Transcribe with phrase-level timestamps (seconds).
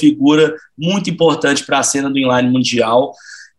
[0.00, 3.14] figura muito importante para a cena do inline mundial.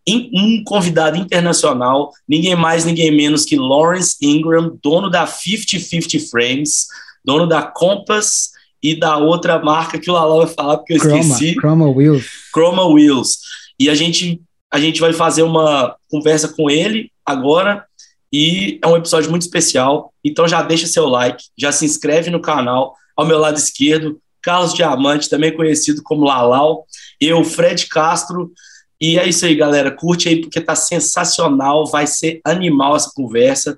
[0.08, 6.88] Um convidado internacional, ninguém mais, ninguém menos que Lawrence Ingram, dono da 50-50 Frames,
[7.24, 11.20] dono da Compass e da outra marca que o Lala vai falar, porque eu Chroma,
[11.20, 11.54] esqueci.
[11.54, 12.26] Chroma Wheels.
[12.52, 13.40] Chroma Wheels.
[13.80, 17.86] E a gente, a gente vai fazer uma conversa com ele agora,
[18.32, 20.12] e é um episódio muito especial.
[20.24, 22.96] Então já deixa seu like, já se inscreve no canal.
[23.16, 26.86] Ao meu lado esquerdo, Carlos Diamante, também conhecido como Lalau,
[27.20, 28.52] eu, Fred Castro.
[29.00, 29.92] E é isso aí, galera.
[29.92, 33.78] Curte aí porque tá sensacional, vai ser animal essa conversa.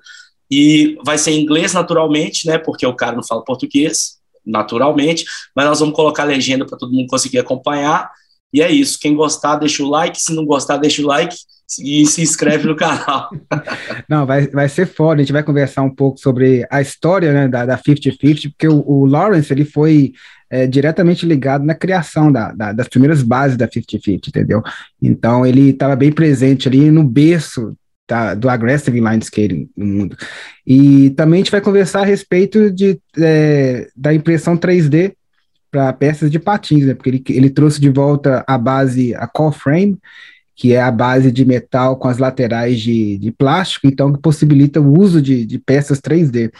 [0.50, 2.58] E vai ser em inglês naturalmente, né?
[2.58, 7.08] Porque o cara não fala português, naturalmente, mas nós vamos colocar legenda para todo mundo
[7.08, 8.10] conseguir acompanhar.
[8.52, 8.98] E é isso.
[9.00, 10.20] Quem gostar, deixa o like.
[10.20, 11.36] Se não gostar, deixa o like
[11.80, 13.30] e se inscreve no canal.
[14.08, 15.20] Não, vai, vai ser foda.
[15.20, 19.06] A gente vai conversar um pouco sobre a história né, da 50-50, porque o, o,
[19.06, 20.12] Lawrence ele foi
[20.50, 24.62] é, diretamente ligado na criação da, da, das primeiras bases da 50-50, entendeu?
[25.00, 27.74] Então ele estava bem presente ali no berço
[28.08, 30.16] da, do aggressive inline skating no mundo.
[30.66, 35.14] E também a gente vai conversar a respeito de, é, da impressão 3D
[35.72, 36.94] para peças de patins, né?
[36.94, 39.98] Porque ele, ele trouxe de volta a base, a core frame,
[40.54, 44.80] que é a base de metal com as laterais de, de plástico, então que possibilita
[44.80, 46.52] o uso de, de peças 3D.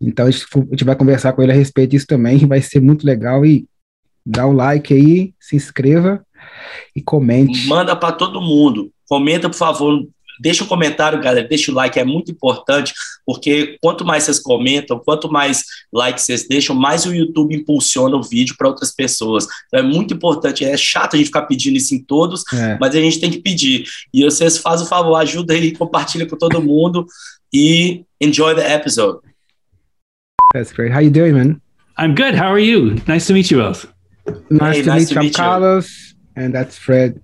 [0.00, 2.80] Então a gente, a gente, vai conversar com ele a respeito disso também, vai ser
[2.80, 3.64] muito legal e
[4.24, 6.20] dá o like aí, se inscreva
[6.94, 7.68] e comente.
[7.68, 8.90] Manda para todo mundo.
[9.08, 10.06] Comenta, por favor,
[10.40, 12.92] Deixa um comentário, galera, deixa o like, é muito importante,
[13.24, 18.22] porque quanto mais vocês comentam, quanto mais likes vocês deixam, mais o YouTube impulsiona o
[18.22, 19.46] vídeo para outras pessoas.
[19.66, 22.78] Então é muito importante, é chato a gente ficar pedindo isso em todos, é.
[22.80, 23.84] mas a gente tem que pedir.
[24.12, 27.06] E vocês fazem o favor, ajuda aí, compartilha com todo mundo
[27.52, 29.20] e enjoy the episode.
[30.52, 30.92] That's great.
[30.92, 31.60] How you doing, man?
[31.98, 32.34] I'm good.
[32.34, 32.96] How are you?
[33.06, 33.86] Nice to meet you both.
[34.50, 35.44] Nice, hey, to, nice meet to meet you.
[35.44, 37.20] I'm Carlos, and that's Fred.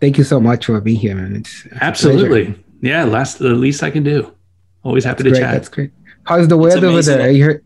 [0.00, 1.36] Thank you so much for being here, man.
[1.36, 3.04] It's, it's absolutely, yeah.
[3.04, 4.32] Last the least I can do.
[4.82, 5.52] Always happy that's to great, chat.
[5.54, 5.92] That's great.
[6.24, 7.30] How's the weather over there?
[7.30, 7.64] You heard-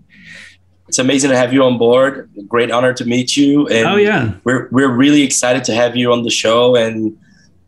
[0.88, 2.28] it's amazing to have you on board.
[2.49, 3.69] Great honor to meet you.
[3.69, 6.75] And oh yeah, we're we're really excited to have you on the show.
[6.75, 7.16] And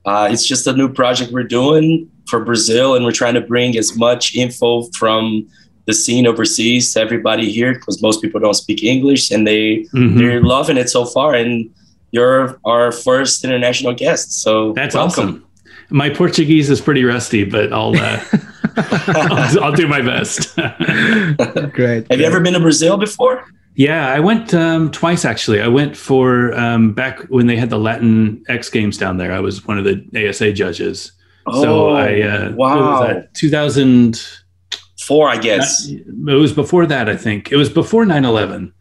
[0.04, 3.78] uh, it's just a new project we're doing for Brazil, and we're trying to bring
[3.78, 5.48] as much info from
[5.86, 10.18] the scene overseas to everybody here because most people don't speak English, and they mm-hmm.
[10.18, 11.32] they're loving it so far.
[11.34, 11.72] And
[12.12, 14.42] you're our first international guest.
[14.42, 15.28] So that's welcome.
[15.28, 15.46] awesome.
[15.90, 18.24] My Portuguese is pretty rusty, but I'll uh,
[18.76, 20.54] I'll, I'll, do my best.
[21.72, 22.06] great.
[22.10, 23.44] Have you ever been to Brazil before?
[23.74, 25.60] Yeah, I went um, twice actually.
[25.60, 29.32] I went for um, back when they had the Latin X Games down there.
[29.32, 31.12] I was one of the ASA judges.
[31.46, 35.88] Oh, so I uh, wow, 2004, I guess.
[35.88, 37.50] It was before that, I think.
[37.50, 38.72] It was before 9 11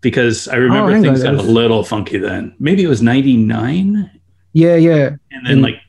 [0.00, 2.54] because I remember oh, things got a little funky then.
[2.58, 4.10] Maybe it was 99.
[4.52, 5.10] Yeah, yeah.
[5.30, 5.62] And then mm.
[5.62, 5.80] like,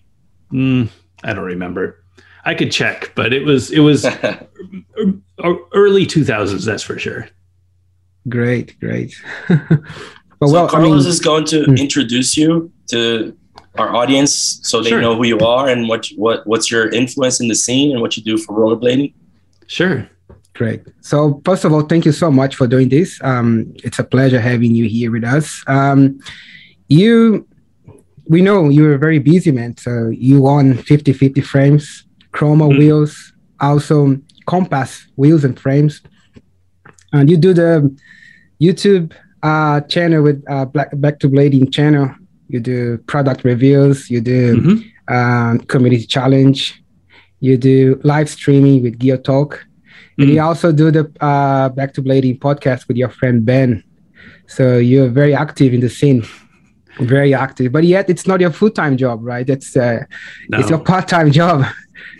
[0.51, 0.89] mm,
[1.23, 2.03] I don't remember.
[2.43, 4.05] I could check, but it was, it was
[5.43, 6.65] early 2000s.
[6.65, 7.29] That's for sure.
[8.27, 9.15] Great, great.
[9.47, 9.57] but
[10.47, 11.79] so well, Carlos I mean, is going to mm.
[11.79, 13.35] introduce you to
[13.77, 15.01] our audience so they sure.
[15.01, 18.17] know who you are and what, what, what's your influence in the scene and what
[18.17, 19.13] you do for rollerblading.
[19.67, 20.09] Sure.
[20.61, 20.83] Great.
[20.99, 23.19] So first of all, thank you so much for doing this.
[23.23, 25.63] Um, it's a pleasure having you here with us.
[25.65, 26.19] Um,
[26.87, 27.47] you,
[28.27, 29.75] we know you're a very busy man.
[29.77, 32.77] So you own 50-50 frames, Chroma mm-hmm.
[32.77, 35.99] wheels, also Compass wheels and frames,
[37.11, 37.97] and you do the
[38.61, 42.13] YouTube uh, channel with uh, Black Back to Blading channel.
[42.49, 44.11] You do product reviews.
[44.11, 45.15] You do mm-hmm.
[45.15, 46.83] um, community challenge.
[47.39, 49.65] You do live streaming with Gear Talk
[50.21, 50.45] and you mm.
[50.45, 53.83] also do the uh, Back to Blading podcast with your friend Ben.
[54.47, 56.23] So you're very active in the scene,
[56.99, 57.71] very active.
[57.71, 59.49] But yet, it's not your full time job, right?
[59.49, 60.03] It's uh,
[60.49, 60.59] no.
[60.59, 61.65] it's your part time job.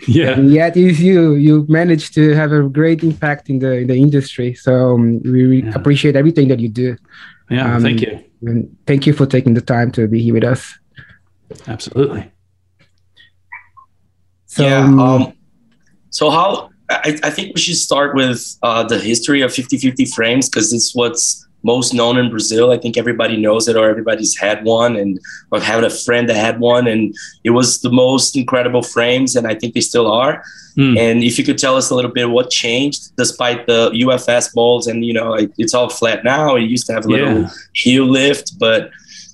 [0.06, 0.38] Yeah.
[0.38, 4.54] And yet, you you managed to have a great impact in the in the industry.
[4.54, 5.72] So um, we yeah.
[5.74, 6.96] appreciate everything that you do.
[7.50, 7.74] Yeah.
[7.74, 8.22] Um, thank you.
[8.42, 10.78] And thank you for taking the time to be here with us.
[11.66, 12.30] Absolutely.
[14.46, 14.84] So, yeah.
[14.84, 15.32] Um, um
[16.10, 16.71] so how
[17.04, 20.94] I, I think we should start with uh, the history of 50-50 frames because it's
[20.94, 22.72] what's most known in Brazil.
[22.72, 26.36] I think everybody knows it or everybody's had one and or having a friend that
[26.36, 30.42] had one and it was the most incredible frames and I think they still are.
[30.76, 30.98] Mm.
[30.98, 34.86] And if you could tell us a little bit what changed despite the UFS molds
[34.86, 36.56] and you know it, it's all flat now.
[36.56, 37.50] It used to have a little yeah.
[37.74, 38.90] heel lift, but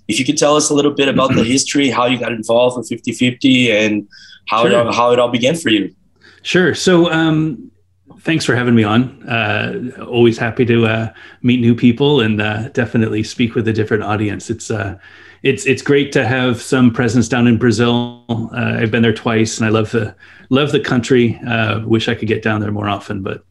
[0.09, 2.77] if you could tell us a little bit about the history, how you got involved
[2.77, 4.09] with 50-50 and
[4.49, 4.89] how sure.
[4.89, 5.95] it, how it all began for you.
[6.49, 6.75] Sure.
[6.75, 7.71] So um,
[8.21, 9.23] thanks for having me on.
[9.29, 11.13] Uh, always happy to uh,
[11.43, 14.49] meet new people and uh, definitely speak with a different audience.
[14.49, 14.97] It's uh,
[15.43, 18.25] it's it's great to have some presence down in Brazil.
[18.31, 20.17] Uh, I've been there twice, and I love the
[20.49, 21.39] love the country.
[21.47, 23.45] Uh, wish I could get down there more often, but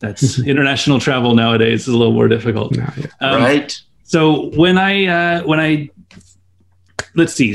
[0.00, 2.76] that's international travel nowadays is a little more difficult.
[2.76, 3.06] No, yeah.
[3.20, 3.80] um, right.
[4.02, 5.90] So when I when I
[7.14, 7.54] let's see,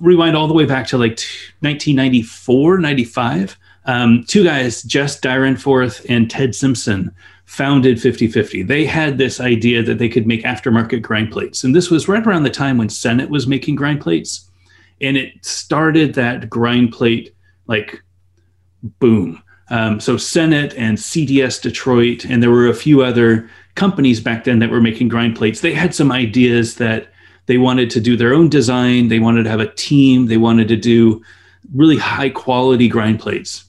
[0.00, 1.20] rewind all the way back to like
[1.60, 3.56] 1994, 95
[3.86, 7.12] um, two guys, Jess Dyrenforth and Ted Simpson,
[7.46, 8.64] founded 5050.
[8.64, 11.62] They had this idea that they could make aftermarket grind plates.
[11.64, 14.50] And this was right around the time when Senate was making grind plates.
[15.00, 17.34] And it started that grind plate
[17.68, 18.02] like
[18.98, 19.42] boom.
[19.68, 24.58] Um, so Senate and CDS Detroit, and there were a few other companies back then
[24.58, 25.60] that were making grind plates.
[25.60, 27.08] They had some ideas that
[27.46, 29.08] they wanted to do their own design.
[29.08, 30.26] They wanted to have a team.
[30.26, 31.22] They wanted to do
[31.74, 33.65] really high quality grind plates.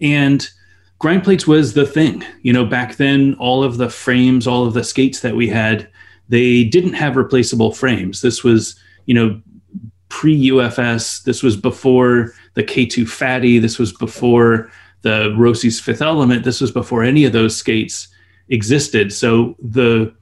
[0.00, 0.48] And
[0.98, 2.24] grind plates was the thing.
[2.42, 5.88] You know, back then, all of the frames, all of the skates that we had,
[6.28, 8.20] they didn't have replaceable frames.
[8.20, 9.40] This was, you know,
[10.08, 11.22] pre UFS.
[11.24, 13.58] This was before the K2 Fatty.
[13.58, 14.70] This was before
[15.02, 16.44] the Rossi's Fifth Element.
[16.44, 18.08] This was before any of those skates
[18.48, 19.12] existed.
[19.12, 20.14] So the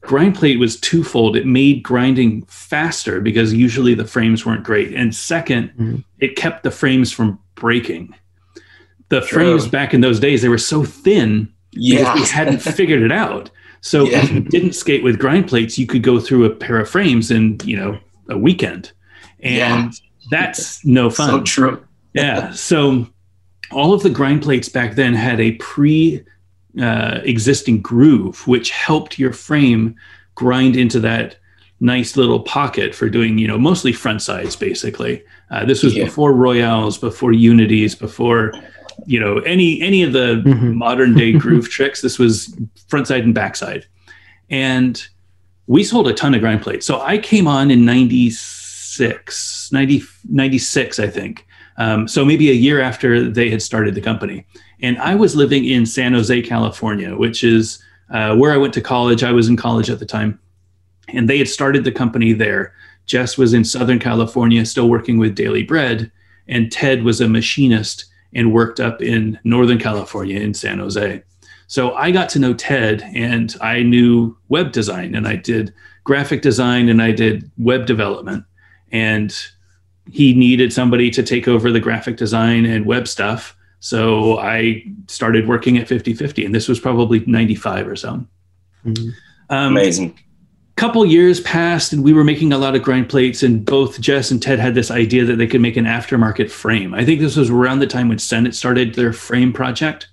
[0.00, 1.36] grind plate was twofold.
[1.36, 4.94] It made grinding faster because usually the frames weren't great.
[4.94, 5.96] And 2nd mm-hmm.
[6.20, 8.14] it kept the frames from breaking
[9.10, 12.14] the frames back in those days they were so thin yeah.
[12.14, 13.50] we hadn't figured it out.
[13.80, 14.22] So yeah.
[14.22, 17.30] if you didn't skate with grind plates, you could go through a pair of frames
[17.30, 17.98] in you know
[18.28, 18.92] a weekend,
[19.40, 20.28] and yeah.
[20.30, 21.30] that's no fun.
[21.30, 21.86] So true.
[22.12, 22.50] yeah.
[22.52, 23.06] So
[23.70, 26.22] all of the grind plates back then had a pre
[26.80, 29.96] uh, existing groove, which helped your frame
[30.34, 31.36] grind into that
[31.82, 35.24] nice little pocket for doing you know mostly front sides basically.
[35.50, 36.04] Uh, this was yeah.
[36.04, 38.52] before Royales, before Unities, before
[39.06, 40.74] you know any any of the mm-hmm.
[40.74, 42.56] modern day groove tricks this was
[42.88, 43.86] front side and backside
[44.50, 45.08] and
[45.70, 46.84] we sold a ton of grind plates.
[46.84, 51.46] So i came on in 96 90, 96 i think.
[51.78, 54.46] Um, so maybe a year after they had started the company.
[54.82, 58.80] And i was living in san jose california which is uh, where i went to
[58.80, 59.22] college.
[59.22, 60.38] I was in college at the time.
[61.08, 62.72] And they had started the company there.
[63.06, 66.10] Jess was in southern california still working with daily bread.
[66.48, 71.22] And ted was a machinist and worked up in Northern California in San Jose.
[71.66, 75.72] So I got to know Ted and I knew web design and I did
[76.04, 78.44] graphic design and I did web development.
[78.90, 79.34] And
[80.10, 83.56] he needed somebody to take over the graphic design and web stuff.
[83.78, 88.26] So I started working at 5050 and this was probably 95 or so.
[88.84, 89.10] Mm-hmm.
[89.50, 90.18] Um, Amazing
[90.80, 94.30] couple years passed and we were making a lot of grind plates and both jess
[94.30, 96.94] and ted had this idea that they could make an aftermarket frame.
[96.94, 100.08] I think this was around the time when senate started their frame project.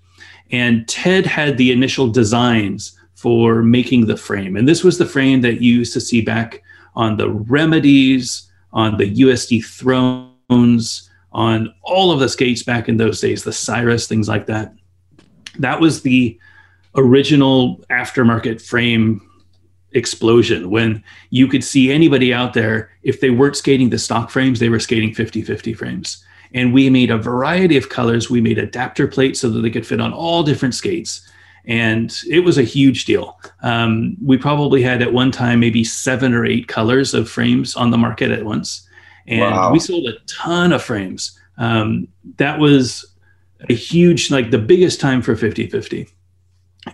[0.51, 4.57] And ted had the initial designs for making the frame.
[4.57, 6.61] And this was the frame that you used to see back
[6.95, 13.21] on the remedies on the usd thrones on all of the skates back in those
[13.21, 14.73] days the cyrus things like that.
[15.59, 16.37] That was the
[16.95, 19.21] original aftermarket frame
[19.93, 24.59] explosion when you could see anybody out there if they weren't skating the stock frames
[24.59, 26.23] they were skating 50-50 frames.
[26.53, 28.29] And we made a variety of colors.
[28.29, 31.29] We made adapter plates so that they could fit on all different skates.
[31.65, 33.37] And it was a huge deal.
[33.63, 37.91] Um, we probably had at one time maybe seven or eight colors of frames on
[37.91, 38.87] the market at once.
[39.27, 39.73] And wow.
[39.73, 41.37] we sold a ton of frames.
[41.57, 43.05] Um, that was
[43.69, 46.09] a huge like the biggest time for 50-50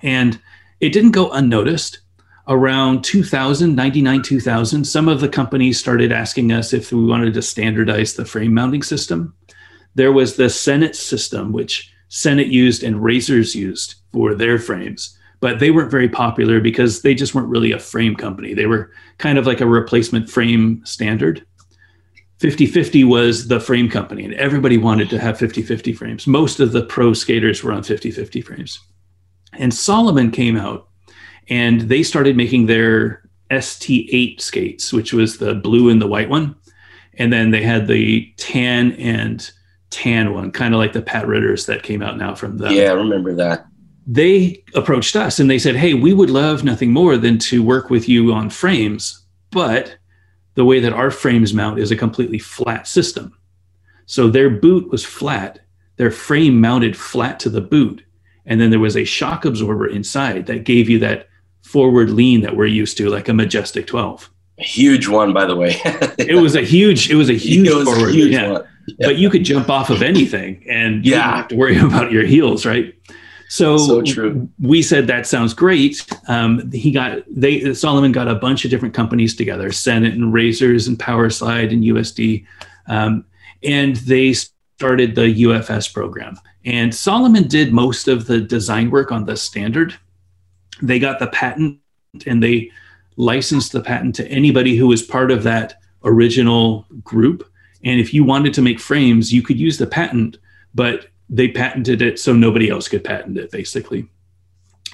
[0.02, 0.40] and
[0.80, 2.00] it didn't go unnoticed
[2.48, 7.42] around 2000, 99, 2000, some of the companies started asking us if we wanted to
[7.42, 9.34] standardize the frame mounting system.
[9.96, 15.60] There was the Senate system, which Senate used and Razors used for their frames, but
[15.60, 18.54] they weren't very popular because they just weren't really a frame company.
[18.54, 21.46] They were kind of like a replacement frame standard.
[22.40, 26.28] 5050 was the frame company, and everybody wanted to have 5050 frames.
[26.28, 28.80] Most of the pro skaters were on 5050 frames.
[29.54, 30.90] And salomon came out
[31.50, 36.56] and they started making their ST8 skates, which was the blue and the white one.
[37.16, 39.50] And then they had the tan and
[39.90, 42.74] tan one, kind of like the Pat Ritters that came out now from the.
[42.74, 43.68] Yeah, I remember that.
[44.06, 47.90] They approached us and they said, Hey, we would love nothing more than to work
[47.90, 49.96] with you on frames, but
[50.56, 53.38] the way that our frames mount is a completely flat system.
[54.06, 55.60] So their boot was flat,
[55.96, 58.04] their frame mounted flat to the boot.
[58.46, 61.28] And then there was a shock absorber inside that gave you that
[61.64, 64.30] forward lean that we're used to, like a Majestic 12.
[64.60, 65.76] A huge one, by the way.
[66.18, 68.10] it was a huge, it was a huge was forward.
[68.10, 68.60] A huge yeah.
[68.88, 69.08] yeah.
[69.08, 71.10] But you could jump off of anything and yeah.
[71.10, 72.94] you didn't have to worry about your heels, right?
[73.54, 74.50] So, So true.
[74.60, 76.04] we said that sounds great.
[76.28, 80.88] Um, he got they Salomon got a bunch of different companies together, Senate and Razors
[80.88, 82.48] and PowerSlide and USD,
[82.88, 83.26] um,
[83.62, 86.40] and they started the UFS program.
[86.66, 89.94] And Salomon did most of the design work on the standard.
[90.82, 91.80] They got the patent
[92.26, 92.72] and they
[93.16, 97.48] licensed the patent to anybody who was part of that original group.
[97.84, 100.38] And if you wanted to make frames, you could use the patent,
[100.74, 104.08] but they patented it so nobody else could patent it, basically.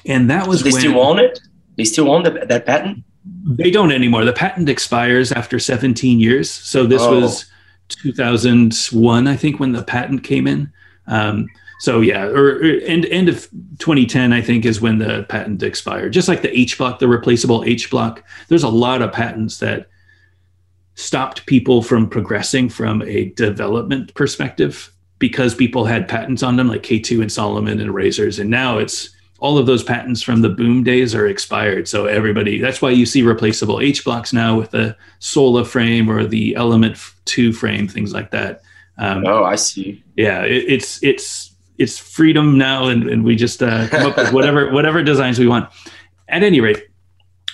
[0.06, 1.40] And that was they when still own it.
[1.78, 3.04] They still own the, that patent.
[3.46, 4.26] they don't anymore.
[4.26, 6.50] The patent expires after 17 years.
[6.50, 7.20] So this Oh.
[7.22, 7.46] was
[7.90, 10.72] 2001, I think, when the patent came in.
[11.08, 11.48] Um,
[11.80, 13.48] so yeah, or, or end end of
[13.80, 16.14] 2010, I think, is when the patent expired.
[16.14, 18.24] Just like the H block, the replaceable H block.
[18.50, 19.88] There's a lot of patents that
[20.96, 26.84] stopped people from progressing from a development perspective because people had patents on them, like
[26.84, 29.10] K2 and Salomon and Razors, and now it's
[29.40, 31.88] all of those patents from the boom days are expired.
[31.88, 36.26] So everybody, that's why you see replaceable H blocks now with the Sola frame or
[36.26, 38.62] the Element 2 frame, things like that.
[38.98, 40.04] Um, Oh, I see.
[40.18, 41.49] yeah, it, it's it's
[41.80, 45.48] it's freedom now, and, and we just uh, come up with whatever whatever designs we
[45.48, 45.70] want.
[46.28, 46.84] At any rate,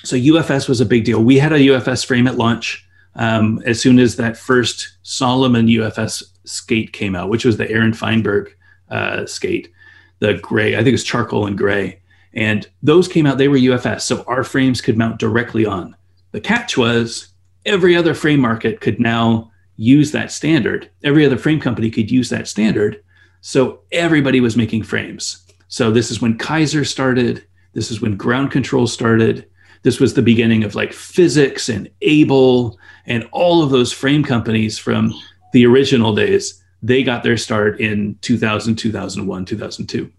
[0.04, 1.24] so UFS was a big deal.
[1.24, 6.24] We had a UFS frame at launch um, as soon as that first Salomon UFS
[6.44, 8.54] skate came out, which was the Aaron Feinberg
[8.90, 9.72] uh, skate,
[10.20, 10.74] the gray.
[10.74, 12.02] I think it was charcoal and gray,
[12.34, 13.38] and those came out.
[13.38, 15.96] They were UFS, so our frames could mount directly on.
[16.32, 17.30] The catch was
[17.66, 20.90] every other frame market could now use that standard.
[21.04, 23.02] Every other frame company could use that standard.
[23.48, 25.46] So everybody was making frames.
[25.68, 27.46] So this is when Kizer started.
[27.74, 29.48] This is when ground control started.
[29.84, 34.80] This was the beginning of like physics and Able and all of those frame companies
[34.80, 35.14] from
[35.54, 36.60] the original days.
[36.82, 40.12] They got their start in 2000, 2001, 2002,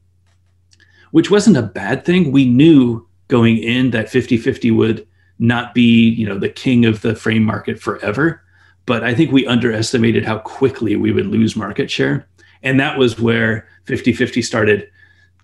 [1.10, 2.30] which wasn't a bad thing.
[2.30, 5.04] We knew going in that 50 50 would
[5.40, 8.40] not be, you know, the king of the frame market forever
[8.86, 12.26] but I think we underestimated how quickly we would lose market share.
[12.62, 14.90] And that was where 50 50 started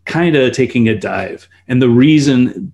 [0.04, 1.48] kind of taking a dive.
[1.68, 2.72] And the reason,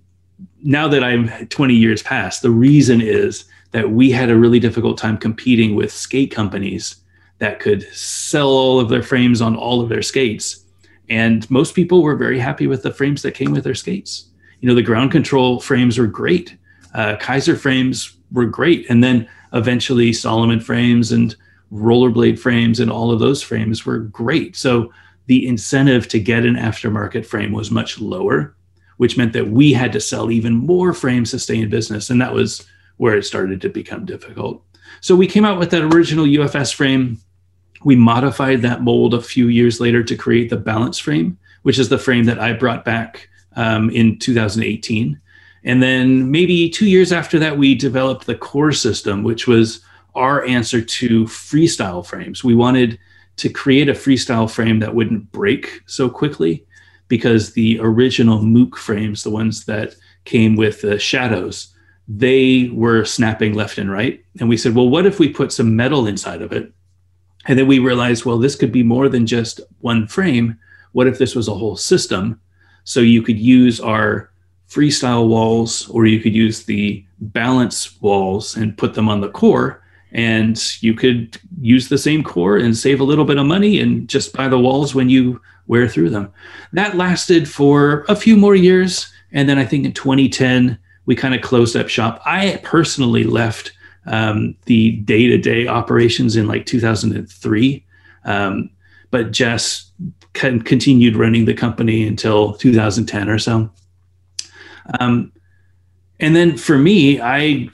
[0.63, 4.97] now that I'm 20 years past, the reason is that we had a really difficult
[4.97, 6.95] time competing with skate companies
[7.37, 10.65] that could sell all of their frames on all of their skates.
[11.09, 14.25] And most people were very happy with the frames that came with their skates.
[14.59, 16.57] You know, the ground control frames were great.
[16.93, 18.85] Uh, Kizer frames were great.
[18.89, 21.35] And then eventually Salomon frames and
[21.71, 24.55] rollerblade frames and all of those frames were great.
[24.55, 24.91] So
[25.27, 28.55] the incentive to get an aftermarket frame was much lower,
[28.97, 32.09] which meant that we had to sell even more frames to stay in business.
[32.09, 32.65] And that was
[32.97, 34.63] where it started to become difficult.
[35.01, 37.19] So we came out with that original UFS frame.
[37.85, 41.89] We modified that mold a few years later to create the balance frame, which is
[41.89, 45.19] the frame that I brought back um, in 2018.
[45.63, 49.83] And then maybe two years after that, we developed the core system, which was
[50.19, 52.43] our answer to freestyle frames.
[52.43, 52.99] We wanted
[53.37, 56.65] to create a freestyle frame that wouldn't break so quickly
[57.07, 59.95] because the original MOOC frames, the ones that
[60.25, 61.73] came with the shadows,
[62.07, 64.23] they were snapping left and right.
[64.39, 66.71] And we said, well, what if we put some metal inside of it?
[67.45, 70.59] And then we realized, well, this could be more than just one frame.
[70.91, 72.41] What if this was a whole system?
[72.83, 74.31] So you could use our
[74.69, 79.81] freestyle walls or you could use the balance walls and put them on the core
[80.11, 84.07] and you could use the same core and save a little bit of money and
[84.07, 86.31] just buy the walls when you wear through them.
[86.73, 89.11] That lasted for a few more years.
[89.31, 92.21] And then i think in 2010 we kind of closed up shop.
[92.25, 93.71] I personally left
[94.05, 97.85] um, the day-to-day operations in like 2003
[98.25, 98.69] um,
[99.11, 99.91] but jess
[100.33, 103.69] con- continued running the company until 2010 or so.
[104.99, 105.31] Um,
[106.19, 107.69] and then for me, I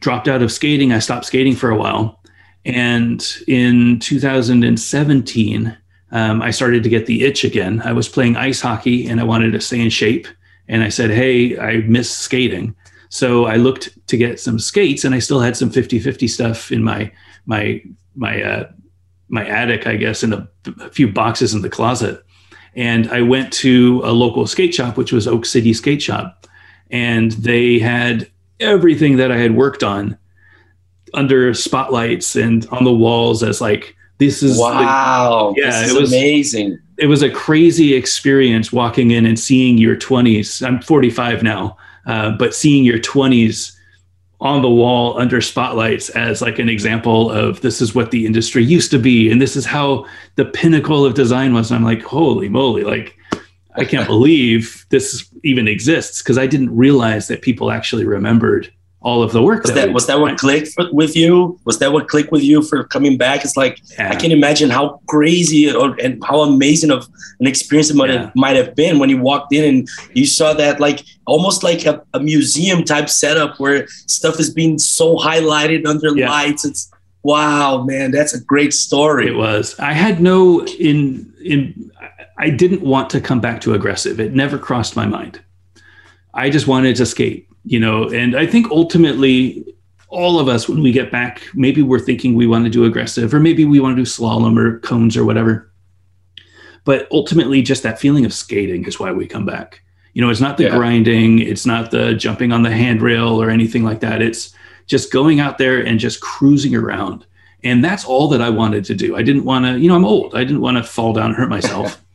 [0.00, 0.92] dropped out of skating.
[0.92, 2.20] I stopped skating for a while.
[2.64, 5.76] And in 2017,
[6.12, 7.80] um, I started to get the itch again.
[7.84, 10.26] I was playing ice hockey and I wanted to stay in shape.
[10.68, 12.74] And I said, Hey, I miss skating.
[13.08, 16.70] So I looked to get some skates and I still had some 50 50 stuff
[16.70, 17.10] in my,
[17.46, 17.82] my,
[18.14, 18.70] my, uh,
[19.28, 20.48] my attic, I guess, in a,
[20.80, 22.24] a few boxes in the closet.
[22.76, 26.46] And I went to a local skate shop, which was Oak City Skate Shop,
[26.90, 28.30] and they had
[28.60, 30.16] everything that I had worked on
[31.14, 35.54] under spotlights and on the walls as like this is the- Wow.
[35.56, 36.78] yeah, this is it was- amazing.
[36.98, 40.62] it was a crazy experience walking in and seeing your 20s.
[40.64, 41.76] I'm 45 now,
[42.06, 43.72] uh, but seeing your 20s
[44.42, 48.64] on the wall under spotlights as like an example of this is what the industry
[48.64, 50.04] used to be and this is how
[50.36, 51.70] the pinnacle of design was.
[51.70, 53.16] And I'm like, holy moly, like
[53.76, 58.72] I can't believe this even exists because I didn't realize that people actually remembered
[59.02, 59.62] all of the work.
[59.62, 61.58] Was that, that was that what clicked for, with you?
[61.64, 63.44] Was that what clicked with you for coming back?
[63.44, 64.10] It's like yeah.
[64.10, 67.08] I can't imagine how crazy or, and how amazing of
[67.40, 68.24] an experience it might, yeah.
[68.24, 71.86] have, might have been when you walked in and you saw that like almost like
[71.86, 76.28] a, a museum type setup where stuff is being so highlighted under yeah.
[76.28, 76.64] lights.
[76.66, 76.90] It's
[77.22, 79.28] wow, man, that's a great story.
[79.28, 79.78] It was.
[79.78, 81.90] I had no in in.
[82.40, 84.18] I didn't want to come back to aggressive.
[84.18, 85.40] It never crossed my mind.
[86.34, 89.64] I just wanted to skate you know, and I think ultimately
[90.08, 93.32] all of us, when we get back, maybe we're thinking we want to do aggressive,
[93.32, 95.70] or maybe we want to do slalom or cones or whatever.
[96.84, 99.82] But ultimately, just that feeling of skating is why we come back.
[100.14, 100.76] You know, it's not the yeah.
[100.76, 104.22] grinding, it's not the jumping on the handrail or anything like that.
[104.22, 104.52] It's
[104.86, 107.26] just going out there and just cruising around.
[107.62, 109.14] And that's all that I wanted to do.
[109.14, 110.34] I didn't want to, you know, I'm old.
[110.34, 112.02] I didn't want to fall down and hurt myself.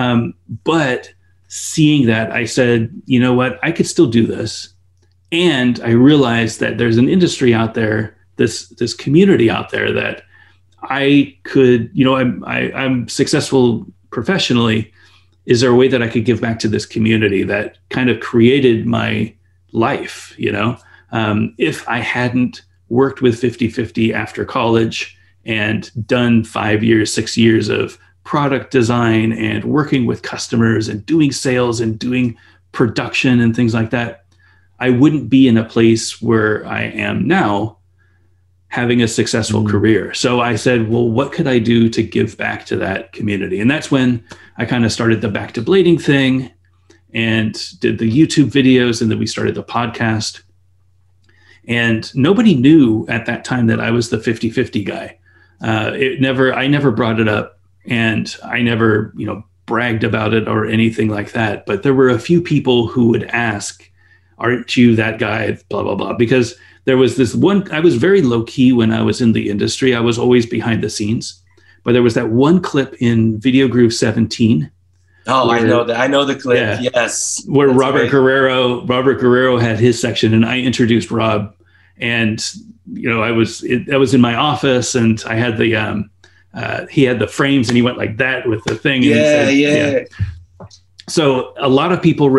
[0.00, 1.12] um, but
[1.48, 3.58] seeing that, I said, you know what?
[3.62, 4.72] I could still do this
[5.32, 10.22] and I realized that there's an industry out there, this this community out there that
[10.82, 14.92] I could, you know, I'm I, I'm successful professionally.
[15.46, 18.20] Is there a way that I could give back to this community that kind of
[18.20, 19.34] created my
[19.72, 20.34] life?
[20.36, 20.78] You know,
[21.12, 27.68] um, if I hadn't worked with 50-50 after college and done five years, six years
[27.68, 32.36] of product design and working with customers and doing sales and doing
[32.72, 34.20] production and things like that
[34.80, 37.76] I wouldn't be in a place where I am now
[38.68, 40.14] having a successful mm career.
[40.14, 43.60] So I said, well, what could I do to give back to that community?
[43.60, 44.24] And that's when
[44.56, 46.50] I kind of started the back to blading thing
[47.12, 49.02] and did the YouTube videos.
[49.02, 50.42] And then we started the podcast.
[51.68, 55.18] And nobody knew at that time that I was the 50 50 guy.
[55.62, 60.34] Uh, it never, I never brought it up and I never, you know, bragged about
[60.34, 61.64] it or anything like that.
[61.66, 63.88] But there were a few people who would ask,
[64.38, 65.58] aren't you that guy?
[65.68, 66.12] Blah, blah, blah.
[66.14, 69.48] Because there was this one, I was very low key when I was in the
[69.48, 69.94] industry.
[69.94, 71.40] I was always behind the scenes.
[71.84, 74.70] But there was that one clip in Video Groove 17.
[75.26, 76.00] Oh, where, I know that.
[76.00, 76.56] I know the clip.
[76.56, 77.44] Yeah, yes.
[77.46, 78.10] Where Robert great.
[78.10, 81.54] Guerrero, Robert Guerrero had his section, and I introduced Rob.
[81.98, 82.44] And
[82.92, 86.10] you know, I was it, I was in my office, and I had the um,
[86.54, 89.02] uh, he had the frames, and he went like that with the thing.
[89.02, 90.66] Yeah, said, yeah, yeah.
[91.08, 92.30] So a lot of people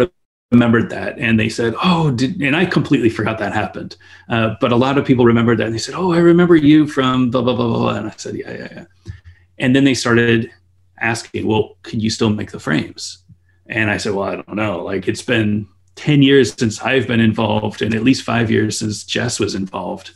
[0.52, 3.96] remembered that and they said oh did, and i completely forgot that happened.
[4.30, 6.88] Uh, but a lot of people remembered that and they said oh i remember you
[6.88, 8.86] from blah blah blah blah and i said yeah yeah yeah.
[9.58, 10.52] And then they started
[11.00, 13.20] asking well can you still make the frames?
[13.68, 14.84] And i said well i don't know.
[14.84, 19.04] Like it's been 10 years since i've been involved and at least five years since
[19.04, 20.12] jess was involved.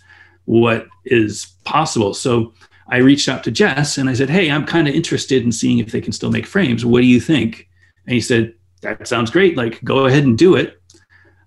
[0.45, 2.13] What is possible?
[2.13, 2.53] So
[2.89, 5.79] i reached out to jess and i said hey i'm kind of interested in seeing
[5.79, 7.67] if they can still make frames what do you think
[8.05, 8.53] and he said
[8.85, 9.57] that sounds great.
[9.57, 10.79] Like, go ahead and do it.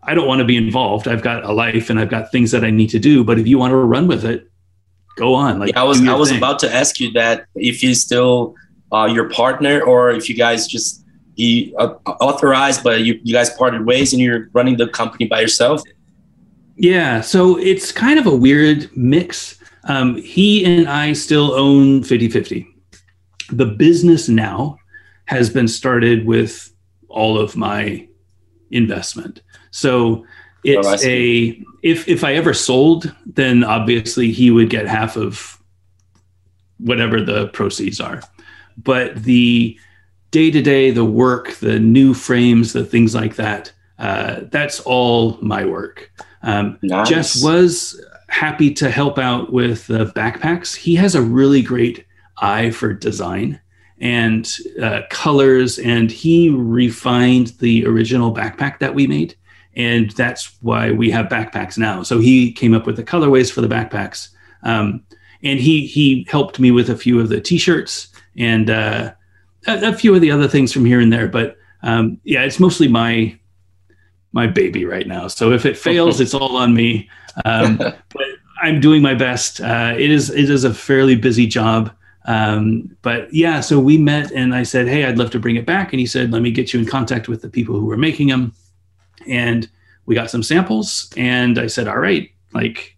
[0.03, 1.07] I don't want to be involved.
[1.07, 3.24] I've got a life and I've got things that I need to do.
[3.24, 4.51] But if you want to run with it,
[5.16, 5.59] go on.
[5.59, 6.38] Like, yeah, I was I was thing.
[6.38, 8.55] about to ask you that if he's still
[8.92, 11.05] uh, your partner or if you guys just
[11.37, 15.40] he uh, authorized, but you you guys parted ways and you're running the company by
[15.40, 15.83] yourself.
[16.77, 19.57] Yeah, so it's kind of a weird mix.
[19.88, 22.66] Um, he and I still own 50 50.
[23.51, 24.79] The business now
[25.24, 26.72] has been started with
[27.09, 28.07] all of my
[28.70, 29.42] investment.
[29.70, 30.27] So
[30.64, 35.59] it's oh, a if if I ever sold, then obviously he would get half of
[36.79, 38.22] whatever the proceeds are.
[38.77, 39.79] But the
[40.31, 45.38] day to day, the work, the new frames, the things like that, uh, that's all
[45.40, 46.12] my work.
[46.42, 47.09] Um, nice.
[47.09, 50.76] Jess was happy to help out with the backpacks.
[50.76, 52.06] He has a really great
[52.38, 53.60] eye for design
[54.00, 54.48] and
[54.80, 59.34] uh, colors, and he refined the original backpack that we made.
[59.74, 62.02] And that's why we have backpacks now.
[62.02, 64.28] So he came up with the colorways for the backpacks.
[64.62, 65.02] Um,
[65.42, 69.12] and he he helped me with a few of the t-shirts and uh,
[69.66, 71.28] a, a, few of the other things from here and there.
[71.28, 73.38] But um, yeah, it's mostly my
[74.32, 75.28] my baby right now.
[75.28, 77.08] So if it fails, it's all on me.
[77.44, 78.26] Um, but
[78.60, 79.60] I'm doing my best.
[79.60, 81.92] Uh, it is it is a fairly busy job.
[82.28, 85.64] Um, but yeah, so we met and I said, Hey, I'd love to bring it
[85.64, 85.92] back.
[85.92, 88.28] And he said, Let me get you in contact with the people who were making
[88.28, 88.52] them.
[89.26, 89.68] And
[90.04, 91.10] we got some samples.
[91.16, 92.96] And I said, All right, like,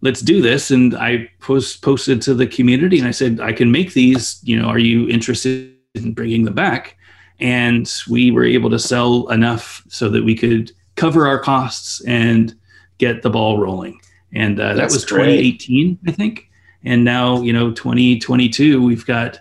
[0.00, 0.72] let's do this.
[0.72, 4.40] And I post, posted to the community and I said, I can make these.
[4.42, 6.97] You know, are you interested in bringing them back?
[7.40, 12.54] And we were able to sell enough so that we could cover our costs and
[12.98, 14.00] get the ball rolling.
[14.32, 16.12] And uh, that was 2018, great.
[16.12, 16.50] I think
[16.84, 19.40] and now you know 2022 we've got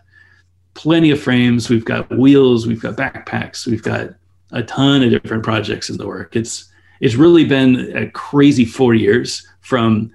[0.77, 1.69] plenty of frames.
[1.69, 2.67] We've got wheels.
[2.67, 3.65] We've got backpacks.
[3.65, 4.11] We've got
[4.51, 6.35] a ton of different projects in the work.
[6.35, 10.11] It's it's really been a crazy four years from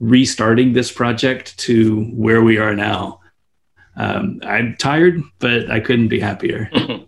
[0.00, 3.20] restarting this project to where we are now.
[3.96, 6.70] Um, I'm tired, but I couldn't be happier.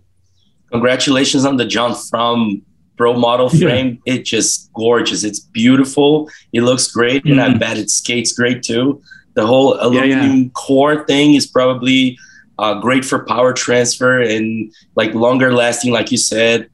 [0.70, 2.62] Congratulations on the John From
[2.96, 4.00] Pro model frame.
[4.04, 4.14] Yeah.
[4.14, 5.24] It's just gorgeous.
[5.24, 6.30] It's beautiful.
[6.52, 7.32] It looks great, mm-hmm.
[7.32, 7.58] and I mm-hmm.
[7.58, 9.02] bet it skates great too.
[9.34, 10.48] The whole aluminum yeah, yeah.
[10.54, 12.18] core thing is probably
[12.58, 16.68] uh, great for power transfer and like longer lasting, like you said.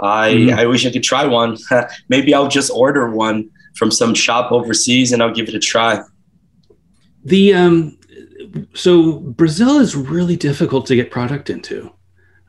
[0.00, 0.58] I mm-hmm.
[0.58, 1.56] I wish I could try one.
[2.08, 6.02] Maybe I'll just order one from some shop overseas and I'll give it a try.
[7.24, 7.98] The um,
[8.74, 11.92] so Brazil is really difficult to get product into.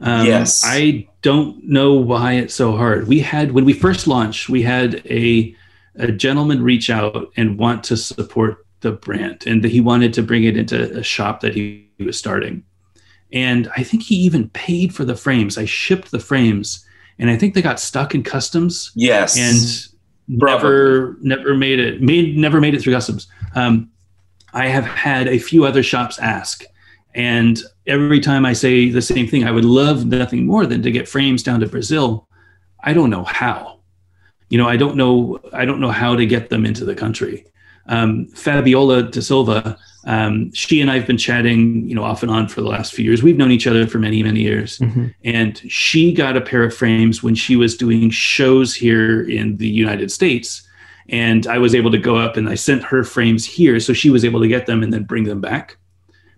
[0.01, 3.07] Um, yes, I don't know why it's so hard.
[3.07, 5.55] We had when we first launched, we had a
[5.95, 10.43] a gentleman reach out and want to support the brand, and he wanted to bring
[10.43, 12.63] it into a shop that he was starting.
[13.31, 15.57] And I think he even paid for the frames.
[15.57, 16.83] I shipped the frames,
[17.19, 18.91] and I think they got stuck in customs.
[18.95, 20.69] Yes, and Probably.
[20.69, 23.27] never never made it made never made it through customs.
[23.53, 23.91] Um,
[24.53, 26.63] I have had a few other shops ask,
[27.13, 30.91] and every time I say the same thing, I would love nothing more than to
[30.91, 32.27] get frames down to Brazil.
[32.83, 33.79] I don't know how.
[34.49, 35.39] You know, I don't know.
[35.53, 37.45] I don't know how to get them into the country.
[37.87, 42.31] Um, Fabiola da Silva um, she and I have been chatting, you know, off and
[42.31, 43.21] on for the last few years.
[43.21, 44.79] We've known each other for many, many years.
[44.79, 45.07] Mm-hmm.
[45.23, 49.67] And she got a pair of frames when she was doing shows here in the
[49.67, 50.67] United States.
[51.09, 53.79] And I was able to go up and I sent her frames here.
[53.79, 55.77] So she was able to get them and then bring them back.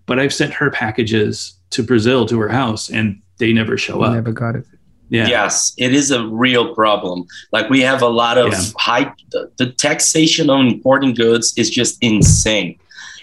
[0.05, 4.13] But I've sent her packages to Brazil to her house and they never show up.
[4.13, 4.65] Never got it.
[5.09, 5.27] Yeah.
[5.27, 7.25] Yes, it is a real problem.
[7.51, 8.61] Like we have a lot of yeah.
[8.77, 12.79] high, the, the taxation on importing goods is just insane.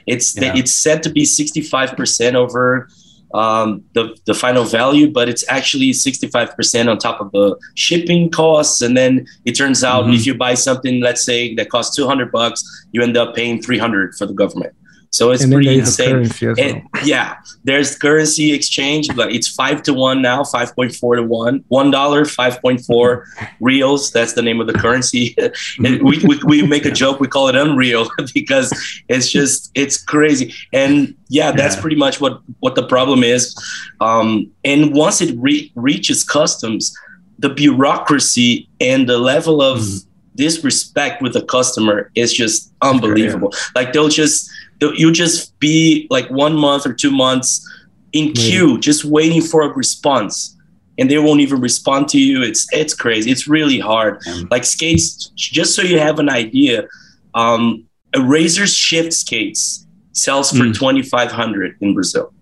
[0.07, 0.53] It's yeah.
[0.57, 2.89] it's said to be 65% over
[3.33, 8.83] um, the the final value, but it's actually 65% on top of the shipping costs.
[8.83, 10.15] And then it turns out mm-hmm.
[10.15, 14.15] if you buy something, let's say that costs 200 bucks, you end up paying 300
[14.15, 14.75] for the government.
[15.13, 16.31] So it's pretty insane.
[16.59, 21.23] And, yeah, there's currency exchange, but it's five to one now, five point four to
[21.25, 23.27] one, one dollar, five point four
[23.61, 24.13] reals.
[24.13, 25.35] That's the name of the currency.
[25.85, 28.73] and we, we, we make a joke, we call it unreal because
[29.09, 30.55] it's just it's crazy.
[30.73, 31.81] And yeah, that's yeah.
[31.81, 33.57] pretty much what what the problem is.
[34.01, 36.97] Um, and once it re- reaches customs,
[37.41, 40.07] the bureaucracy and the level of mm.
[40.37, 43.53] disrespect with the customer is just unbelievable.
[43.75, 44.49] Like they'll just
[44.81, 47.67] you just be like one month or two months
[48.13, 50.57] in queue, just waiting for a response,
[50.99, 52.43] and they won't even respond to you.
[52.43, 53.31] It's it's crazy.
[53.31, 54.21] It's really hard.
[54.51, 56.89] Like skates, just so you have an idea,
[57.35, 60.75] um, a Razor Shift skates sells for mm.
[60.75, 62.33] twenty five hundred in Brazil.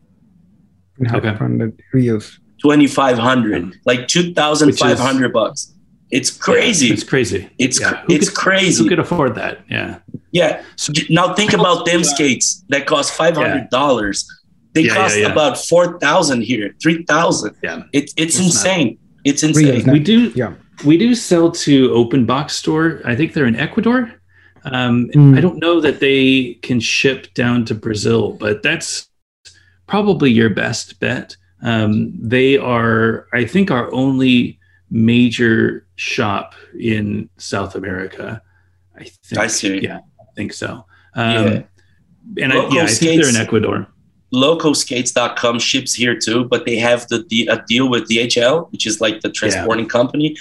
[1.13, 1.73] Okay.
[1.93, 2.41] Rios.
[2.61, 5.75] Twenty five hundred, like two thousand five hundred bucks.
[6.11, 6.89] It's crazy.
[6.93, 7.51] It's crazy.
[7.59, 8.05] It's yeah.
[8.09, 8.83] it's could, crazy.
[8.83, 9.61] Who could afford that?
[9.71, 9.99] Yeah.
[10.33, 10.63] Yeah.
[10.77, 14.27] So, now think about them skates that cost five hundred dollars.
[14.29, 14.35] Yeah.
[14.75, 17.57] They yeah, cost about four thousand here, three thousand.
[17.63, 17.83] Yeah.
[17.93, 18.87] It, it's, it's insane.
[18.87, 19.91] Not, it's insane.
[19.91, 20.55] We do yeah.
[20.85, 23.01] We do sell to Open Box Store.
[23.05, 24.15] I think they're in Ecuador.
[24.65, 25.37] Um, mm.
[25.37, 29.09] I don't know that they can ship down to Brazil, but that's
[29.87, 31.37] probably your best bet.
[31.63, 34.59] Um, they are, I think, our only
[34.91, 38.41] major shop in South America.
[38.97, 39.39] I think.
[39.39, 39.81] I see.
[39.81, 40.87] Yeah, I think so.
[41.15, 41.63] Um, yeah.
[42.45, 43.87] And I, yeah, I think they're in Ecuador.
[44.33, 49.01] Locoskates.com ships here too, but they have the the a deal with DHL, which is
[49.01, 49.91] like the transporting yeah.
[49.91, 50.37] company,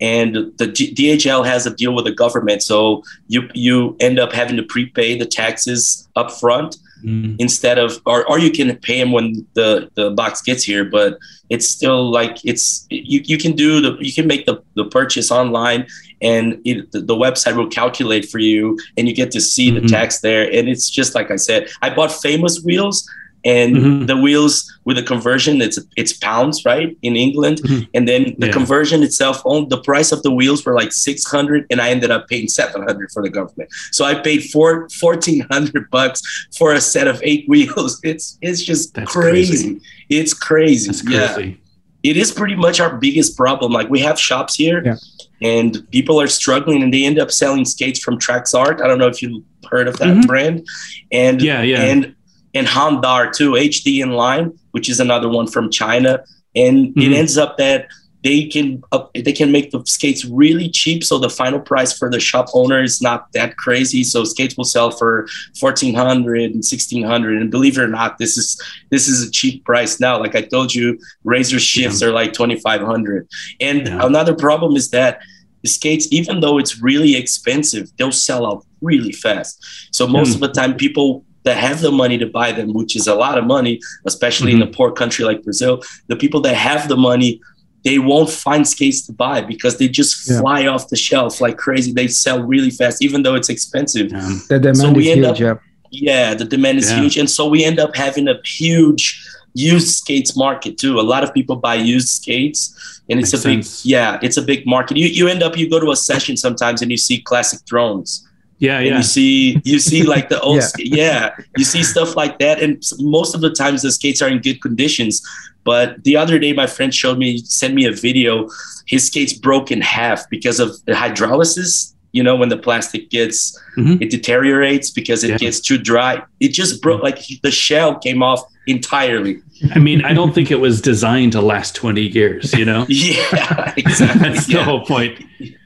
[0.00, 4.32] and the D- DHL has a deal with the government, so you you end up
[4.32, 7.36] having to prepay the taxes up front mm.
[7.38, 11.18] instead of or, or you can pay them when the the box gets here but
[11.50, 15.30] it's still like it's you, you can do the you can make the, the purchase
[15.30, 15.86] online
[16.20, 19.82] and it, the, the, website will calculate for you and you get to see mm-hmm.
[19.82, 23.08] the tax there and it's just like i said i bought famous wheels
[23.44, 24.06] and mm-hmm.
[24.06, 27.84] the wheels with the conversion it's it's pounds right in england mm-hmm.
[27.94, 28.52] and then the yeah.
[28.52, 32.28] conversion itself on the price of the wheels were like 600 and i ended up
[32.28, 36.22] paying 700 for the government so i paid four 1400 bucks
[36.56, 39.08] for a set of eight wheels it's it's just crazy.
[39.08, 39.80] crazy.
[40.08, 41.56] it's crazy That's crazy yeah
[42.02, 44.96] it is pretty much our biggest problem like we have shops here yeah.
[45.40, 49.08] and people are struggling and they end up selling skates from Traxart i don't know
[49.08, 50.26] if you heard of that mm-hmm.
[50.26, 50.66] brand
[51.12, 52.14] and yeah yeah and
[52.54, 56.22] and Handar too, HD Inline, which is another one from China.
[56.54, 57.00] And mm-hmm.
[57.00, 57.88] it ends up that
[58.22, 62.10] they can uh, they can make the skates really cheap so the final price for
[62.10, 65.26] the shop owner is not that crazy so skates will sell for
[65.58, 68.60] 1400 and 1600 and believe it or not this is
[68.90, 72.08] this is a cheap price now like i told you razor shifts yeah.
[72.08, 73.28] are like 2500
[73.60, 74.06] and yeah.
[74.06, 75.20] another problem is that
[75.62, 80.34] the skates even though it's really expensive they'll sell out really fast so most mm.
[80.34, 83.38] of the time people that have the money to buy them, which is a lot
[83.38, 84.62] of money, especially mm-hmm.
[84.62, 87.40] in a poor country like Brazil, the people that have the money
[87.84, 90.40] they won't find skates to buy because they just yeah.
[90.40, 91.92] fly off the shelf like crazy.
[91.92, 94.12] They sell really fast, even though it's expensive.
[94.12, 94.38] Yeah.
[94.48, 95.42] The demand so is huge.
[95.42, 97.00] Up, yeah, the demand is yeah.
[97.00, 99.20] huge, and so we end up having a huge
[99.54, 100.98] used skates market too.
[100.98, 103.84] A lot of people buy used skates, and it's Makes a big sense.
[103.84, 104.96] yeah, it's a big market.
[104.96, 108.26] You you end up you go to a session sometimes and you see classic thrones.
[108.62, 108.96] Yeah, and yeah.
[108.98, 111.32] You see, you see like the old, yeah.
[111.36, 114.38] yeah, you see stuff like that, and most of the times the skates are in
[114.38, 115.20] good conditions.
[115.64, 118.48] But the other day, my friend showed me, sent me a video.
[118.86, 121.92] His skates broke in half because of the hydrolysis.
[122.12, 124.00] You know, when the plastic gets, mm-hmm.
[124.00, 125.38] it deteriorates because it yeah.
[125.38, 126.22] gets too dry.
[126.38, 129.42] It just broke, like the shell came off entirely.
[129.74, 132.84] I mean, I don't think it was designed to last 20 years, you know?
[132.88, 134.28] yeah, exactly.
[134.28, 134.58] That's yeah.
[134.58, 135.20] the whole point.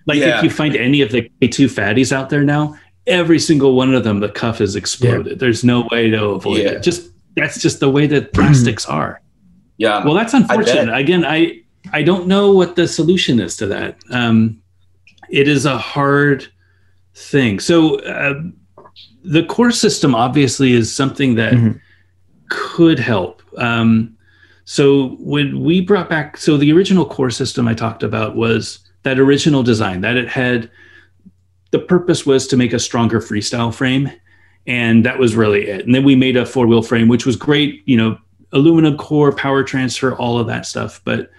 [0.06, 0.38] Like, yeah.
[0.38, 4.04] if you find any of the K2 fatties out there now, every single one of
[4.04, 5.32] them, the cuff is exploded.
[5.32, 5.38] Yeah.
[5.38, 6.82] There's no way to avoid it.
[6.82, 9.20] Just that's just the way that plastics are.
[9.78, 10.04] Yeah.
[10.04, 10.88] Well, that's unfortunate.
[10.88, 13.98] I Again, I I don't know what the solution is to that.
[14.10, 14.60] Um,
[15.30, 16.46] it is a hard
[17.14, 17.60] thing.
[17.60, 18.42] So uh,
[19.22, 21.78] the core system obviously is something that mm-hmm.
[22.48, 23.42] could help.
[23.58, 24.16] Um,
[24.64, 29.18] so when we brought back, so the original core system I talked about was that
[29.18, 30.70] original design that it had.
[31.70, 34.10] The purpose was to make a stronger freestyle frame,
[34.66, 35.84] and that was really it.
[35.84, 37.82] And then we made a four wheel frame, which was great.
[37.86, 38.18] You know,
[38.52, 41.00] aluminum core, power transfer, all of that stuff.
[41.04, 41.30] But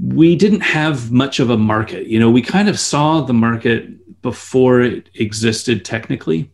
[0.00, 2.06] we didn't have much of a market.
[2.06, 6.50] You know, we kind of saw the market before it existed technically.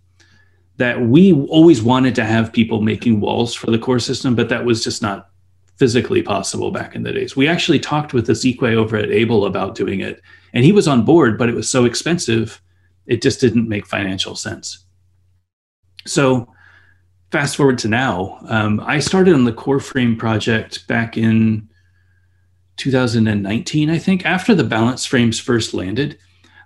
[0.77, 4.65] That we always wanted to have people making walls for the core system, but that
[4.65, 5.31] was just not
[5.77, 7.37] physically possible back in the days.
[7.37, 10.21] We actually talked with Ezequiel over at Able about doing it,
[10.53, 12.61] and he was on board, but it was so expensive,
[13.07, 14.85] it just didn't make financial sense.
[16.07, 16.53] So
[17.31, 21.69] fast forward to now, um, I started on the Core Frame project back in
[22.77, 26.19] 2019, I think, after the balance frames first landed.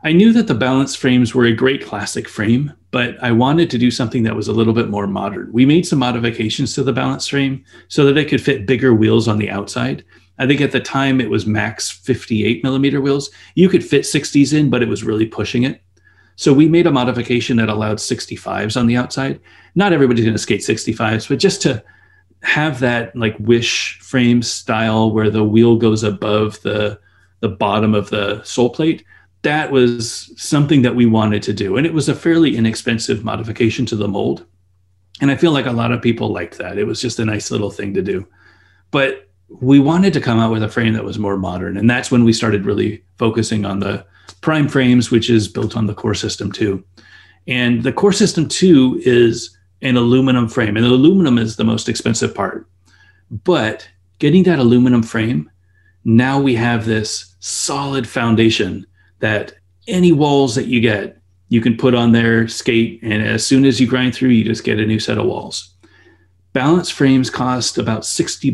[0.05, 3.79] I knew that the balance frames were a great classic frame, but I wanted to
[3.79, 5.51] do something that was a little bit more modern.
[5.53, 9.29] We made some modifications to the balance frame so that it could fit bigger wheels
[9.29, 10.05] on the outside.
[10.39, 13.31] I think at the time it was max 58 millimeter wheels.
[13.55, 15.83] You could fit 60s in, but it was really pushing it.
[16.37, 19.39] So we made a modification that allowed 65s on the outside.
[19.75, 21.85] Not everybody's going to skate 65s, but just to
[22.43, 26.99] have that like wish frame style where the wheel goes above the
[27.41, 29.05] the bottom of the sole plate
[29.43, 33.87] that was something that we wanted to do and it was a fairly inexpensive modification
[33.87, 34.45] to the mold
[35.21, 37.51] and i feel like a lot of people liked that it was just a nice
[37.51, 38.27] little thing to do
[38.91, 39.29] but
[39.61, 42.25] we wanted to come out with a frame that was more modern and that's when
[42.25, 44.05] we started really focusing on the
[44.43, 46.85] prime frames, which is built on the core system two.
[47.47, 51.89] And the core system two is an aluminum frame, and the aluminum is the most
[51.89, 52.67] expensive part.
[53.31, 53.89] But
[54.19, 55.51] getting that aluminum frame,
[56.05, 58.87] now we have this solid foundation
[59.21, 59.55] that
[59.89, 63.81] any walls that you get, you can put on there, skate, and as soon as
[63.81, 65.75] you grind through, you just get a new set of walls.
[66.53, 68.51] Balance frames cost about 60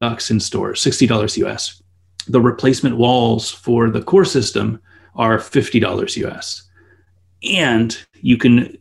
[0.00, 1.82] bucks in stores, $60 US.
[2.28, 4.80] The replacement walls for the core system
[5.14, 6.62] are $50 US.
[7.42, 8.76] And you can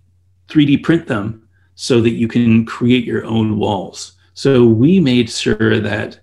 [0.49, 4.13] 3D print them so that you can create your own walls.
[4.33, 6.19] So we made sure that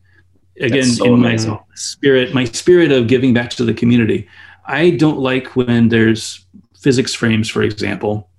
[0.60, 1.50] again so in amazing.
[1.50, 4.28] my spirit my spirit of giving back to the community
[4.66, 6.44] i don't like when there's
[6.78, 8.30] physics frames for example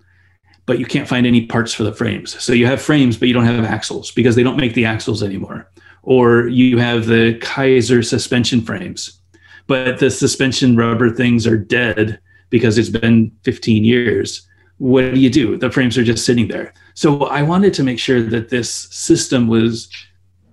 [0.66, 3.34] but you can't find any parts for the frames so you have frames but you
[3.34, 5.70] don't have axles because they don't make the axles anymore
[6.06, 9.20] or you have the kizer suspension frames
[9.68, 14.48] but the suspension rubber things are dead because it's been 15 years.
[14.78, 15.58] What do you do?
[15.58, 16.74] The frames are just sitting there.
[16.94, 19.90] So I wanted to make sure that this system was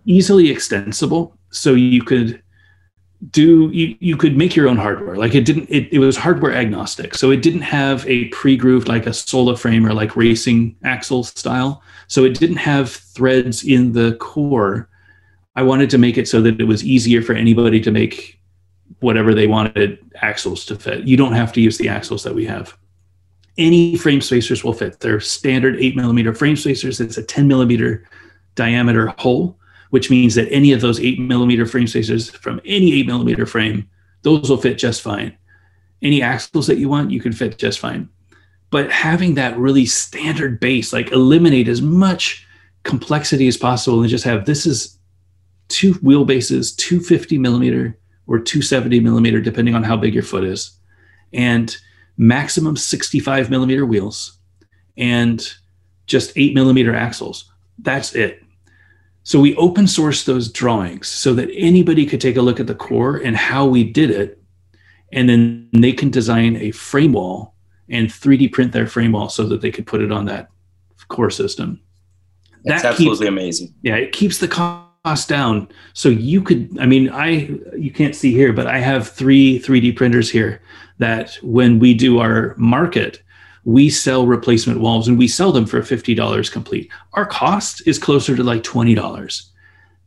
[0.07, 2.43] easily extensible so you could
[3.31, 6.53] do you, you could make your own hardware like it didn't it, it was hardware
[6.53, 11.23] agnostic so it didn't have a pre-grooved like a sola frame or like racing axle
[11.23, 14.89] style so it didn't have threads in the core
[15.57, 18.41] i wanted to make it so that it was easier for anybody to make
[19.01, 21.09] whatever they wanted axles to fit.
[21.09, 22.77] You don't have to use the axles that we have.
[23.59, 25.01] Any frame spacers will fit.
[25.01, 27.01] They're standard eight millimeter frame spacers.
[27.01, 28.05] It's a 10 millimeter
[28.55, 29.59] diameter hole
[29.93, 33.87] which means that any of those eight millimeter frame spacers from any eight millimeter frame,
[34.23, 35.37] those will fit just fine.
[36.01, 38.09] Any axles that you want, you can fit just fine.
[38.71, 42.47] But having that really standard base, like eliminate as much
[42.85, 44.99] complexity as possible and just have this is
[45.73, 50.79] two wheelbases, 250 millimeter or 270 millimeter, depending on how big your foot is,
[51.33, 51.77] and
[52.17, 54.39] maximum 65 millimeter wheels
[54.97, 55.55] and
[56.07, 57.51] just eight millimeter axles.
[57.79, 58.43] That's it.
[59.25, 62.75] So we open sourced those drawings so that anybody could take a look at the
[62.75, 64.39] core and how we did it.
[65.13, 67.55] And then they can design a frame wall
[67.89, 70.49] and 3D print their frame wall so that they could put it on that
[71.09, 71.81] core system.
[72.65, 73.75] That's that absolutely keeps, amazing.
[73.83, 74.92] Yeah, it keeps the cost
[75.27, 75.69] down.
[75.95, 79.97] So you could, I mean, I you can't see here, but I have three 3D
[79.97, 80.61] printers here
[80.99, 83.21] that when we do our market,
[83.65, 86.89] we sell replacement walls and we sell them for $50 complete.
[87.15, 89.43] Our cost is closer to like $20.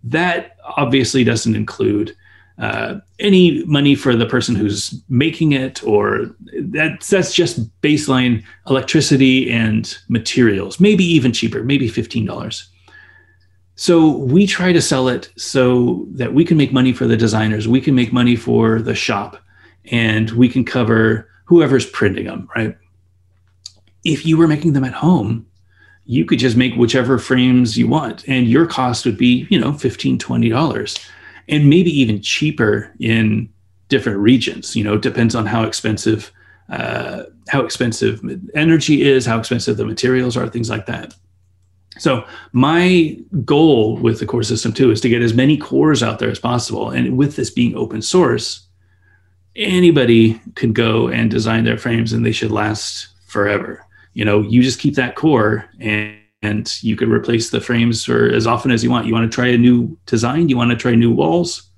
[0.05, 2.15] That obviously doesn't include
[2.57, 9.51] uh, any money for the person who's making it, or that's that's just baseline electricity
[9.51, 12.69] and materials, maybe even cheaper, maybe fifteen dollars.
[13.75, 17.67] So we try to sell it so that we can make money for the designers,
[17.67, 19.37] we can make money for the shop,
[19.91, 22.77] and we can cover whoever's printing them, right?
[24.03, 25.45] If you were making them at home,
[26.05, 29.71] you could just make whichever frames you want, and your cost would be, you know,
[29.71, 31.09] $15, $20
[31.47, 33.49] and maybe even cheaper in
[33.89, 34.75] different regions.
[34.75, 36.31] You know, depends on how expensive
[36.69, 38.21] uh, how expensive
[38.55, 41.13] energy is, how expensive the materials are, things like that.
[41.97, 46.19] So my goal with the core system too is to get as many cores out
[46.19, 46.89] there as possible.
[46.89, 48.67] And with this being open source,
[49.55, 53.85] anybody can go and design their frames and they should last forever.
[54.13, 58.27] You know, you just keep that core and and you could replace the frames for
[58.27, 59.07] as often as you want.
[59.07, 61.69] You want to try a new design, you want to try new walls,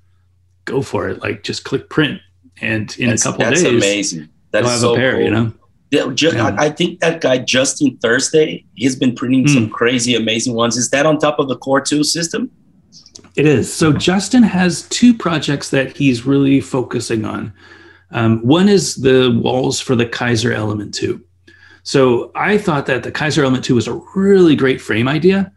[0.65, 1.21] go for it.
[1.21, 2.19] Like just click print,
[2.59, 4.29] and in that's, a couple that's days, amazing.
[4.51, 5.13] That's have so a pair.
[5.13, 5.23] Cool.
[5.23, 5.53] You know.
[5.91, 6.55] Yeah, yeah.
[6.59, 9.53] I think that guy Justin Thursday, he's been printing mm.
[9.53, 10.75] some crazy, amazing ones.
[10.75, 12.51] Is that on top of the Core Two system?
[13.35, 13.71] It is.
[13.71, 17.53] So Justin has two projects that he's really focusing on.
[18.11, 21.23] Um, one is the walls for the Kizer Element Two.
[21.87, 25.53] So I thought that the Kizer Element 2 was a really great frame idea,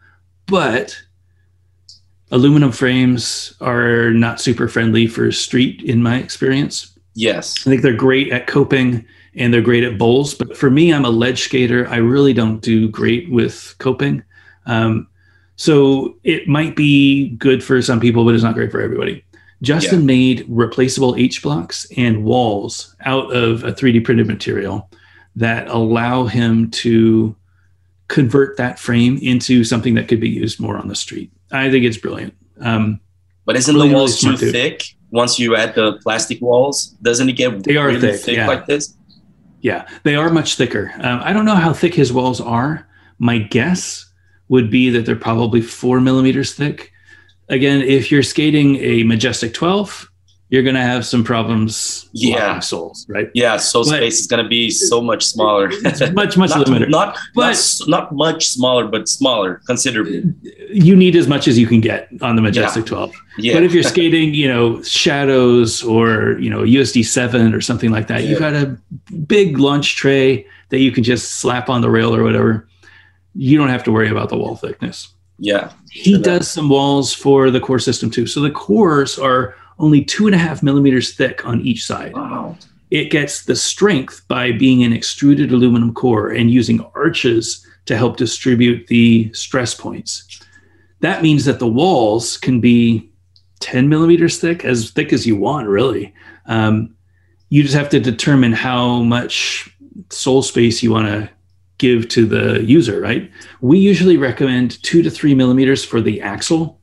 [0.46, 0.96] but
[2.30, 6.96] aluminum frames are not super friendly for street in my experience.
[7.14, 7.56] Yes.
[7.66, 11.04] I think they're great at coping and they're great at bowls, but for me, I'm
[11.04, 11.88] a ledge skater.
[11.88, 14.22] I really don't do great with coping.
[14.66, 15.08] Um,
[15.56, 19.24] so it might be good for some people, but it's not great for everybody.
[19.62, 20.06] Justin yeah.
[20.06, 24.90] made replaceable H blocks and walls out of a 3D printed material
[25.36, 27.36] that allow him to
[28.08, 31.30] convert that frame into something that could be used more on the street.
[31.52, 32.34] I think it's brilliant.
[32.60, 33.00] Um,
[33.44, 36.88] but isn't really, the walls really too thick once you add the plastic walls?
[37.02, 38.46] Doesn't it get they are really thick, thick yeah.
[38.46, 38.94] like this?
[39.60, 40.92] Yeah, they are much thicker.
[41.00, 42.88] Um, I don't know how thick his walls are.
[43.18, 44.10] My guess
[44.48, 46.92] would be that they're probably four millimeters thick.
[47.48, 50.09] Again, if you're skating a Majestic 12,
[50.50, 52.58] you're going to have some problems yeah.
[52.58, 53.30] souls right?
[53.34, 55.70] Yeah so but space is going to be so much smaller.
[55.70, 56.90] It's much much not, limited.
[56.90, 60.20] not, but not, not much smaller but smaller considerably.
[60.20, 62.90] Uh, you need as much as you can get on the majestic yeah.
[62.90, 63.54] 12 yeah.
[63.54, 68.06] but if you're skating you know shadows or you know usd 7 or something like
[68.08, 68.28] that yeah.
[68.28, 68.76] you've got a
[69.26, 72.66] big launch tray that you can just slap on the rail or whatever.
[73.34, 75.12] You don't have to worry about the wall thickness.
[75.38, 75.72] Yeah.
[75.90, 78.26] He does some walls for the core system too.
[78.26, 82.12] So the cores are only two and a half millimeters thick on each side.
[82.12, 82.56] Wow.
[82.90, 88.16] It gets the strength by being an extruded aluminum core and using arches to help
[88.16, 90.40] distribute the stress points.
[91.00, 93.10] That means that the walls can be
[93.60, 96.12] 10 millimeters thick, as thick as you want, really.
[96.46, 96.94] Um,
[97.48, 99.74] you just have to determine how much
[100.10, 101.30] sole space you want to
[101.78, 103.30] give to the user, right?
[103.60, 106.79] We usually recommend two to three millimeters for the axle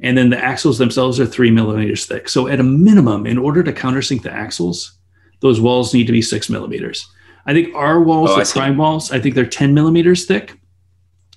[0.00, 2.28] and then the axles themselves are three millimeters thick.
[2.28, 4.92] So at a minimum, in order to countersink the axles,
[5.40, 7.08] those walls need to be six millimeters.
[7.46, 10.58] I think our walls, oh, the prime walls, I think they're 10 millimeters thick.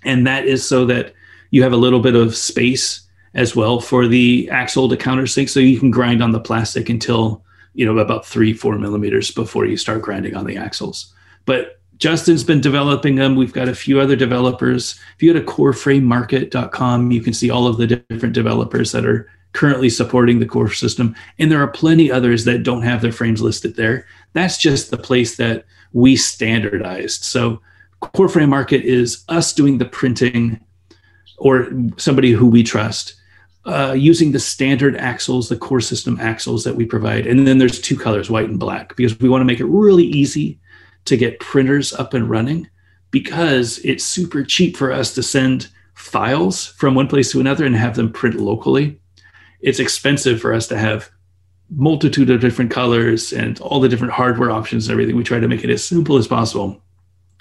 [0.04, 1.13] And that is so that
[1.52, 5.50] you have a little bit of space as well for the axle to countersink.
[5.50, 7.43] So you can grind on the plastic until,
[7.74, 11.14] you know, about three, four millimeters before you start grinding on the axles.
[11.45, 13.36] But Justin's been developing them.
[13.36, 14.99] We've got a few other developers.
[15.16, 19.30] If you go to coreframemarket.com, you can see all of the different developers that are
[19.54, 21.16] currently supporting the core system.
[21.38, 24.08] And there are plenty others that don't have their frames listed there.
[24.34, 27.24] That's just the place that we standardized.
[27.24, 27.62] So
[27.99, 30.60] Core Frame Market is us doing the printing
[31.38, 33.14] or somebody who we trust
[33.66, 37.28] uh, using the standard axles, the core system axles that we provide.
[37.28, 40.06] And then there's two colors, white and black, because we want to make it really
[40.06, 40.58] easy
[41.06, 42.70] to get printers up and running
[43.12, 47.76] because it's super cheap for us to send files from one place to another and
[47.76, 48.99] have them print locally.
[49.60, 51.10] It's expensive for us to have
[51.70, 55.16] multitude of different colors and all the different hardware options and everything.
[55.16, 56.82] We try to make it as simple as possible.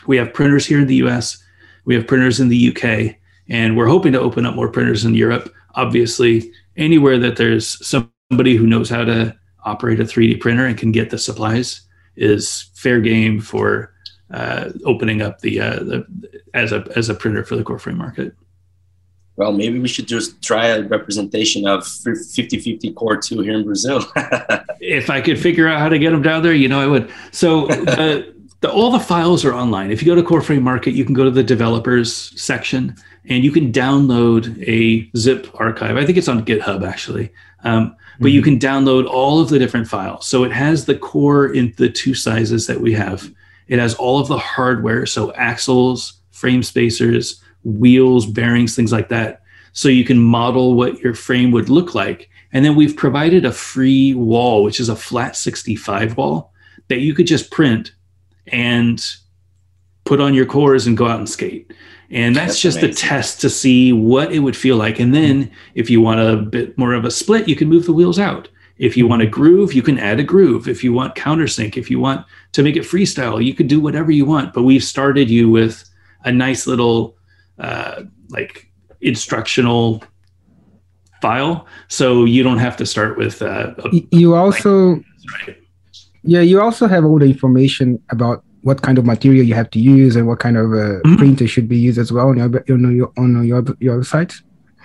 [0.06, 1.42] We have printers here in the US,
[1.84, 3.16] we have printers in the UK,
[3.48, 5.52] and we're hoping to open up more printers in Europe.
[5.74, 10.92] Obviously, anywhere that there's somebody who knows how to operate a 3D printer and can
[10.92, 11.82] get the supplies
[12.20, 13.92] is fair game for
[14.30, 16.06] uh, opening up the, uh, the
[16.54, 18.34] as a as a printer for the Core Frame Market.
[19.36, 24.04] Well, maybe we should just try a representation of 50-50 core two here in Brazil.
[24.80, 27.10] if I could figure out how to get them down there, you know, I would.
[27.32, 28.22] So uh,
[28.60, 29.90] the, all the files are online.
[29.90, 32.94] If you go to Core Frame Market, you can go to the developers section
[33.24, 35.96] and you can download a zip archive.
[35.96, 37.32] I think it's on GitHub actually.
[37.64, 38.34] Um, but mm-hmm.
[38.34, 40.26] you can download all of the different files.
[40.26, 43.28] So it has the core in the two sizes that we have.
[43.66, 49.42] It has all of the hardware, so axles, frame spacers, wheels, bearings, things like that.
[49.72, 52.28] So you can model what your frame would look like.
[52.52, 56.52] And then we've provided a free wall, which is a flat 65 wall
[56.88, 57.92] that you could just print
[58.48, 59.02] and
[60.04, 61.72] put on your cores and go out and skate.
[62.10, 62.90] And that's, that's just amazing.
[62.90, 64.98] a test to see what it would feel like.
[64.98, 67.92] And then if you want a bit more of a split, you can move the
[67.92, 68.48] wheels out.
[68.78, 70.66] If you want a groove, you can add a groove.
[70.66, 74.10] If you want countersink, if you want to make it freestyle, you could do whatever
[74.10, 74.54] you want.
[74.54, 75.84] But we've started you with
[76.24, 77.16] a nice little
[77.58, 80.02] uh, like instructional
[81.20, 83.42] file, so you don't have to start with.
[83.42, 84.94] Uh, a, you also,
[85.46, 85.58] right?
[86.22, 89.80] Yeah, you also have all the information about what kind of material you have to
[89.80, 91.16] use and what kind of uh, mm-hmm.
[91.16, 94.34] printer should be used as well on your on your on your your website.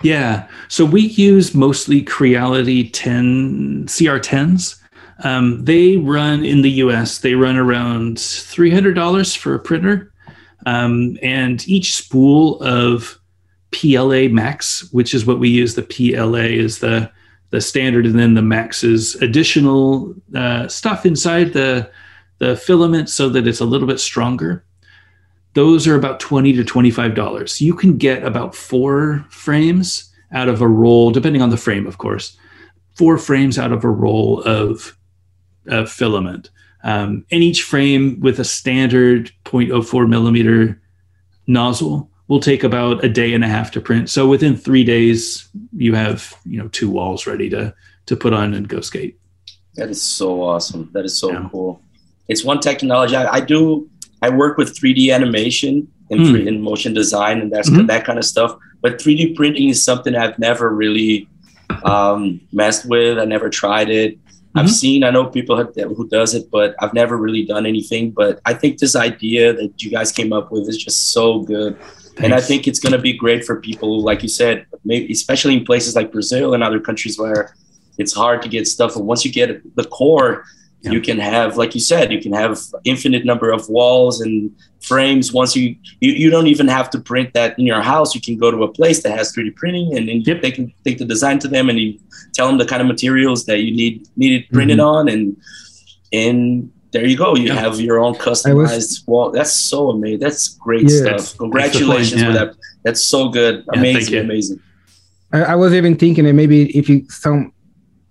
[0.02, 4.78] Yeah, so we use mostly Creality 10 CR10s.
[5.24, 7.18] Um, they run in the US.
[7.18, 10.12] They run around three hundred dollars for a printer,
[10.66, 13.18] um, and each spool of
[13.70, 15.74] PLA Max, which is what we use.
[15.74, 17.10] The PLA is the
[17.50, 21.90] the standard, and then the Max is additional uh, stuff inside the
[22.38, 24.64] the filament so that it's a little bit stronger.
[25.54, 27.60] Those are about twenty to twenty five dollars.
[27.60, 31.98] You can get about four frames out of a roll, depending on the frame, of
[31.98, 32.36] course.
[32.94, 34.96] Four frames out of a roll of,
[35.66, 36.50] of filament.
[36.82, 40.80] Um, and each frame with a standard 0.04 millimeter
[41.46, 44.10] nozzle will take about a day and a half to print.
[44.10, 47.74] So within three days, you have you know two walls ready to
[48.06, 49.18] to put on and go skate.
[49.74, 50.90] That is so awesome.
[50.92, 51.48] That is so yeah.
[51.50, 51.82] cool.
[52.28, 53.88] It's one technology I, I, do.
[54.22, 56.32] I work with 3D animation and mm.
[56.32, 57.86] 3D motion design and that's mm-hmm.
[57.86, 58.56] that kind of stuff.
[58.82, 61.28] But 3D printing is something I've never really
[61.84, 63.18] um, messed with.
[63.18, 64.16] I never tried it.
[64.16, 64.58] Mm-hmm.
[64.58, 68.10] I've seen, I know people have, who does it, but I've never really done anything.
[68.10, 71.78] But I think this idea that you guys came up with is just so good.
[71.78, 72.24] Thanks.
[72.24, 75.56] And I think it's going to be great for people, like you said, maybe especially
[75.56, 77.54] in places like Brazil and other countries where
[77.98, 78.96] it's hard to get stuff.
[78.96, 80.44] And once you get the core,
[80.82, 80.90] yeah.
[80.90, 85.32] you can have like you said you can have infinite number of walls and frames.
[85.32, 88.14] Once you, you you don't even have to print that in your house.
[88.14, 90.42] You can go to a place that has 3d printing and then yep.
[90.42, 91.98] they can take the design to them and you
[92.32, 94.86] tell them the kind of materials that you need needed printed mm-hmm.
[94.86, 95.36] on and
[96.12, 97.34] and there you go.
[97.34, 97.54] You yeah.
[97.54, 99.30] have your own customized was, wall.
[99.30, 100.20] That's so amazing.
[100.20, 101.36] That's great yeah, stuff.
[101.36, 102.54] Congratulations point, that.
[102.84, 103.64] That's so good.
[103.74, 104.60] Amazing amazing.
[105.32, 107.52] I, I was even thinking that maybe if you some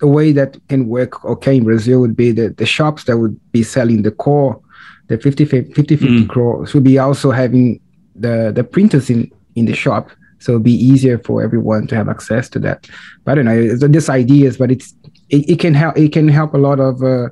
[0.01, 3.39] a way that can work okay in Brazil would be that the shops that would
[3.51, 4.59] be selling the core,
[5.07, 6.29] the 50 50, 50 mm.
[6.29, 7.79] core, should be also having
[8.15, 10.09] the, the printers in, in the shop.
[10.39, 12.87] So it'd be easier for everyone to have access to that.
[13.23, 14.93] But I don't know, it's just ideas, but it's
[15.29, 17.29] it, it can help it can help a lot of uh,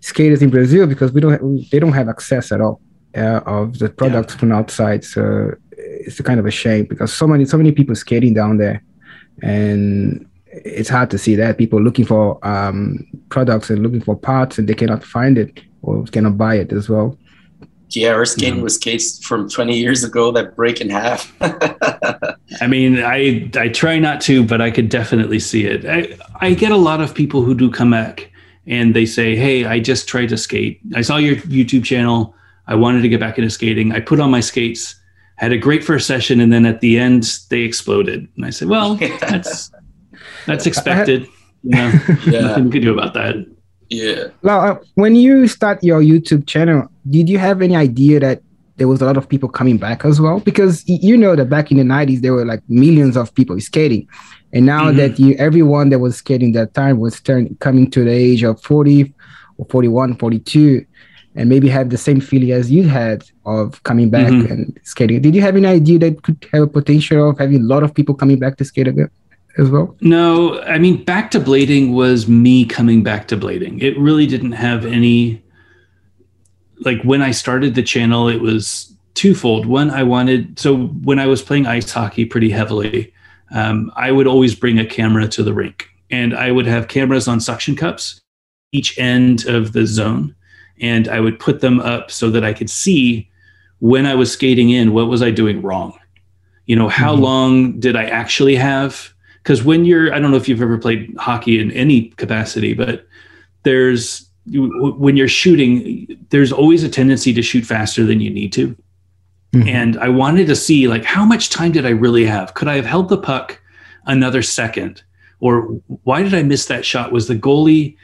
[0.00, 2.80] skaters in Brazil because we don't they don't have access at all
[3.16, 4.40] uh, of the products yeah.
[4.40, 5.04] from outside.
[5.04, 8.58] So it's a kind of a shame because so many so many people skating down
[8.58, 8.82] there,
[9.40, 14.58] and it's hard to see that people looking for um, products and looking for parts
[14.58, 17.18] and they cannot find it or cannot buy it as well.
[17.90, 18.62] Yeah, our skating yeah.
[18.62, 21.34] was skates from 20 years ago that break in half.
[22.60, 25.84] I mean, I I try not to, but I could definitely see it.
[25.84, 28.30] I, I get a lot of people who do come back
[28.66, 30.80] and they say, "Hey, I just tried to skate.
[30.94, 32.34] I saw your YouTube channel.
[32.66, 33.92] I wanted to get back into skating.
[33.92, 34.94] I put on my skates,
[35.36, 38.68] had a great first session, and then at the end they exploded." And I said,
[38.68, 39.70] "Well, that's
[40.46, 41.28] that's expected.
[41.62, 41.92] yeah,
[42.26, 43.46] nothing you can do about that.
[43.88, 44.28] Yeah.
[44.42, 48.42] Now, uh, when you start your YouTube channel, did you have any idea that
[48.76, 50.40] there was a lot of people coming back as well?
[50.40, 54.08] Because you know that back in the '90s there were like millions of people skating,
[54.52, 54.96] And now mm-hmm.
[54.96, 58.60] that you everyone that was skating that time was turn coming to the age of
[58.62, 59.12] 40
[59.58, 60.84] or 41, 42,
[61.34, 64.52] and maybe have the same feeling as you had of coming back mm-hmm.
[64.52, 65.20] and skating.
[65.20, 67.94] Did you have any idea that could have a potential of having a lot of
[67.94, 69.10] people coming back to skate again?
[69.58, 69.96] As well?
[70.00, 73.82] No, I mean, back to blading was me coming back to blading.
[73.82, 75.42] It really didn't have any.
[76.80, 79.66] Like when I started the channel, it was twofold.
[79.66, 83.12] One, I wanted so when I was playing ice hockey pretty heavily,
[83.54, 87.28] um, I would always bring a camera to the rink, and I would have cameras
[87.28, 88.20] on suction cups
[88.72, 90.34] each end of the zone,
[90.80, 93.28] and I would put them up so that I could see
[93.80, 95.98] when I was skating in what was I doing wrong.
[96.66, 97.22] You know, how mm-hmm.
[97.22, 99.11] long did I actually have?
[99.42, 103.06] Because when you're, I don't know if you've ever played hockey in any capacity, but
[103.64, 108.76] there's when you're shooting, there's always a tendency to shoot faster than you need to.
[109.52, 109.68] Mm-hmm.
[109.68, 112.54] And I wanted to see like how much time did I really have?
[112.54, 113.60] Could I have held the puck
[114.06, 115.02] another second?
[115.40, 115.62] Or
[116.04, 117.12] why did I miss that shot?
[117.12, 117.96] Was the goalie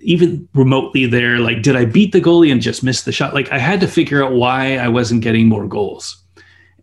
[0.00, 1.38] even remotely there?
[1.38, 3.34] Like, did I beat the goalie and just miss the shot?
[3.34, 6.22] Like, I had to figure out why I wasn't getting more goals.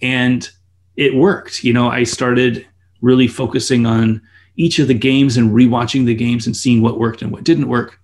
[0.01, 0.47] And
[0.95, 1.63] it worked.
[1.63, 2.65] You know, I started
[3.05, 4.19] really focusing on
[4.57, 7.69] each of the games and rewatching the games and seeing what worked and what didn't
[7.69, 7.99] work.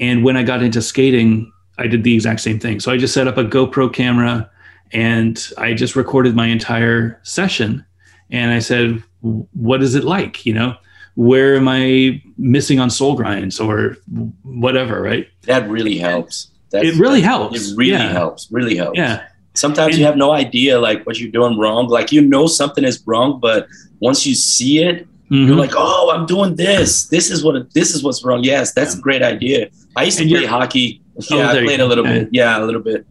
[0.00, 2.80] And when I got into skating, I did the exact same thing.
[2.80, 4.50] So I just set up a GoPro camera
[4.92, 7.84] and I just recorded my entire session.
[8.30, 10.44] And I said, what is it like?
[10.44, 10.74] You know,
[11.14, 13.96] where am I missing on soul grinds or
[14.42, 15.28] whatever, right?
[15.42, 16.48] That really helps.
[16.70, 17.70] That's, it really helps.
[17.70, 18.12] It really yeah.
[18.12, 18.50] helps.
[18.50, 18.98] Really helps.
[18.98, 19.24] Yeah.
[19.54, 21.88] Sometimes and, you have no idea like what you're doing wrong.
[21.88, 23.66] Like you know something is wrong, but
[24.00, 25.46] once you see it, mm-hmm.
[25.46, 27.06] you're like, oh, I'm doing this.
[27.08, 28.42] This is what this is what's wrong.
[28.42, 29.68] Yes, that's a great idea.
[29.96, 31.02] I used to play hockey.
[31.30, 32.28] Oh, yeah, I played a little bit.
[32.32, 33.06] Yeah, a little bit.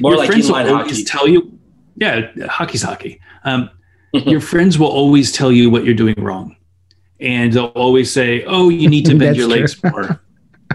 [0.00, 1.04] More your like friends will always hockey.
[1.04, 1.58] tell you,
[1.96, 3.20] yeah, hockey's hockey.
[3.44, 3.70] Um,
[4.12, 6.56] your friends will always tell you what you're doing wrong,
[7.20, 10.20] and they'll always say, "Oh, you need to bend your legs more,"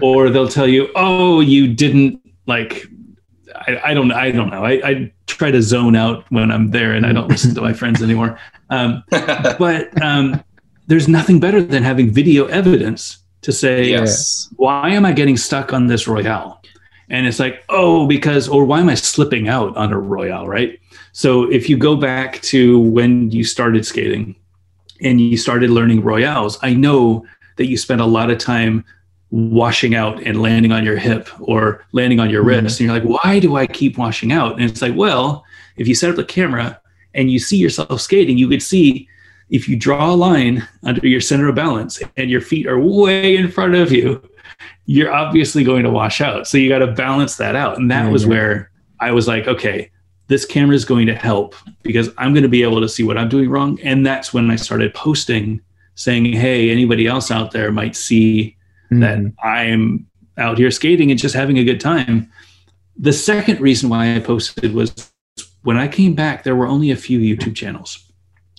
[0.00, 2.86] or they'll tell you, "Oh, you didn't like."
[3.66, 4.12] I, I don't.
[4.12, 4.64] I don't know.
[4.64, 7.72] I, I, try to zone out when I'm there, and I don't listen to my
[7.80, 8.38] friends anymore.
[8.70, 10.42] Um, but um,
[10.86, 14.48] there's nothing better than having video evidence to say, yes.
[14.56, 16.62] "Why am I getting stuck on this royale?"
[17.08, 20.80] and it's like oh because or why am i slipping out on a royale right
[21.12, 24.34] so if you go back to when you started skating
[25.00, 27.24] and you started learning royales i know
[27.56, 28.84] that you spent a lot of time
[29.36, 32.64] washing out and landing on your hip or landing on your mm-hmm.
[32.64, 35.44] wrist and you're like why do i keep washing out and it's like well
[35.76, 36.80] if you set up the camera
[37.14, 39.08] and you see yourself skating you could see
[39.50, 43.36] if you draw a line under your center of balance and your feet are way
[43.36, 44.22] in front of you
[44.86, 46.46] you're obviously going to wash out.
[46.46, 47.78] So you got to balance that out.
[47.78, 48.12] And that mm-hmm.
[48.12, 48.70] was where
[49.00, 49.90] I was like, okay,
[50.28, 53.18] this camera is going to help because I'm going to be able to see what
[53.18, 53.78] I'm doing wrong.
[53.82, 55.60] And that's when I started posting
[55.94, 58.55] saying, hey, anybody else out there might see
[58.90, 59.00] mm-hmm.
[59.00, 60.06] that I'm
[60.38, 62.30] out here skating and just having a good time.
[62.98, 65.12] The second reason why I posted was
[65.62, 67.98] when I came back, there were only a few YouTube channels.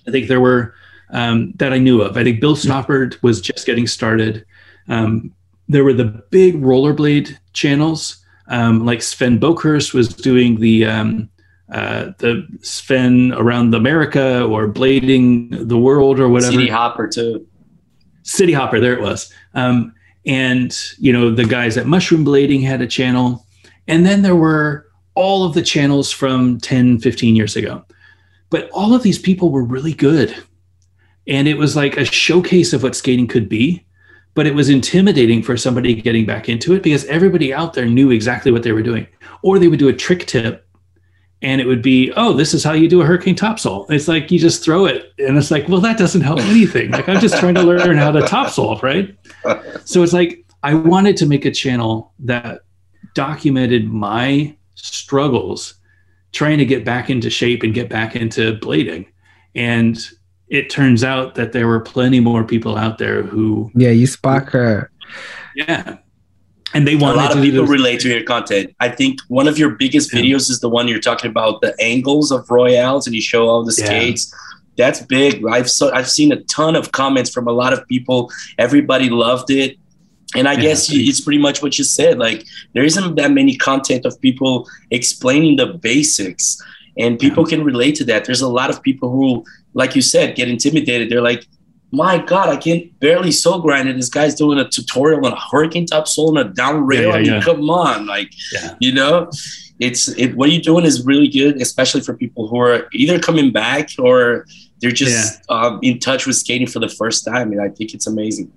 [0.08, 0.74] I think there were
[1.10, 2.18] um, that I knew of.
[2.18, 4.46] I think Bill Stoppard was just getting started.
[4.88, 5.34] Um,
[5.68, 11.30] there were the big rollerblade channels, um, like Sven Boekhorst was doing the um,
[11.72, 16.54] uh, the Sven around America or blading the world or whatever.
[16.54, 17.46] City Hopper too.
[18.24, 19.32] City Hopper, there it was.
[19.54, 19.94] Um,
[20.28, 23.46] and you know the guys at Mushroom Blading had a channel,
[23.88, 27.84] and then there were all of the channels from 10, 15 years ago.
[28.52, 30.36] But all of these people were really good.
[31.28, 33.84] And it was like a showcase of what skating could be
[34.38, 38.12] but it was intimidating for somebody getting back into it because everybody out there knew
[38.12, 39.08] exactly what they were doing.
[39.42, 40.67] Or they would do a trick tip
[41.42, 43.90] and it would be, oh, this is how you do a hurricane topsoul.
[43.92, 45.14] It's like you just throw it.
[45.20, 46.92] And it's like, well, that doesn't help anything.
[46.92, 49.16] Like I'm just trying to learn how to topsoul, right?
[49.86, 52.62] So it's like I wanted to make a channel that
[53.14, 55.76] documented my struggles
[56.34, 59.08] trying to get back into shape and get back into blading.
[59.56, 59.98] And
[60.50, 64.50] it turns out that there were plenty more people out there who yeah you spark
[64.50, 64.90] her
[65.56, 65.98] yeah
[66.74, 69.58] and they want a lot of people relate to your content i think one of
[69.58, 70.20] your biggest yeah.
[70.20, 73.64] videos is the one you're talking about the angles of royales and you show all
[73.64, 74.86] the skates yeah.
[74.86, 78.32] that's big i've so i've seen a ton of comments from a lot of people
[78.58, 79.78] everybody loved it
[80.36, 82.20] and I yeah, guess it's pretty much what you said.
[82.20, 86.62] Like there isn't that many content of people explaining the basics,
[86.98, 88.26] and people can relate to that.
[88.26, 89.46] There's a lot of people who
[89.78, 91.10] like you said, get intimidated.
[91.10, 91.48] They're like,
[91.92, 95.40] my God, I can barely soul grind, and this guy's doing a tutorial on a
[95.40, 97.04] hurricane top soul and a down rail.
[97.04, 97.42] Yeah, yeah, I mean, yeah.
[97.42, 98.32] come on, like
[98.80, 99.30] you know,
[99.80, 100.36] it's it.
[100.36, 104.46] What you're doing is really good, especially for people who are either coming back or
[104.82, 107.52] they're just um, in touch with skating for the first time.
[107.52, 108.52] And I think it's amazing.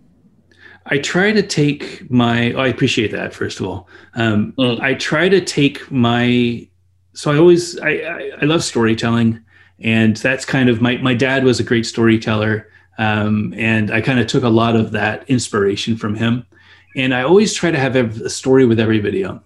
[0.87, 2.53] I try to take my.
[2.53, 3.35] Oh, I appreciate that.
[3.35, 4.81] First of all, um, Mm.
[4.81, 6.66] I try to take my.
[7.12, 9.41] So I always I, I I love storytelling,
[9.78, 12.66] and that's kind of my my dad was a great storyteller,
[13.01, 16.47] um, and I kind of took a lot of that inspiration from him,
[16.95, 19.43] and I always try to have a story with every video,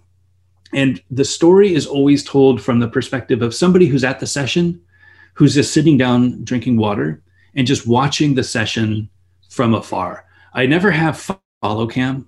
[0.73, 4.81] and the story is always told from the perspective of somebody who's at the session,
[5.33, 7.21] who's just sitting down drinking water
[7.55, 9.09] and just watching the session
[9.49, 10.25] from afar.
[10.53, 12.27] I never have follow cam.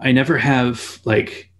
[0.00, 1.50] I never have like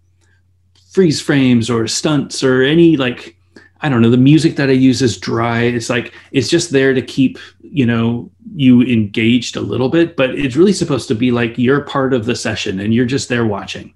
[0.92, 3.36] freeze frames or stunts or any like
[3.84, 4.10] I don't know.
[4.10, 5.60] The music that I use is dry.
[5.60, 10.30] It's like it's just there to keep you know you engaged a little bit, but
[10.30, 13.44] it's really supposed to be like you're part of the session and you're just there
[13.46, 13.92] watching.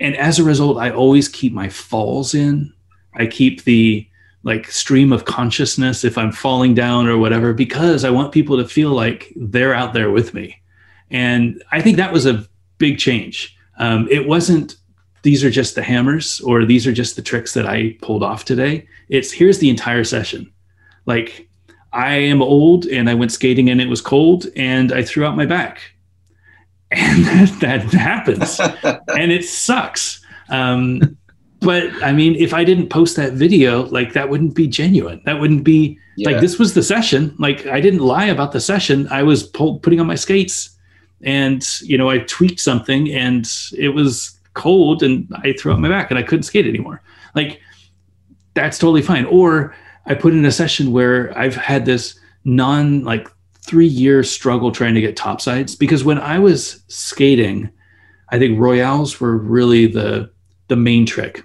[0.00, 2.72] And as a result, I always keep my falls in.
[3.12, 4.08] I keep the
[4.42, 8.66] like stream of consciousness if I'm falling down or whatever because I want people to
[8.66, 10.62] feel like they're out there with me.
[11.10, 12.46] And I think that was a
[12.78, 13.54] big change.
[13.78, 14.76] Um, it wasn't
[15.28, 18.46] these are just the hammers or these are just the tricks that I pulled off
[18.46, 18.88] today.
[19.10, 20.50] It's here's the entire session.
[21.04, 21.50] Like
[21.92, 25.36] I am old and I went skating and it was cold and I threw out
[25.36, 25.82] my back.
[26.90, 28.58] And that, that happens
[29.18, 30.24] and it sucks.
[30.48, 31.18] Um,
[31.60, 35.20] but I mean, if I didn't post that video, like that wouldn't be genuine.
[35.26, 36.30] That wouldn't be Yeah.
[36.30, 37.34] like this was the session.
[37.38, 39.06] Like I didn't lie about the session.
[39.10, 40.70] I was pull, putting on my skates,
[41.20, 43.44] and you know I tweaked something, and
[43.76, 47.00] it was cold, and I threw out my back, and I couldn't skate anymore.
[47.34, 47.60] Like
[48.54, 49.24] that's totally fine.
[49.26, 49.74] Or
[50.06, 53.28] I put in a session where I've had this non like
[53.66, 57.70] three year struggle trying to get topsides because when I was skating,
[58.30, 60.30] I think royales were really the
[60.68, 61.38] the main trick.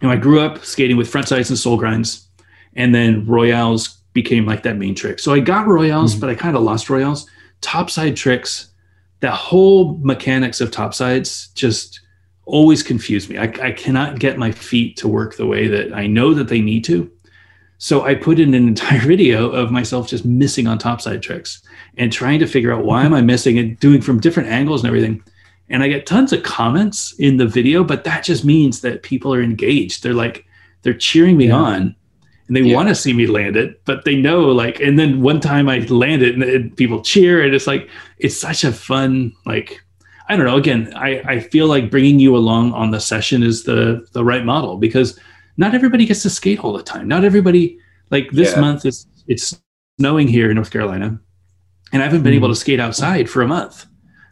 [0.00, 2.28] You know, I grew up skating with front sides and soul grinds,
[2.74, 5.18] and then royales became like that main trick.
[5.20, 6.20] So I got royales, Mhm.
[6.20, 7.26] but I kind of lost royales.
[7.62, 8.68] Topside tricks,
[9.20, 12.00] that whole mechanics of topsides just
[12.44, 13.38] always confuse me.
[13.38, 16.60] I, I cannot get my feet to work the way that I know that they
[16.60, 17.10] need to.
[17.78, 21.62] So I put in an entire video of myself just missing on topside tricks
[21.96, 24.88] and trying to figure out why am I missing and doing from different angles and
[24.88, 25.22] everything.
[25.68, 29.32] And I get tons of comments in the video, but that just means that people
[29.32, 30.02] are engaged.
[30.02, 30.44] They're like,
[30.82, 31.54] they're cheering me Yeah.
[31.54, 31.94] on
[32.48, 32.74] and they Yeah.
[32.76, 35.78] want to see me land it, but they know like, and then one time I
[35.78, 37.88] land it and, and people cheer and it's like,
[38.18, 39.80] it's such a fun, like,
[40.32, 40.56] I don't know.
[40.56, 44.44] Again, I, I feel like bringing you along on the session is the, the right
[44.46, 45.18] model because
[45.58, 47.06] not everybody gets to skate all the time.
[47.06, 47.78] Not everybody,
[48.10, 48.60] like this Yeah.
[48.60, 49.60] month is, it's
[50.00, 51.20] snowing here in North Carolina
[51.92, 52.36] and I haven't been Mhm.
[52.36, 53.84] able to skate outside for a month.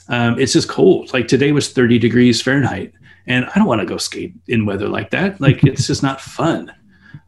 [0.09, 1.13] Um, it's just cold.
[1.13, 2.93] Like today was 30 degrees Fahrenheit,
[3.27, 5.39] and I don't want to go skate in weather like that.
[5.39, 6.73] Like it's just not fun.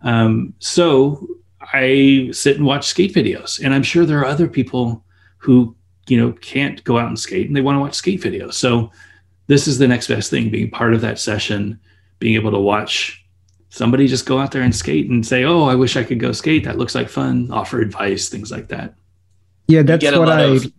[0.00, 1.28] Um, so
[1.74, 5.04] I sit and watch skate videos, and I'm sure there are other people
[5.36, 5.76] who
[6.08, 8.54] you know can't go out and skate and they want to watch skate videos.
[8.54, 8.90] So
[9.46, 11.78] this is the next best thing: being part of that session,
[12.18, 13.24] being able to watch
[13.70, 16.32] somebody just go out there and skate and say, "Oh, I wish I could go
[16.32, 16.64] skate.
[16.64, 18.94] That looks like fun." Offer advice, things like that.
[19.68, 20.42] Yeah, that's what I.
[20.42, 20.72] of-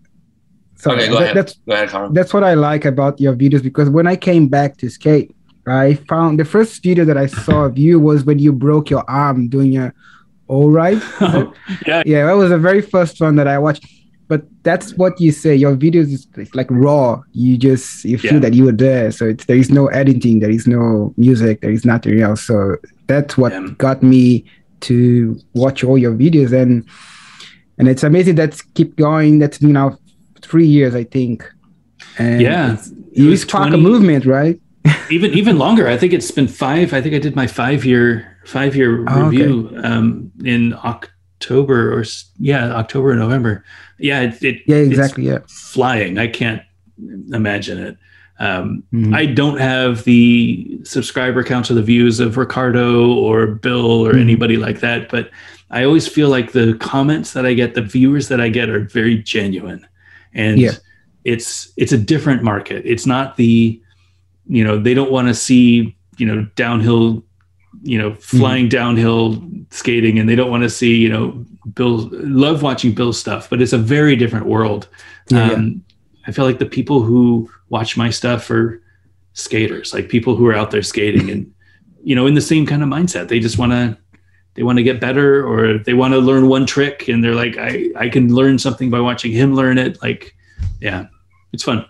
[0.75, 1.35] sorry, Okay, go that- ahead.
[1.37, 2.09] That's Go ahead, Carl.
[2.11, 5.33] that's what I like about your videos because when I came back to skate,
[5.65, 9.09] I found the first video that I saw of you was when you broke your
[9.09, 9.93] arm doing your
[10.47, 11.01] all right.
[11.87, 13.85] yeah, yeah, that was the very first one that I watched.
[14.27, 15.53] But that's what you say.
[15.55, 17.21] Your videos is it's like raw.
[17.33, 18.39] You just you feel Yeah.
[18.39, 19.11] that you were there.
[19.11, 20.39] So it's, there is no editing.
[20.39, 21.61] There is no music.
[21.61, 22.41] There is nothing else.
[22.43, 23.67] So that's what Yeah.
[23.77, 24.45] got me
[24.81, 26.83] to watch all your videos and
[27.77, 29.39] and it's amazing that's keep going.
[29.39, 29.97] That's been now
[30.41, 31.43] three years, I think.
[32.17, 32.77] And Yeah,
[33.13, 34.59] you spark 20 a movement, right?
[35.09, 35.87] even even longer.
[35.87, 36.93] I think it's been five.
[36.93, 39.37] I think I did my five year five year Oh, okay.
[39.37, 41.12] review um, in October
[41.51, 42.03] or
[42.39, 43.63] yeah October or November.
[43.99, 45.25] Yeah, it, it Yeah, it's exactly.
[45.27, 45.39] Yeah.
[45.47, 46.17] flying.
[46.17, 46.61] I can't
[47.31, 47.97] imagine it.
[48.39, 49.13] Um, Mhm.
[49.15, 54.21] I don't have the subscriber counts or the views of Ricardo or Bill or Mhm.
[54.21, 55.29] anybody like that, but
[55.69, 58.81] I always feel like the comments that I get, the viewers that I get, are
[58.81, 59.85] very genuine,
[60.33, 60.71] and Yeah.
[61.25, 62.83] it's it's a different market.
[62.85, 63.79] It's not the,
[64.47, 67.23] you know, they don't want to see you know downhill,
[67.83, 72.61] you know, flying downhill skating, and they don't want to see you know Bill love
[72.61, 74.87] watching Bill's stuff, but it's a very different world.
[75.29, 75.53] Yeah, yeah.
[75.53, 75.83] Um,
[76.25, 78.81] I feel like the people who watch my stuff are
[79.33, 81.53] skaters, like people who are out there skating and,
[82.03, 83.27] you know, in the same kind of mindset.
[83.27, 83.97] They just want to
[84.55, 87.57] they want to get better or they want to learn one trick and they're like
[87.57, 90.35] I I can learn something by watching him learn it like
[90.79, 91.07] yeah
[91.51, 91.85] it's fun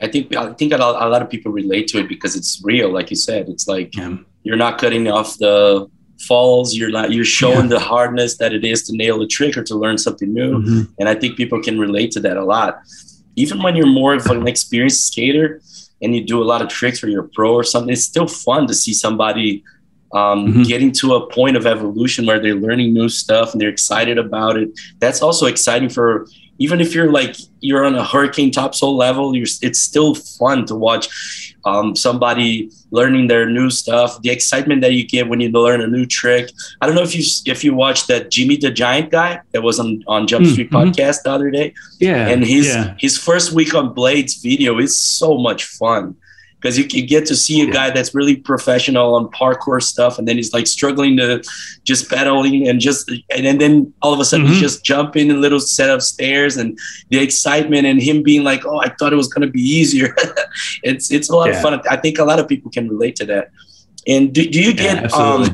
[0.00, 2.60] I think I think a lot, a lot of people relate to it because it's
[2.64, 4.16] real like you said it's like yeah.
[4.42, 5.88] You're not cutting off the
[6.20, 7.78] falls you're not you're showing yeah.
[7.78, 10.82] the hardness that it is to nail a trick or to learn something new mm-hmm.
[11.00, 12.80] and I think people can relate to that a lot
[13.34, 15.60] even when you're more of an experienced skater
[16.00, 18.28] and you do a lot of tricks or you're a pro or something it's still
[18.28, 19.64] fun to see somebody
[20.12, 20.62] um, mm-hmm.
[20.64, 24.56] getting to a point of evolution where they're learning new stuff and they're excited about
[24.56, 24.70] it.
[24.98, 26.26] That's also exciting for
[26.58, 29.34] even if you're like you're on a hurricane topsoul level.
[29.34, 34.20] You're it's still fun to watch um, somebody learning their new stuff.
[34.22, 36.50] The excitement that you get when you learn a new trick.
[36.80, 39.78] I don't know if you if you watched that Jimmy the Giant guy that was
[39.78, 40.90] on on Jump mm, Street mm-hmm.
[40.90, 41.74] podcast the other day.
[41.98, 42.94] Yeah, and his yeah.
[42.98, 46.16] his first week on Blades video is so much fun
[46.62, 50.28] because you, you, get to see a guy that's really professional on parkour stuff and
[50.28, 51.42] then he's like struggling to
[51.82, 54.54] just pedaling and just and, and then all of a sudden mm-hmm.
[54.54, 56.78] he's just jumping a little set of stairs and
[57.10, 60.14] the excitement and him being like oh i thought it was going to be easier.
[60.82, 61.56] It's it's a lot yeah.
[61.56, 61.80] of fun.
[61.88, 63.50] I think a lot of people can relate to that.
[64.06, 65.44] And do, do you get yeah, um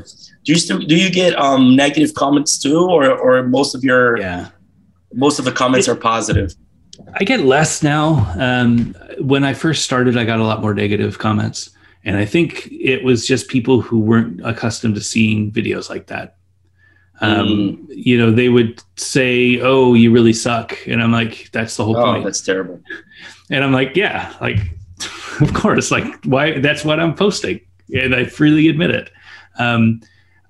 [0.44, 4.18] do you still do you get um negative comments too or or most of your
[4.18, 4.48] yeah.
[5.12, 6.54] most of the comments it, are positive
[7.14, 8.32] I get less now.
[8.38, 11.70] Um, when I first started, I got a lot more negative comments.
[12.04, 16.36] And I think it was just people who weren't accustomed to seeing videos like that.
[17.20, 17.86] Um, mm.
[17.88, 20.78] You know, they would say, Oh, you really suck.
[20.86, 22.24] And I'm like, That's the whole oh, point.
[22.24, 22.80] That's terrible.
[23.50, 24.58] And I'm like, Yeah, like,
[25.40, 26.60] of course, like, why?
[26.60, 27.60] That's what I'm posting.
[27.94, 29.10] And I freely admit it.
[29.58, 30.00] Um,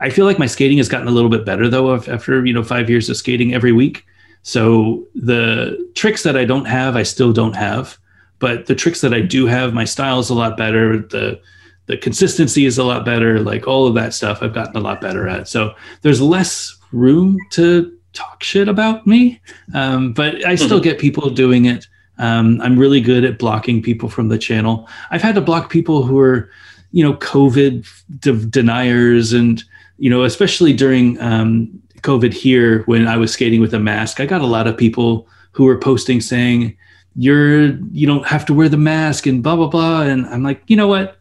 [0.01, 2.63] I feel like my skating has gotten a little bit better though after, you know,
[2.63, 4.05] five years of skating every week.
[4.43, 7.99] So the tricks that I don't have, I still don't have.
[8.39, 10.99] But the tricks that I do have, my style is a lot better.
[10.99, 11.41] The
[11.87, 13.41] the consistency is a lot better.
[13.41, 15.49] Like all of that stuff, I've gotten a lot better at.
[15.49, 19.41] So there's less room to talk shit about me,
[19.75, 20.85] um, but I still mm-hmm.
[20.85, 21.87] get people doing it.
[22.19, 24.89] Um, I'm really good at blocking people from the channel.
[25.11, 26.51] I've had to block people who are,
[26.93, 27.87] you know, COVID
[28.21, 29.63] de- deniers, and
[29.99, 34.27] you know, especially during um, COVID here when I was skating with a mask, I
[34.27, 36.77] got a lot of people who were posting saying,
[37.17, 40.03] You're you don't have to wear the mask and blah blah blah.
[40.03, 41.19] And I'm like, you know what?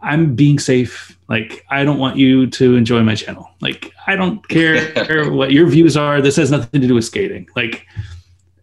[0.00, 1.18] I'm being safe.
[1.28, 3.50] Like, I don't want you to enjoy my channel.
[3.60, 6.22] Like, I don't care what your views are.
[6.22, 7.48] This has nothing to do with skating.
[7.56, 7.86] Like,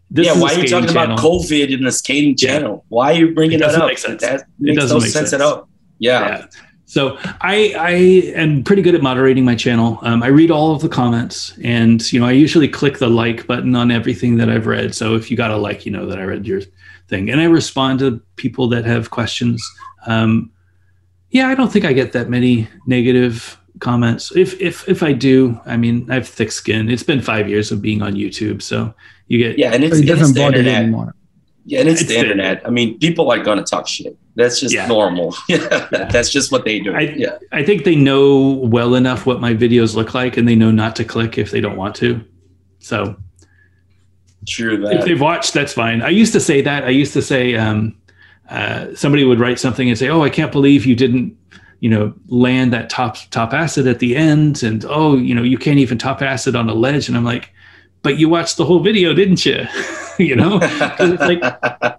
[0.10, 1.14] this yeah, why are you talking channel.
[1.14, 2.76] about COVID in the skating channel?
[2.76, 2.88] Yeah.
[2.90, 3.88] Why are you bringing it that up?
[3.88, 4.22] Make sense.
[4.22, 5.68] That makes it doesn't no make sense, sense, at all.
[6.00, 6.28] Yeah.
[6.28, 6.46] yeah.
[6.96, 7.92] So I, I
[8.40, 10.00] am pretty good at moderating my channel.
[10.02, 13.46] Um, I read all of the comments, and you know I usually click the like
[13.48, 14.96] button on everything that I've read.
[14.96, 16.62] So if you got a like, you know that I read your
[17.10, 19.62] thing, and I respond to people that have questions.
[20.08, 20.50] Um,
[21.32, 24.34] yeah, I don't think I get that many negative comments.
[24.34, 26.90] If if if I do, I mean I have thick skin.
[26.90, 28.94] It's been five years of being on YouTube, so
[29.28, 31.14] you get yeah, and it's, it doesn't bother you anymore.
[31.68, 32.62] Yeah, and it's, it's the internet.
[32.66, 34.16] I mean, people are going to talk shit.
[34.36, 34.86] That's just yeah.
[34.86, 35.36] normal.
[35.50, 35.88] yeah.
[35.90, 36.94] That's just what they do.
[36.94, 37.40] I, yeah.
[37.52, 40.96] I think they know well enough what my videos look like and they know not
[40.98, 42.24] to click if they don't want to.
[42.80, 43.16] So
[44.48, 44.98] True that.
[44.98, 46.02] If they've watched, that's fine.
[46.02, 46.84] I used to say that.
[46.84, 47.96] I used to say um,
[48.50, 51.36] uh, somebody would write something and say, "Oh, I can't believe you didn't,
[51.80, 55.58] you know, land that top top acid at the end," and "Oh, you know, you
[55.58, 57.52] can't even top acid on a ledge." And I'm like,
[58.04, 59.66] "But you watched the whole video, didn't you?"
[60.20, 61.42] you know, it's like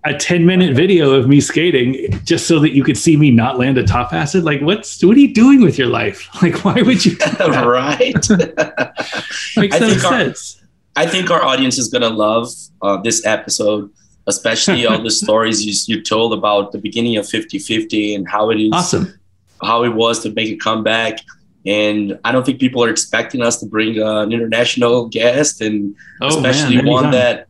[0.05, 3.59] a 10 minute video of me skating just so that you could see me not
[3.59, 4.45] land a top acid.
[4.45, 6.29] Like, what's what are you doing with your life?
[6.43, 7.17] Like, why would you?
[7.41, 8.15] right.
[9.57, 10.63] Makes no sense.
[10.97, 12.49] Our, I think our audience is gonna love
[12.83, 13.91] uh, this episode,
[14.27, 18.51] especially all the stories you, you told about the beginning of 50 50 and how
[18.51, 19.19] it is awesome.
[19.63, 21.21] How it was to make a comeback
[21.67, 25.97] and I don't think people are expecting us to bring uh, an international guest, and
[26.23, 27.49] oh, especially man, one that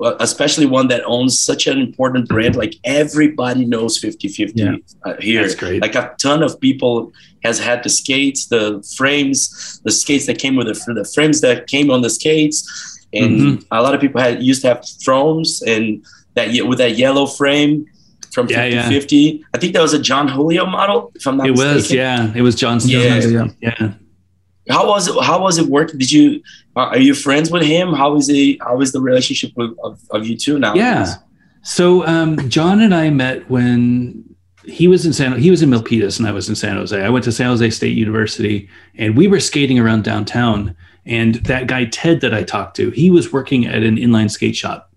[0.00, 4.76] especially one that owns such an important brand like everybody knows 50 50 yeah.
[5.04, 5.82] uh, here That's great.
[5.82, 10.56] like a ton of people has had the skates the frames the skates that came
[10.56, 13.62] with the, the frames that came on the skates and mm-hmm.
[13.72, 17.86] a lot of people had used to have thrones and that with that yellow frame
[18.32, 21.48] from 50 yeah, 50 i think that was a john julio model if i'm not
[21.48, 21.74] it mistaken.
[21.74, 23.18] was yeah it was john yeah.
[23.18, 23.48] yeah.
[23.60, 23.92] yeah
[24.68, 25.98] how was it how was it working?
[25.98, 26.42] Did you
[26.76, 27.92] are you friends with him?
[27.92, 30.74] How is he how is the relationship with, of, of you two now?
[30.74, 31.14] Yeah.
[31.62, 34.24] So um, john and i met when
[34.64, 37.02] he was in san he was in milpitas and i was in san jose.
[37.02, 41.66] I went to san jose state university and we were skating around downtown and that
[41.66, 44.92] guy ted that i talked to he was working at an inline skate shop.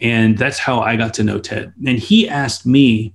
[0.00, 1.72] And that's how i got to know ted.
[1.86, 3.14] And he asked me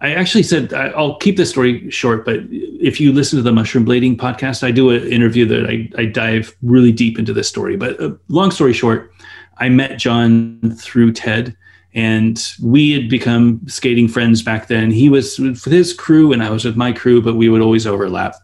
[0.00, 3.84] I actually said I'll keep this story short, but if you listen to the Mushroom
[3.84, 7.76] Blading podcast, I do an interview that I, I dive really deep into this story.
[7.76, 9.12] But uh, long story short,
[9.58, 11.56] I met John through Ted,
[11.94, 14.92] and we had become skating friends back then.
[14.92, 17.86] He was with his crew, and I was with my crew, but we would always
[17.86, 18.36] overlap.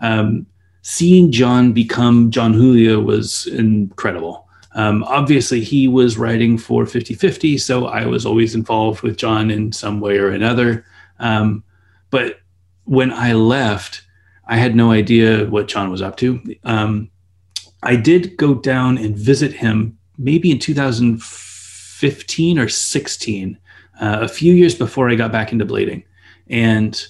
[0.00, 0.46] Um,
[0.82, 4.48] seeing John become John Julio was incredible.
[4.74, 9.50] Um, obviously, he was writing for 50 50, so I was always involved with John
[9.50, 10.84] in some way or another.
[11.18, 11.64] Um,
[12.10, 12.40] but
[12.84, 14.02] when I left,
[14.46, 16.40] I had no idea what John was up to.
[16.64, 17.10] Um,
[17.82, 23.58] I did go down and visit him maybe in 2015 or 16,
[24.00, 26.04] uh, a few years before I got back into blading.
[26.48, 27.06] And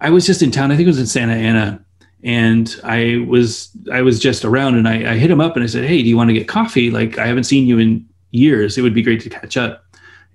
[0.00, 0.70] I was just in town.
[0.70, 1.84] I think it was in Santa Ana
[2.22, 5.68] and I was I was just around and I, I hit him up and I
[5.68, 6.90] said, Hey, do you want to get coffee?
[6.90, 8.76] Like I haven't seen you in years.
[8.76, 9.84] It would be great to catch up.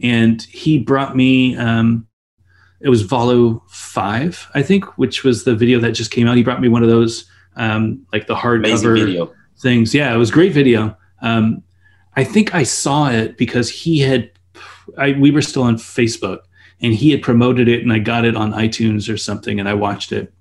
[0.02, 2.08] And he brought me um,
[2.84, 6.38] it was Valo five, I think, which was the video that just came out.
[6.38, 7.26] He brought me one of those
[7.56, 9.94] um, like the hardcover things.
[9.94, 10.98] Yeah, it was great video.
[11.22, 11.64] Um,
[12.16, 14.32] I think I saw it because he had
[14.98, 16.40] I, we were still on Facebook
[16.82, 19.74] and he had promoted it and I got it on iTunes or something and I
[19.74, 20.34] watched it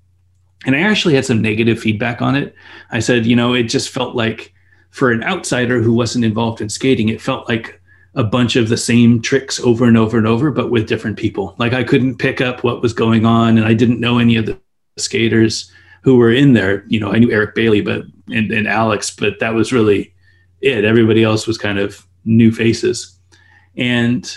[0.66, 2.55] and I actually had some negative feedback on it.
[2.91, 4.53] I said, you know, it just felt like
[4.91, 7.80] for an outsider who wasn't involved in skating, it felt like
[8.15, 11.55] a bunch of the same tricks over and over and over, but with different people.
[11.59, 14.47] Like I couldn't pick up what was going on, and I didn't know any of
[14.47, 14.59] the
[14.97, 15.71] skaters
[16.03, 16.85] who were in there.
[16.89, 18.03] You know, I knew Erik Bailey, but
[18.33, 20.13] and, and Alex, but that was really
[20.61, 20.85] it.
[20.85, 23.17] Everybody else was kind of new faces,
[23.77, 24.37] and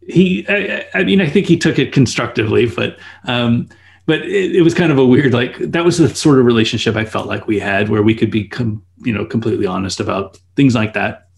[0.00, 0.46] he.
[0.48, 2.98] I, I mean, I think he took it constructively, but.
[3.24, 3.68] Um,
[4.04, 6.96] but it, it, was kind of a weird like that was the sort of relationship
[6.96, 10.36] i felt like we had where we could be com- you know completely honest about
[10.56, 11.28] things like that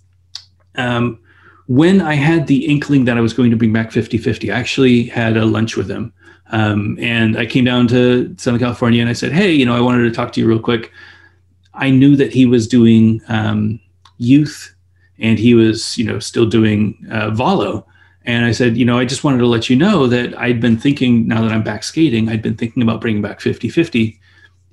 [0.77, 1.21] um,
[1.67, 5.05] when i had the inkling that i was going to bring back 50-50 i actually
[5.05, 6.13] had a lunch with him
[6.51, 9.81] um, and i came down to southern california and i said hey you know i
[9.81, 10.93] wanted to talk to you real quick
[11.75, 13.81] i knew that he was doing um,
[14.19, 14.75] youth
[15.19, 17.85] and he was you know still doing uh, valo
[18.27, 20.79] and I said, you know, I just wanted to let you know that I'd been
[20.79, 24.19] thinking, now that I'm back skating, I'd been thinking about bringing back 50 50.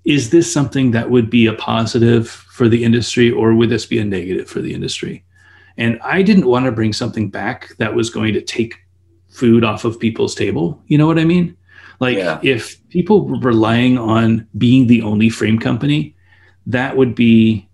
[0.05, 3.99] Is this something that would be a positive for the industry or would this be
[3.99, 5.23] a negative for the industry?
[5.81, 8.75] And I didn't want to bring something back that was going to take
[9.29, 10.81] food off of people's table.
[10.87, 11.57] You know what I mean?
[11.99, 12.39] Like yeah.
[12.43, 16.15] if people were relying on being the only frame company,
[16.65, 17.67] that would be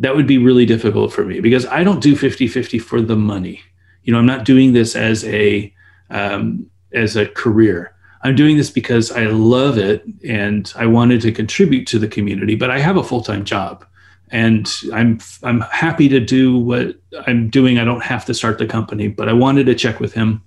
[0.00, 3.62] that would be really difficult for me because I don't do 50-50 for the money
[4.08, 5.72] you know i'm not doing this as a
[6.08, 11.30] um, as a career i'm doing this because i love it and i wanted to
[11.30, 13.84] contribute to the community but i have a full-time job
[14.30, 18.66] and i'm i'm happy to do what i'm doing i don't have to start the
[18.66, 20.42] company but i wanted to check with him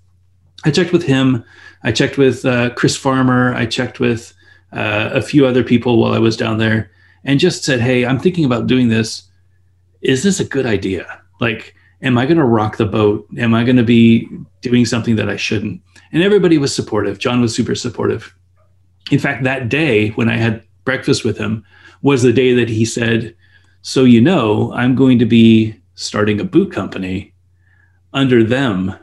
[0.65, 1.43] i checked with him
[1.84, 4.34] i checked with uh, chris farmer i checked with
[4.73, 6.91] uh, a few other people while i was down there
[7.23, 9.23] and just said hey i'm thinking about doing this
[10.01, 13.27] is this a good idea like am I going to rock the boat?
[13.38, 14.27] Am I going to be
[14.61, 15.82] doing something that I shouldn't?
[16.11, 17.19] And everybody was supportive.
[17.19, 18.36] John was super supportive.
[19.11, 21.63] In fact, that day when I had breakfast with him
[22.01, 23.36] was the day that he said,
[23.82, 27.34] So, you know, I'm going to be starting a boot company
[28.13, 28.95] under them.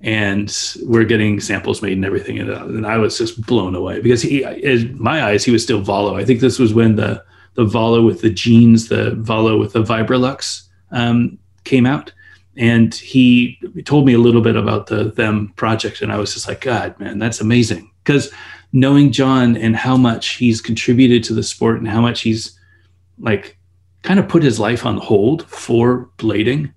[0.00, 2.38] And we're getting samples made and everything.
[2.38, 6.20] And, I was just blown away because he, in my eyes, he was still Valo.
[6.20, 7.24] I think this was when the,
[7.54, 12.12] the Valo with the jeans, the Valo with the Vibrolux um, came out
[12.56, 16.46] and he told me a little bit about the them project and i was just
[16.48, 18.30] like god man that's amazing because
[18.72, 22.58] knowing john and how much he's contributed to the sport and how much he's
[23.18, 23.58] like
[24.04, 26.72] kind of put his life on hold for blading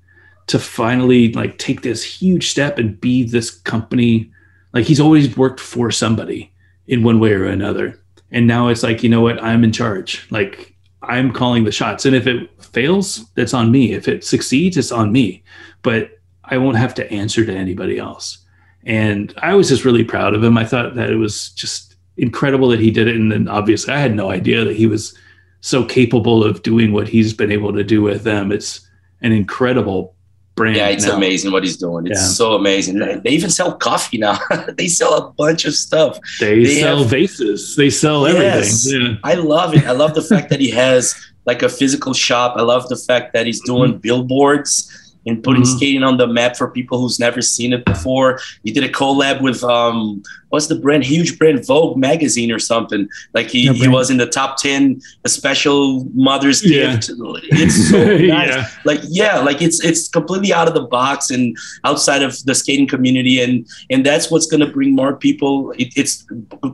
[0.48, 4.32] to finally like take this huge step and be this company.
[4.74, 6.52] Like he's always worked for somebody
[6.88, 8.02] in one way or another.
[8.32, 9.44] And now it's like you know what?
[9.44, 10.26] I'm in charge.
[10.32, 10.74] Like
[11.04, 12.06] i'm calling the shots.
[12.06, 13.92] And if it fails that's on me.
[13.92, 15.44] If it succeeds it's on me.
[15.82, 16.12] But
[16.46, 18.38] I won't have to answer to anybody else.
[18.86, 20.58] And I was just really proud of him.
[20.58, 23.18] I thought that it was just incredible that he did it.
[23.18, 25.14] And then obviously, I had no idea that he was
[25.62, 28.52] so capable of doing what he's been able to do with them.
[28.52, 28.88] It's
[29.22, 30.16] an incredible
[30.56, 30.76] brand.
[30.76, 31.16] Yeah, it's now.
[31.16, 32.08] amazing what he's doing.
[32.08, 32.28] It's yeah.
[32.28, 33.00] so amazing.
[33.00, 34.38] They even sell coffee now.
[34.78, 36.20] they sell a bunch of stuff.
[36.40, 37.76] They, they sell have, vases.
[37.76, 39.14] They sell yes, everything.
[39.14, 39.18] Yeah.
[39.24, 39.86] I love it.
[39.86, 42.56] I love the fact that he has like a physical shop.
[42.58, 44.02] I love the fact that he's doing mm-hmm.
[44.02, 45.76] billboards and putting Mhm.
[45.78, 48.40] skating on the map for people who's never seen it before.
[48.64, 51.04] He did a collab with um, what's the brand?
[51.04, 53.08] Huge brand, Vogue magazine or something.
[53.34, 56.96] Like he, Yeah, he was in the top ten, a special mother's Yeah.
[56.96, 57.12] gift.
[57.52, 57.98] It's so
[58.38, 58.68] nice yeah.
[58.86, 62.88] like yeah like it's it's completely out of the box and outside of the skating
[62.88, 66.24] community and and that's what's going to bring more people it, it's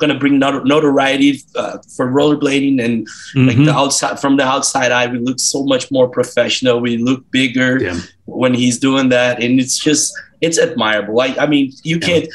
[0.01, 3.07] going to bring not- notoriety uh, for rollerblading and
[3.47, 3.65] like Mhm.
[3.65, 7.71] the outside from the outside eye we look so much more professional we look bigger
[7.81, 7.97] Yeah.
[8.25, 12.07] When he's doing that and it's just it's admirable like i mean you Yeah.
[12.07, 12.27] can't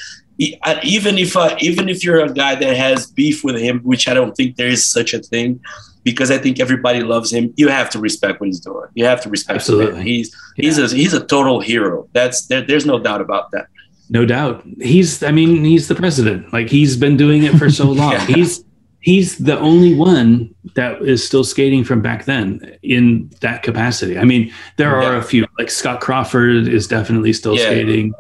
[0.85, 4.15] even if uh, even if you're a guy that has beef with him which i
[4.15, 5.59] don't think there is such a thing
[6.05, 9.21] because i think everybody loves him you have to respect what he's doing you have
[9.21, 9.57] to respect.
[9.57, 10.03] Absolutely.
[10.05, 13.67] he's he's a he's a total hero that's there, there's no doubt about that
[14.11, 14.65] No doubt.
[14.81, 16.51] He's I mean, he's the president.
[16.51, 18.13] Like he's been doing it for so long.
[18.13, 18.25] Yeah.
[18.25, 18.65] He's
[19.01, 24.19] he's the only one that is still skating from back then in that capacity.
[24.19, 25.19] I mean, there are Yeah.
[25.19, 27.67] a few like Scott Crawford is definitely still Yeah.
[27.67, 28.13] skating.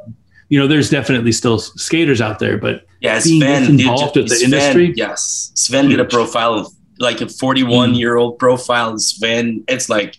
[0.48, 4.20] You know, there's definitely still skaters out there, but yeah Being sven this involved ju-
[4.22, 4.92] with the Sven- industry?
[4.96, 6.66] yes sven did a profile of
[6.98, 7.98] like a 41 mm.
[7.98, 10.16] year old profile sven it's like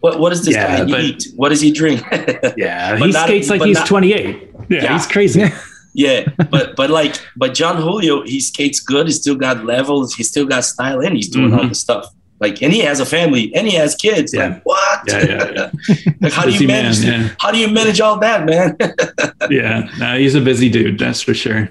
[0.00, 2.02] what, what does this Yeah, guy but- eat what does he drink
[2.56, 4.48] yeah, he not- skates like he's not- 28.
[4.70, 4.92] Yeah, Yeah.
[4.94, 5.42] he's crazy.
[5.94, 6.20] Yeah.
[6.38, 9.06] Yeah, but but like but John Julio, he skates good.
[9.06, 10.14] He still got levels.
[10.14, 11.68] He still got style, and he's doing all Mhm.
[11.70, 12.06] the stuff.
[12.40, 14.32] Like, and he has a family, and he has kids.
[14.34, 14.48] Yeah.
[14.48, 15.00] Like, what?
[15.06, 15.70] Yeah, yeah, yeah.
[16.20, 17.00] like, how do Busy you man, manage?
[17.04, 17.28] yeah.
[17.38, 18.76] How do you manage all that, man?
[19.50, 21.68] Yeah, no, he's a busy dude, that's for sure.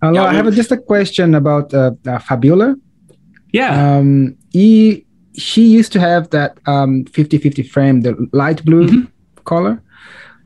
[0.00, 2.76] Hello, Yeah, I have a- just a question about uh, uh, Fabiola.
[3.52, 3.70] Yeah.
[3.98, 5.04] Um, he,
[5.36, 9.08] she used to have that um 50-50 frame, the light blue Mhm.
[9.44, 9.82] color.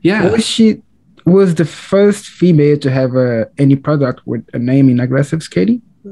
[0.01, 0.29] yeah.
[0.31, 0.81] Was she
[1.25, 5.81] was the first female to have uh, any product with a name in aggressive skating?
[6.05, 6.11] Uh,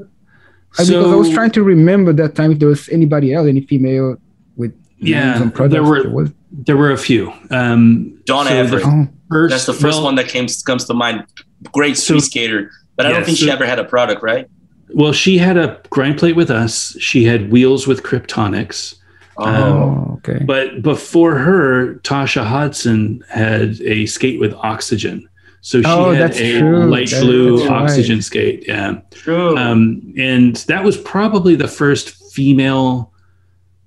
[0.71, 4.17] because I was trying to remember that time if there was anybody else, any female
[4.57, 5.73] with Yeah, names on products.
[5.73, 6.31] there were- There was.
[6.49, 7.31] There were a few.
[7.51, 8.83] Um, Dawn so Everett.
[8.85, 11.25] Oh, first, That's the first well, one that came comes to mind.
[11.73, 14.47] Great So- street skater, but I don't think so- she ever had a product, right?
[14.93, 16.95] Well, she had a grind plate with us.
[16.99, 18.95] She had wheels with Kryptonics.
[19.39, 20.43] Oh, oh, okay.
[20.43, 25.27] But before her, Tasha Hudson had a skate with oxygen.
[25.61, 26.89] So she Oh, had that's a true.
[26.89, 27.81] light That- blue that's right.
[27.83, 28.63] oxygen skate.
[28.67, 28.99] Yeah.
[29.11, 29.57] true.
[29.57, 33.11] Um, and that was probably the first female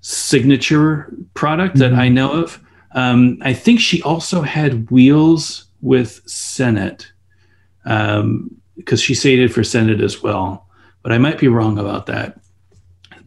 [0.02, 1.98] signature product that Mhm.
[1.98, 2.58] I know of.
[2.94, 7.10] Um, I think she also had wheels with Senate
[7.84, 10.66] because she skated for Senate as well.
[11.02, 12.39] But I might be wrong about that.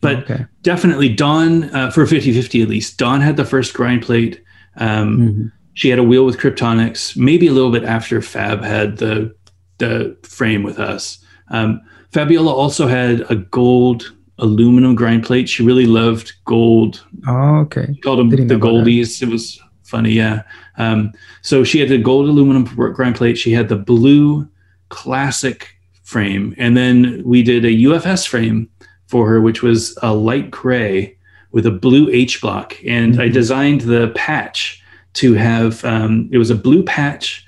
[0.04, 0.45] But okay.
[0.62, 4.41] definitely Dawn, uh, for 50 50 at least, Dawn had the first grind plate.
[4.78, 5.51] Um, Mhm.
[5.74, 9.34] she had a wheel with Kryptonics, maybe a little bit after Fab had the
[9.80, 11.18] the frame with us.
[11.49, 11.82] Um,
[12.12, 15.49] Fabiola also had a gold aluminum grind plate.
[15.49, 17.04] She really loved gold.
[17.28, 17.88] Oh, okay.
[17.93, 19.22] She called them Didn't the goldies.
[19.22, 20.43] It was funny, yeah.
[20.78, 23.38] Um, so she had the gold aluminum grind plate.
[23.38, 24.47] She had the blue
[24.89, 25.70] classic
[26.04, 28.70] frame, and then we did a UFS frame
[29.14, 31.16] for her, which was a light gray
[31.51, 32.76] with a blue H block.
[32.86, 33.34] And I Mhm.
[33.34, 34.82] designed the patch
[35.22, 37.45] to have um, it was a blue patch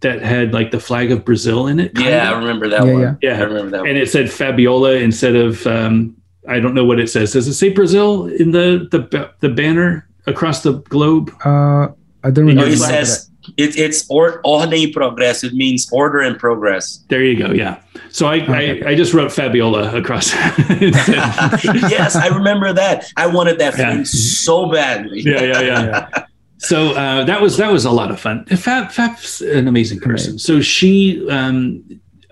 [0.00, 1.94] that had like the flag of Brazil in it.
[1.94, 3.02] kind yeah, I remember that Yeah, one.
[3.02, 3.14] yeah.
[3.20, 3.38] Yeah.
[3.40, 3.88] I remember that one.
[3.90, 6.14] and it said Fabiola instead of um,
[6.48, 7.32] I don't know what it says.
[7.34, 9.00] Does it say Brazil in the the
[9.40, 11.30] the banner across the globe?
[11.44, 11.88] Uh,
[12.24, 12.72] I don't No, remember.
[12.72, 15.42] it flag says it, it's or, ordem e progress.
[15.44, 17.04] It means order and progress.
[17.08, 17.52] There you go.
[17.52, 17.80] Yeah.
[18.10, 18.82] So I Okay.
[18.84, 20.32] I, I just wrote Fabiola across.
[20.80, 23.10] yes, I remember that.
[23.16, 24.02] I wanted that Yeah.
[24.04, 25.20] so badly.
[25.20, 25.84] yeah, yeah, yeah.
[25.84, 26.24] yeah.
[26.58, 28.44] So uh, that was that was a lot of fun.
[28.46, 30.38] Fab Fab's an amazing person.
[30.38, 31.82] So she, um,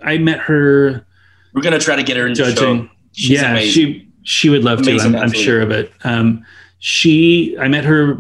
[0.04, 1.04] I met her
[1.52, 2.52] We're gonna try to get her in the show.
[2.52, 2.90] judging.
[3.14, 3.72] Yeah, amazing.
[3.72, 5.18] she she would love Amazing to.
[5.18, 5.92] I'm, I'm sure of it.
[6.04, 6.44] Um,
[6.78, 8.18] she, I met her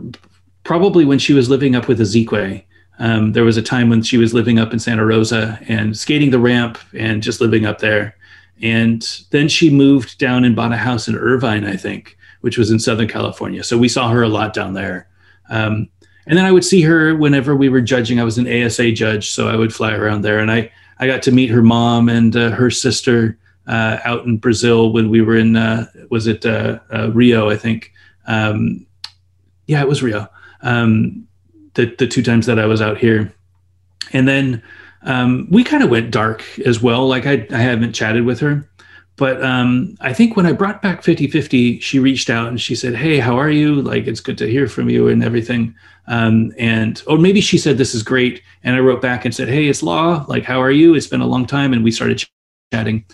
[0.64, 2.60] probably when she was living up with Ezekiel.
[3.00, 6.30] Um, there was a time when she was living up in Santa Rosa and skating
[6.30, 8.14] the ramp and just living up there.
[8.62, 12.70] And then she moved down and bought a house in Irvine, I think, which was
[12.70, 13.64] in Southern California.
[13.64, 15.08] So we saw her a lot down there.
[15.48, 15.88] Um,
[16.26, 18.20] and then I would see her whenever we were judging.
[18.20, 21.22] I was an ASA judge, so I would fly around there, and I I got
[21.22, 25.36] to meet her mom and uh, her sister uh, out in Brazil when we were
[25.36, 27.50] in uh, was it uh, uh, Rio?
[27.50, 27.92] I think.
[28.26, 28.86] Um,
[29.66, 30.28] yeah, it was Rio.
[30.62, 31.26] Um,
[31.74, 33.32] the the two times that I was out here,
[34.12, 34.62] and then
[35.02, 37.06] um, we kind of went dark as well.
[37.08, 38.68] Like I I haven't chatted with her,
[39.16, 42.94] but um, I think when I brought back 50-50, she reached out and she said,
[42.94, 43.82] "Hey, how are you?
[43.82, 45.74] Like it's good to hear from you and everything."
[46.06, 49.48] Um, and or maybe she said, "This is great," and I wrote back and said,
[49.48, 50.24] "Hey, it's Law.
[50.28, 50.94] Like how are you?
[50.94, 52.32] It's been a long time," and we started ch-
[52.72, 53.04] chatting.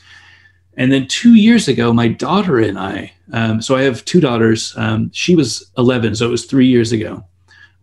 [0.77, 4.75] And then two years ago, my daughter and I, um, so I have two daughters.
[4.77, 7.25] Um, she was 11, so it was three years ago.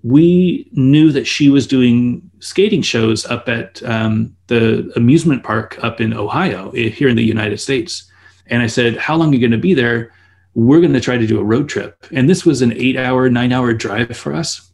[0.03, 6.01] We knew that she was doing skating shows up at um, the amusement park up
[6.01, 8.11] in Ohio, eh, here in the United States.
[8.47, 10.13] And I said, How long are you going to be there?
[10.55, 12.05] We're going to try to do a road trip.
[12.11, 14.69] And this was an eight hour, nine hour drive for us.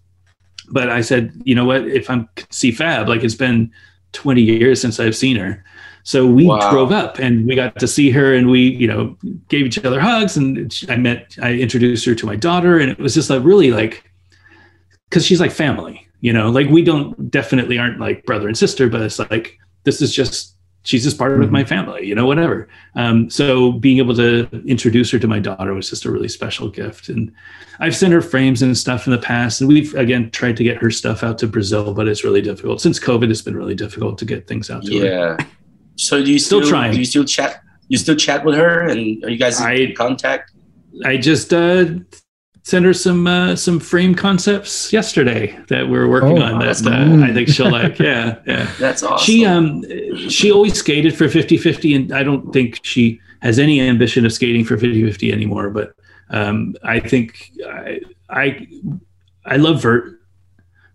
[0.71, 1.87] But I said, You know what?
[1.87, 3.71] If I'm see Fab, like it's been
[4.13, 5.63] 20 years since I've seen her.
[6.03, 6.71] So we wow.
[6.71, 9.15] drove up and we got to see her and we, you know,
[9.47, 12.97] gave each other hugs and I met, I introduced her to my daughter and it
[12.97, 14.08] was just a really like,
[15.09, 18.89] cause she's like family, you know, like we don't definitely aren't like brother and sister,
[18.89, 21.43] but it's like, this is just, she's just part mm-hmm.
[21.43, 22.67] of my family, you know, whatever.
[22.95, 26.69] Um, so being able to introduce her to my daughter was just a really special
[26.69, 27.09] gift.
[27.09, 27.31] And
[27.79, 30.77] I've sent her frames and stuff in the past, and we've again tried to get
[30.77, 33.29] her stuff out to Brazil, but it's really difficult since COVID.
[33.29, 35.01] It's been really difficult to get things out to yeah.
[35.01, 35.37] her.
[35.39, 35.45] Yeah.
[35.95, 36.93] So do you still, still trying?
[36.93, 37.61] Do you still chat?
[37.87, 40.51] You still chat with her, and are you guys I, in contact?
[41.05, 41.85] I just uh,
[42.63, 46.59] sent her some uh, some frame concepts yesterday that we're working oh, on.
[46.59, 47.99] That uh, I think she'll like.
[47.99, 48.71] Yeah, yeah.
[48.79, 49.25] That's awesome.
[49.25, 49.83] She um
[50.29, 54.65] she always skated for 50-50 and I don't think she has any ambition of skating
[54.65, 55.69] for 50-50 anymore.
[55.69, 55.93] But
[56.29, 58.67] um, I think I I,
[59.45, 60.19] I love vert.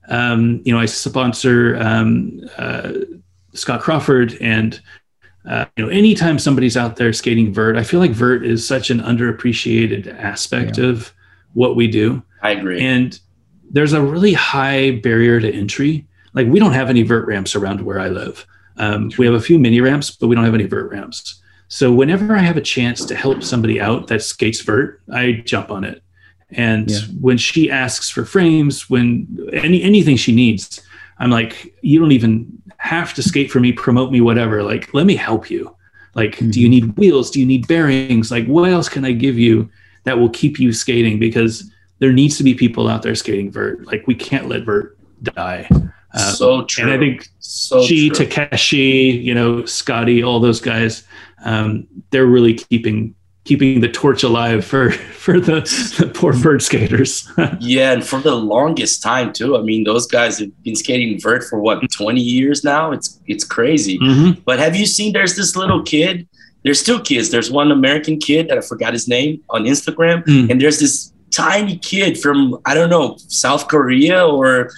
[0.09, 2.93] Um, you know, I sponsor um, uh,
[3.55, 4.81] Scott Crawford and
[5.49, 8.89] uh, you know anytime somebody's out there skating vert i feel like vert is such
[8.91, 10.87] an underappreciated aspect yeah.
[10.87, 11.13] of
[11.55, 13.21] what we do i agree and
[13.71, 17.81] there's a really high barrier to entry like we don't have any vert ramps around
[17.81, 18.47] where i live
[18.77, 21.93] um, we have a few mini ramps but we don't have any vert ramps so
[21.93, 25.85] whenever i have a chance to help somebody out that skates vert i jump on
[25.85, 26.03] it
[26.51, 27.01] and yeah.
[27.21, 30.81] when she asks for frames when any anything she needs
[31.19, 34.63] i'm like you don't even have to skate for me, promote me, whatever.
[34.63, 35.75] Like, let me help you.
[36.15, 36.51] Like, mm-hmm.
[36.51, 36.89] do you mm-hmm.
[36.89, 37.31] need wheels?
[37.31, 38.31] Do you need bearings?
[38.31, 39.71] Like, what else can I give you
[40.05, 41.19] that will keep you skating?
[41.19, 43.87] Because there needs to be people out there skating vert.
[43.87, 45.69] Like, we can't let vert die.
[46.15, 46.85] Uh, so true.
[46.85, 48.27] And I think so she, true.
[48.27, 51.05] Takeshi, you know, Scotty, all those guys,
[51.45, 54.91] um, they're really keeping keeping the torch alive for
[55.25, 55.61] for the,
[55.99, 57.31] the poor vert skaters.
[57.61, 59.57] yeah, and for the longest time too.
[59.57, 62.93] I mean, those guys have been skating vert for what twenty years now.
[62.93, 63.99] It's it's crazy.
[63.99, 64.41] Mm-hmm.
[64.45, 65.13] But have you seen?
[65.13, 66.29] There's this little kid.
[66.65, 67.31] There's two kids.
[67.31, 70.51] There's one American kid that I forgot his name on Instagram, mm.
[70.51, 74.71] and there's this tiny kid from I don't know South Korea or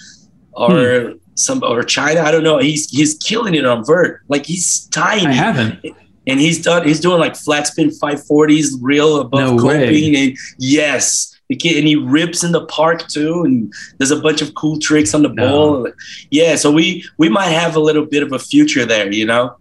[0.53, 0.71] or.
[0.71, 1.21] Mm.
[1.39, 2.57] Some or China, I don't know.
[2.61, 4.23] He's he's killing it on vert.
[4.27, 5.27] Like he's tiny.
[5.27, 5.85] I haven't
[6.27, 10.15] and he's done he's doing like flat spin 540s real above no coping way.
[10.15, 14.43] and yes the kid and he rips in the park too and there's a bunch
[14.43, 15.49] of cool tricks on the no.
[15.49, 15.93] ball
[16.31, 19.57] yeah so we we might have a little bit of a future there you know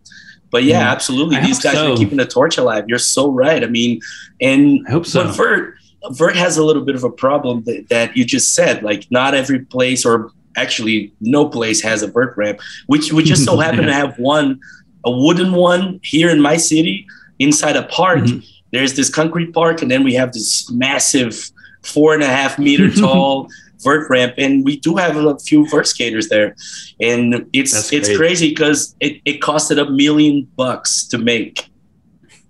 [0.56, 0.92] but yeah mm.
[0.92, 1.94] absolutely I these guys so.
[1.94, 4.00] are keeping the torch alive you're so right i mean
[4.40, 5.26] and I hope so.
[5.26, 5.76] but vert
[6.12, 9.34] vert has a little bit of a problem that, that you just said like not
[9.34, 13.82] every place or actually no place has a vert ramp which we just so happen
[13.82, 13.88] yeah.
[13.88, 14.60] to have one
[15.06, 17.08] a wooden one here in my city
[17.40, 18.20] inside a park.
[18.20, 18.40] Mm-hmm.
[18.72, 21.52] There's this concrete park, and then we have this massive
[21.84, 23.48] four and a half meter tall
[23.86, 26.56] vert ramp, and we do have a few vert skaters there,
[27.00, 31.70] and it's That's it's crazy because it, it costed a million bucks to make.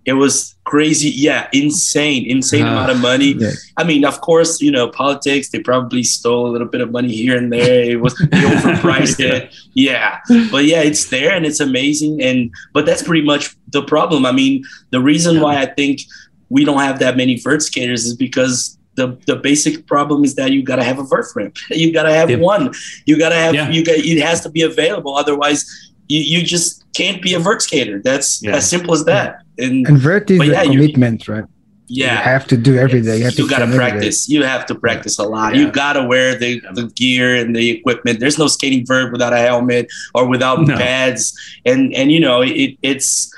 [0.05, 1.09] It was crazy.
[1.09, 3.35] Yeah, insane, insane uh, amount of money.
[3.37, 3.51] Yeah.
[3.77, 7.13] I mean, of course, you know, politics, they probably stole a little bit of money
[7.13, 7.83] here and there.
[7.83, 9.35] It was they overpriced yeah.
[9.35, 9.55] it.
[9.73, 10.19] Yeah.
[10.51, 12.21] But yeah, it's there and it's amazing.
[12.21, 14.25] And but that's pretty much the problem.
[14.25, 15.41] I mean, the reason yeah.
[15.41, 16.01] why I think
[16.49, 20.51] we don't have that many vert skaters is because the, the basic problem is that
[20.51, 21.57] you got to have a vert ramp.
[21.69, 22.39] You got to have yep.
[22.39, 22.73] one.
[23.05, 23.69] You got to have yeah.
[23.69, 25.15] you got it has to be available.
[25.15, 25.65] Otherwise,
[26.07, 28.01] you, you just can't be a vert skater.
[28.01, 28.55] That's yeah.
[28.55, 29.41] as simple as that.
[29.57, 31.45] And, and vert is yeah, a commitment, right?
[31.87, 33.19] Yeah, you have to do every day.
[33.19, 34.27] You, you got to practice.
[34.27, 35.53] You have to practice a lot.
[35.53, 35.61] Yeah.
[35.61, 38.19] You got to wear the, the gear and the equipment.
[38.19, 40.75] There's no skating vert without a helmet or without no.
[40.75, 41.37] pads.
[41.65, 43.31] And and you know it, it's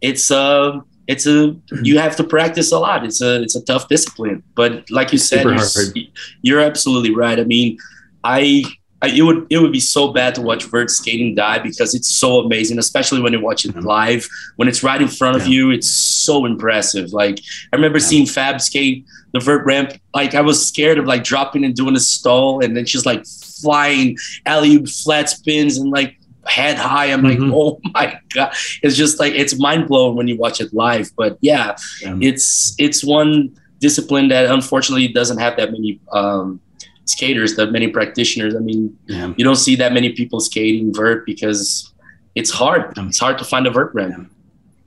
[0.00, 1.84] it's uh it's a mm-hmm.
[1.84, 3.04] you have to practice a lot.
[3.04, 4.42] It's a it's a tough discipline.
[4.54, 6.04] But like you said, you're,
[6.42, 7.38] you're absolutely right.
[7.38, 7.78] I mean,
[8.22, 8.64] I
[9.02, 12.40] it would it would be so bad to watch vert skating die because it's so
[12.40, 14.26] amazing, especially when you watch it live.
[14.56, 17.12] When it's right in front of you, it's so impressive.
[17.12, 17.40] Like
[17.72, 18.04] I remember yeah.
[18.04, 19.92] seeing Fab skate the vert ramp.
[20.14, 23.26] Like I was scared of like dropping and doing a stall, and then she's like
[23.26, 26.16] flying alley flat spins and like
[26.46, 27.06] head high.
[27.06, 27.42] I'm mm-hmm.
[27.44, 28.54] like, oh my god!
[28.82, 31.10] It's just like it's mind blowing when you watch it live.
[31.16, 32.16] But yeah, yeah.
[32.20, 36.60] it's it's one discipline that unfortunately doesn't have that many um,
[37.04, 38.54] skaters, that many practitioners.
[38.54, 39.32] I mean, yeah.
[39.36, 41.92] you don't see that many people skating vert because
[42.34, 42.92] it's hard.
[42.96, 44.30] It's hard to find a vert ramp.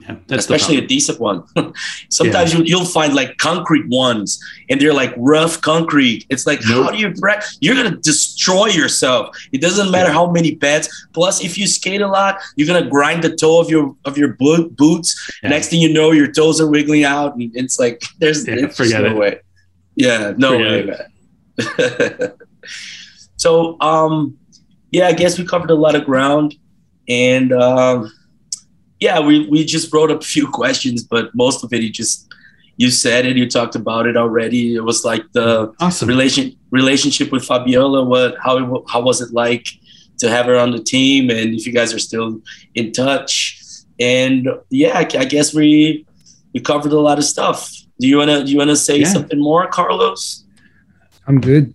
[0.08, 0.14] Yeah.
[0.14, 1.44] Yeah, that's especially a decent one.
[2.08, 2.60] Sometimes yeah.
[2.64, 6.24] you, will find like concrete ones, and they're like rough concrete.
[6.30, 6.84] It's like nope.
[6.84, 7.40] how do you break?
[7.60, 9.36] You're gonna destroy yourself.
[9.52, 10.88] It doesn't matter how many beds.
[11.12, 14.34] Plus, if you skate a lot, you're gonna grind the toe of your of your
[14.34, 15.14] bo- boots.
[15.42, 15.50] Yeah.
[15.50, 19.02] Next thing you know, your toes are wiggling out, and it's like there's yeah, forget
[19.02, 19.16] no it.
[19.16, 19.40] way.
[19.94, 20.86] Yeah, no forget
[21.60, 22.30] way,
[23.36, 24.38] so, um,
[24.92, 26.54] yeah, I guess we covered a lot of ground,
[27.08, 27.52] and.
[27.52, 28.12] Um,
[29.00, 32.28] yeah, we we just wrote up a few questions, but most of it you just
[32.76, 34.76] you said it, you talked about it already.
[34.76, 36.08] It was like the awesome.
[36.08, 38.04] relation relationship with Fabiola.
[38.04, 39.66] What how how was it like
[40.18, 42.40] to have her on the team, and if you guys are still
[42.74, 43.62] in touch?
[44.00, 46.06] And yeah, I, I guess we
[46.54, 47.70] we covered a lot of stuff.
[48.00, 49.08] Do you wanna do you wanna say yeah.
[49.08, 50.44] something more, Carlos?
[51.26, 51.74] I'm good.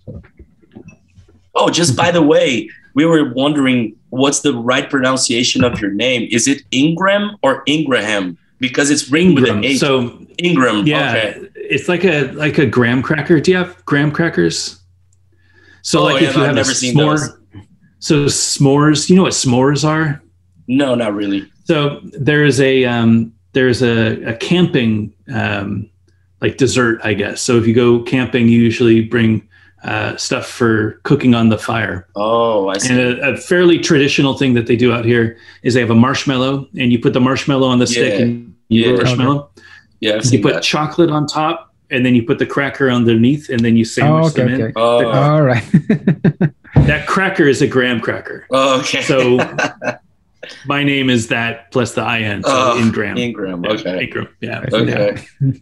[1.56, 6.28] Oh, just by the way, we were wondering what's the right pronunciation of your name.
[6.32, 8.38] Is it Ingram or Ingraham?
[8.60, 9.80] Because it's ring with an H.
[9.80, 10.86] So Ingram.
[10.86, 11.50] Yeah, okay.
[11.56, 13.40] it's like a like a graham cracker.
[13.40, 14.80] Do you have graham crackers?
[15.82, 17.38] So oh, like yeah, if you have never a s'more,
[18.00, 19.10] so s'mores.
[19.10, 20.22] You know what s'mores are?
[20.68, 21.50] No, not really.
[21.66, 25.90] So there's a um, there's a, a camping um,
[26.42, 27.42] like dessert, I guess.
[27.42, 29.48] So if you go camping, you usually bring
[29.84, 32.08] uh, stuff for cooking on the fire.
[32.16, 32.94] Oh, I see.
[32.94, 35.96] And a, a, fairly traditional thing that they do out here is they have a
[35.96, 38.96] marshmallow, and you put the marshmallow on the stick, and you yeah.
[38.96, 39.50] marshmallow.
[40.00, 40.64] Yeah, you put that.
[40.64, 44.28] chocolate on top, and then you put the cracker underneath, and then you sandwich oh,
[44.28, 44.66] okay, them okay.
[44.66, 44.74] in.
[44.76, 45.12] Oh.
[45.12, 45.64] All right.
[46.76, 48.46] that cracker is a graham cracker.
[48.52, 49.02] Oh, okay.
[49.02, 49.38] So
[50.66, 53.18] my name is that plus the IN, so oh, Ingram.
[53.18, 53.94] Ingram, okay.
[53.94, 54.58] Yeah, Ingram, yeah.
[54.74, 55.26] Okay.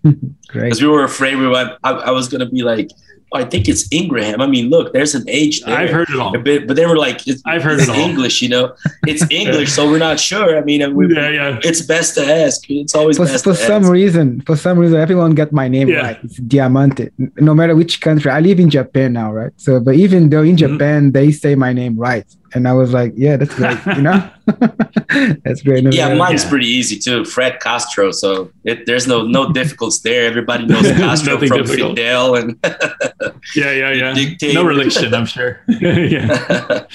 [0.48, 0.64] Great.
[0.64, 2.90] Because we were afraid we went, I, I was going to be like,
[3.34, 4.42] I think it's Ingraham.
[4.42, 5.78] I mean, look, there's an H there.
[5.78, 6.38] I've heard it all.
[6.38, 7.96] Bit, but they were like, I've heard it's it all.
[7.96, 8.76] English, you know,
[9.08, 10.58] it's English, so we're not sure.
[10.58, 11.60] I mean, we, yeah, yeah.
[11.64, 12.70] it's best to ask.
[12.70, 13.92] It's always for, best for some ask.
[13.92, 14.42] reason.
[14.42, 16.02] For some reason, everyone got my name Yeah.
[16.02, 16.20] right.
[16.24, 17.10] It's Diamante.
[17.38, 19.54] No matter which country, I live in Japan now, right?
[19.56, 20.68] So, but even though in Mhm.
[20.74, 24.30] Japan they say my name right, and I was like, yeah, that's great, you know,
[25.44, 25.84] that's great.
[25.84, 27.26] No Yeah, matter- mine's pretty easy too.
[27.26, 28.12] Fred Castro.
[28.12, 30.26] So it, there's no no difficulties there.
[30.26, 31.98] Everybody knows Castro from difficult.
[31.98, 32.58] Fidel and
[33.56, 34.14] Yeah, yeah, yeah.
[34.14, 34.54] Dictate.
[34.54, 35.62] No relation, I'm sure.
[35.68, 36.86] yeah.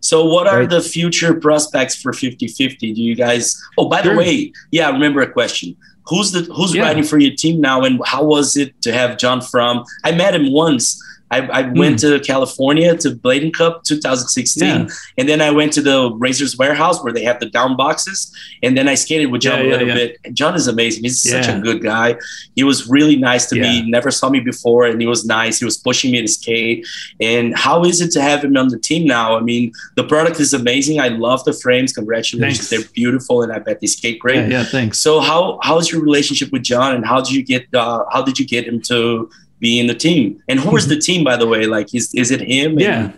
[0.00, 0.70] So, what are Right.
[0.70, 2.78] the future prospects for 50-50?
[2.94, 3.60] Do you guys?
[3.76, 4.12] Oh, by Sure.
[4.12, 5.74] the way, yeah, I remember a question.
[6.06, 6.82] Who's the who's Yeah.
[6.82, 9.82] riding for your team now, and how was it to have John From?
[10.04, 11.02] I met him once.
[11.30, 14.82] I, I went to California to Blading Cup 2016, Hmm.
[14.86, 14.88] Yeah.
[15.18, 18.32] and then I went to the Razors Warehouse where they have the down boxes,
[18.62, 19.94] and then I skated with John Yeah, a little yeah.
[19.94, 20.18] bit.
[20.24, 21.02] And John is amazing.
[21.02, 22.16] He's such a good guy.
[22.54, 23.88] He was really nice to me.
[23.90, 25.58] Never saw me before, and he was nice.
[25.58, 26.86] He was pushing me to skate.
[27.20, 29.36] And how is it to have him on the team now?
[29.36, 31.00] I mean, the product is amazing.
[31.00, 31.92] I love the frames.
[31.92, 32.70] Congratulations, Thanks.
[32.70, 34.36] they're beautiful, and I bet they skate great.
[34.36, 34.98] yeah, yeah, thanks.
[34.98, 38.38] So how how's your relationship with John, and how did you get uh, how did
[38.38, 39.28] you get him to
[39.58, 40.42] be in the team?
[40.48, 41.66] And who is the team, by the way?
[41.66, 42.78] Like, is is it him?
[42.78, 43.12] Yeah.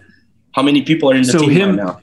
[0.52, 2.00] How many people are in the So team him- right now?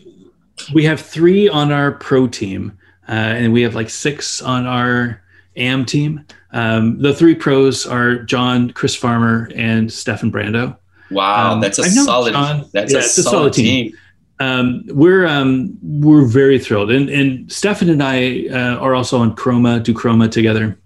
[0.73, 2.71] We have three on our pro team,
[3.09, 5.21] uh, and we have like six on our
[5.57, 6.23] AM team.
[6.53, 10.77] Um, the three pros are John, Chris Farmer, and Stefan Brandow.
[11.11, 12.31] Wow, Um, that's a solid.
[12.33, 12.65] John.
[12.73, 13.89] That's Yeah, a, it's a solid, solid team.
[13.91, 13.97] team.
[14.39, 19.35] Um, we're um, we're very thrilled, and and Stefan and I uh, are also on
[19.35, 20.77] Chroma, do Chroma together.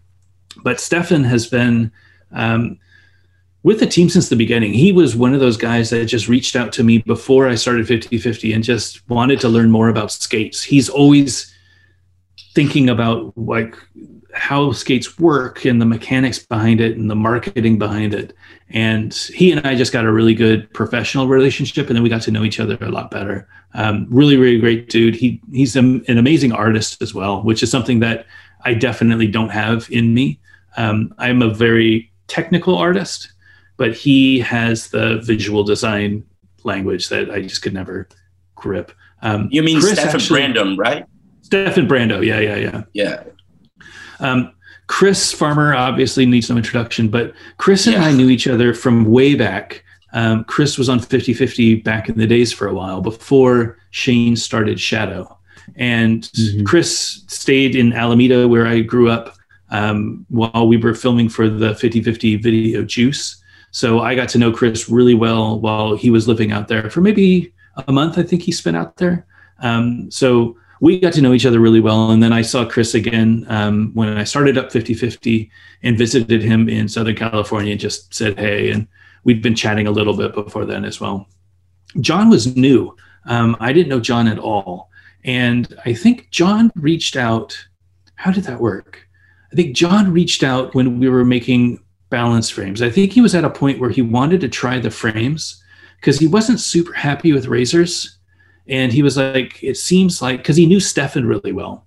[0.64, 1.92] But Stefan has been
[2.32, 2.78] um,
[3.64, 4.74] with the team since the beginning.
[4.74, 7.88] He was one of those guys that just reached out to me before I started
[7.88, 10.64] 50-50 and just wanted to learn more about skates.
[10.64, 11.54] He's always
[12.54, 13.76] thinking about like
[14.34, 18.34] how skates work and the mechanics behind it and the marketing behind it.
[18.70, 22.22] And he and I just got a really good professional relationship, and then we got
[22.24, 23.48] to know each other a lot better.
[23.74, 25.16] Um, really, really great dude.
[25.16, 28.28] He he's an, an amazing artist as well, which is something that
[28.64, 30.40] I definitely don't have in me.
[30.78, 33.32] Um, I'm a very technical artist,
[33.80, 36.22] but he has the visual design
[36.66, 38.08] language that I just could never
[38.56, 38.92] grip.
[39.22, 41.06] Um, You mean Chris Stefan actually- Brandon, right?
[41.42, 42.84] Stefan Brandow, yeah, yeah, yeah.
[42.94, 43.24] Yeah.
[44.20, 44.52] Um,
[44.88, 48.06] Chris Farmer obviously needs no introduction, but Chris and Yeah.
[48.06, 49.84] I knew each other from way back.
[50.14, 54.36] Um, Chris was on 50 50 back in the days for a while before Shane
[54.36, 55.38] started Shadow.
[55.78, 56.66] And Mhm.
[56.66, 59.36] Chris stayed in Alameda, where I grew up,
[59.72, 63.38] um, while we were filming for the 50 50 video Juice.
[63.72, 67.02] So I got to know Chris really well while he was living out there for
[67.02, 67.54] maybe
[67.88, 69.26] a month, I think he spent out there.
[69.60, 72.12] Um, so we got to know each other really well.
[72.12, 75.52] And then I saw Chris again um, when I started up 50 50
[75.84, 78.72] and visited him in Southern California and just said, hey.
[78.72, 78.88] And
[79.24, 81.28] we'd been chatting a little bit before then as well.
[82.00, 82.96] John was new.
[83.26, 84.90] Um, I didn't know John at all.
[85.26, 87.58] And I think John reached out
[88.16, 89.08] how did that work?
[89.52, 91.80] I think John reached out when we were making
[92.10, 92.82] balance frames.
[92.82, 95.64] I think he was at a point where he wanted to try the frames
[95.98, 98.18] because he wasn't super happy with razors.
[98.68, 101.86] And he was like, it seems like, because he knew Stefan really well.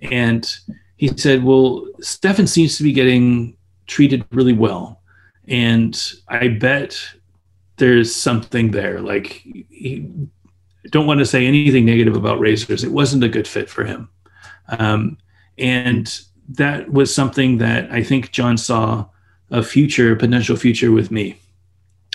[0.00, 0.50] And
[0.96, 5.00] he said, well, Stefan seems to be getting treated really well.
[5.48, 6.98] And I bet
[7.76, 9.00] there's something there.
[9.00, 9.26] Like,
[9.70, 10.08] he,
[10.90, 12.82] don't want to say anything negative about razors.
[12.82, 14.08] It wasn't a good fit for him.
[14.78, 15.18] Um,
[15.58, 19.06] and that was something that I think John saw
[19.52, 21.36] a future, potential future with me.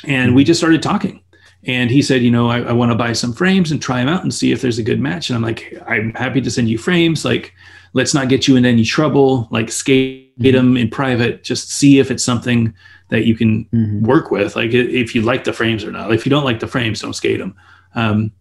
[0.03, 1.21] And we just started talking.
[1.63, 4.09] And he said, you know, I, I want to buy some frames and try them
[4.09, 5.29] out and see if there's a good match.
[5.29, 7.25] And I'm like, I'm happy to send you frames.
[7.25, 7.53] Like,
[7.93, 9.47] let's not get you in any trouble.
[9.51, 10.55] Like, skate mm-hmm.
[10.55, 11.43] them in private.
[11.43, 12.73] Just see if it's something
[13.09, 14.05] that you can mm-hmm.
[14.05, 14.55] work with.
[14.55, 16.13] Like, if you like the frames or not.
[16.13, 17.55] If you don't like the frames, don't skate them.
[17.95, 18.31] Um,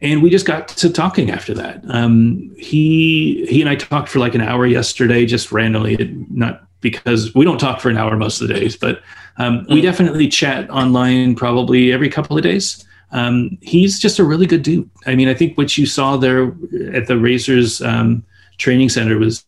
[0.00, 1.82] and we just got to talking after that.
[1.88, 5.96] Um, he he and I talked for like an hour yesterday, just randomly,
[6.28, 9.02] not because we don't talk for an hour most of the days, but
[9.38, 9.74] um, mm.
[9.74, 12.84] we definitely chat online probably every couple of days.
[13.12, 14.88] Um, he's just a really good dude.
[15.06, 16.54] I mean, I think what you saw there
[16.92, 18.24] at the Razors um,
[18.58, 19.44] training center was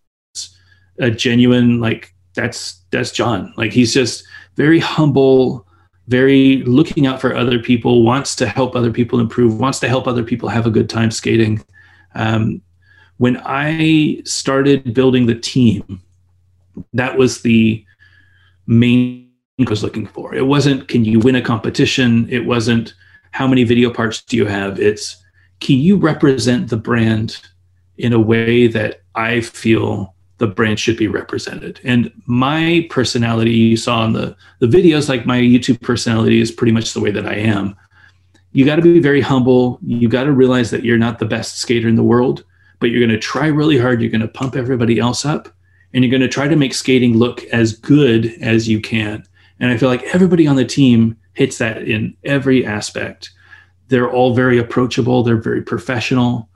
[0.98, 3.52] a genuine like that's that's John.
[3.56, 4.24] Like he's just
[4.56, 5.66] very humble,
[6.08, 10.06] very looking out for other people, wants to help other people improve, wants to help
[10.06, 11.64] other people have a good time skating.
[12.14, 12.62] Um,
[13.18, 16.00] when I started building the team,
[16.92, 17.84] that was the
[18.66, 19.30] main
[19.60, 20.34] I was looking for.
[20.34, 22.28] It wasn't can you win a competition?
[22.30, 22.94] It wasn't
[23.30, 24.80] how many video parts do you have?
[24.80, 25.22] It's
[25.60, 27.40] can you represent the brand
[27.98, 31.80] in a way that I feel the brand should be represented.
[31.84, 36.72] And my personality, you saw in the, the videos, like my YouTube personality is pretty
[36.72, 37.76] much the way that I am.
[38.52, 39.78] You got to be very humble.
[39.82, 42.44] You got to realize that you're not the best skater in the world,
[42.80, 44.00] but you're going to try really hard.
[44.00, 45.48] You're going to pump everybody else up
[45.94, 49.24] and you're going to try to make skating look as good as you can.
[49.60, 53.30] And I feel like everybody on the team hits that in every aspect.
[53.88, 56.48] They're all very approachable, they're very professional.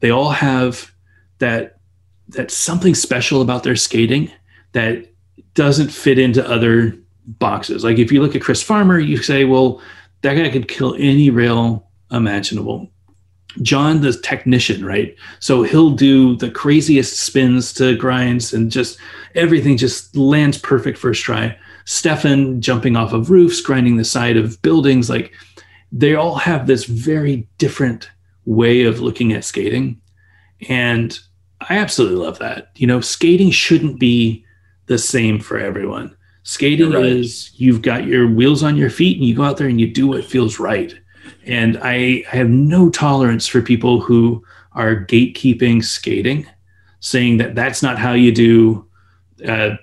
[0.00, 0.92] They all have
[1.38, 1.78] that
[2.28, 4.30] that's something special about their skating
[4.72, 5.10] that
[5.54, 6.96] doesn't fit into other
[7.26, 7.84] boxes.
[7.84, 9.80] Like if you look at Chris Farmer, you say, well,
[10.22, 12.90] that guy could kill any rail imaginable.
[13.60, 15.14] John, the technician, right?
[15.40, 18.98] So he'll do the craziest spins to grinds and just
[19.34, 21.56] everything just lands perfect first try.
[21.84, 25.32] Stefan jumping off of roofs, grinding the side of buildings, like
[25.90, 28.10] they all have this very different
[28.46, 30.00] way of looking at skating.
[30.68, 31.18] And
[31.68, 32.70] I absolutely love that.
[32.76, 34.44] You know, skating shouldn't be
[34.86, 36.16] the same for everyone.
[36.44, 37.04] Skating right.
[37.04, 39.92] is you've got your wheels on your feet and you go out there and you
[39.92, 40.94] do what feels right.
[41.46, 46.46] And I, have no tolerance for people who are gatekeeping skating,
[47.00, 48.86] saying that that's not how you do
[49.46, 49.76] uh,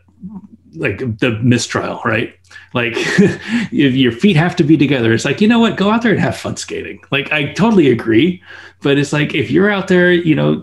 [0.76, 2.34] like the mistrial, right?
[2.74, 6.02] Like if your feet have to be together, it's like, you know what, go out
[6.02, 7.02] there and have fun skating.
[7.12, 8.42] Like I totally agree.
[8.82, 10.62] But it's like if you're out there, you know,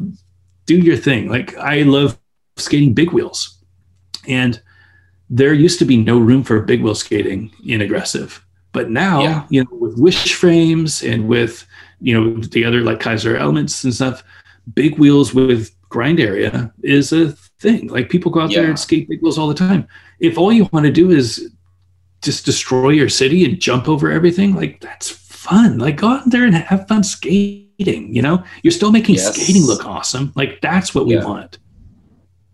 [0.66, 1.28] do your thing.
[1.28, 2.19] Like I love
[2.57, 3.59] skating big wheels.
[4.27, 4.61] And
[5.28, 8.44] there used to be no room for big wheel skating in aggressive.
[8.77, 9.47] But now, yeah.
[9.48, 11.66] you know, with wish frames and with,
[11.98, 14.23] you know, the other like Kizer elements and stuff,
[14.74, 17.86] big wheels with grind area is a thing.
[17.86, 18.61] Like people go out yeah.
[18.61, 19.89] there and skate big wheels all the time.
[20.20, 21.51] If all you want to do is
[22.20, 25.78] just destroy your city and jump over everything, like that's fun.
[25.78, 29.35] Like go out there and have fun skating you know you're still making yes.
[29.35, 31.59] skating look awesome like that's what we want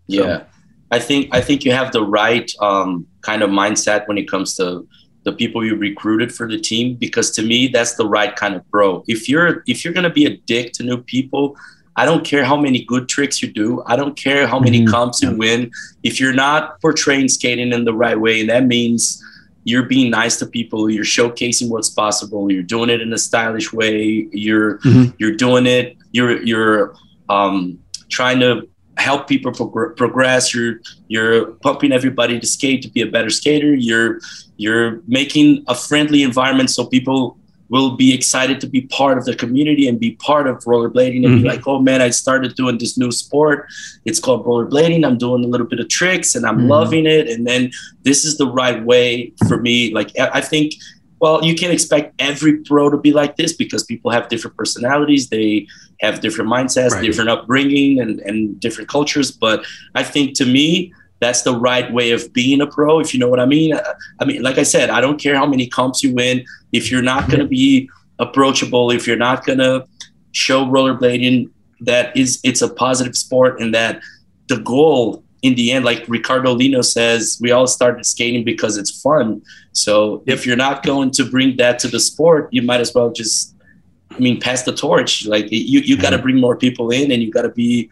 [0.07, 0.45] yeah so.
[0.91, 4.53] i think i think you have the right um, kind of mindset when it comes
[4.55, 4.85] to
[5.23, 8.69] the people you recruited for the team because to me that's the right kind of
[8.69, 11.55] bro if you're if you're going to be a dick to new people
[11.95, 14.91] i don't care how many good tricks you do i don't care how many mm-hmm.
[14.91, 15.71] comps you win
[16.03, 19.23] if you're not portraying skating in the right way and that means
[19.65, 23.71] you're being nice to people you're showcasing what's possible you're doing it in a stylish
[23.71, 25.11] way you're mm-hmm.
[25.17, 26.95] you're doing it you're you're
[27.29, 27.79] um,
[28.09, 28.67] trying to
[28.97, 33.73] help people prog- progress you're you're pumping everybody to skate to be a better skater
[33.73, 34.19] you're
[34.57, 37.37] you're making a friendly environment so people
[37.73, 41.25] will be excited to be part of the community and be part of rollerblading and
[41.25, 41.41] mm-hmm.
[41.41, 43.67] be like, oh man, I started doing this new sport.
[44.05, 45.03] It's called rollerblading.
[45.03, 46.67] I'm doing a little bit of tricks and I'm mm-hmm.
[46.67, 47.27] loving it.
[47.27, 47.71] And then
[48.03, 49.91] this is the right way for me.
[49.91, 50.75] Like, I think,
[51.23, 55.29] well, you can't expect every pro to be like this because people have different personalities.
[55.29, 55.67] They
[56.01, 57.01] have different mindsets, right.
[57.01, 59.31] different upbringing, and, and different cultures.
[59.31, 63.21] But I think to me, that's the right way of being a pro, if you
[63.21, 63.73] know what I mean.
[64.19, 66.43] I mean, like I said, I don't care how many comps you win.
[66.73, 67.89] If you're not going to be
[68.19, 69.87] approachable, if you're not going to
[70.33, 74.01] show rollerblading that is it's a positive sport and that
[74.49, 79.01] the goal in the end, like Ricardo Lino says, we all started skating because it's
[79.01, 79.43] fun.
[79.73, 83.11] So if you're not going to bring that to the sport, you might as well
[83.11, 83.53] just,
[84.09, 85.25] I mean, pass the torch.
[85.25, 86.23] Like you, you got to mm-hmm.
[86.23, 87.91] bring more people in, and you got to be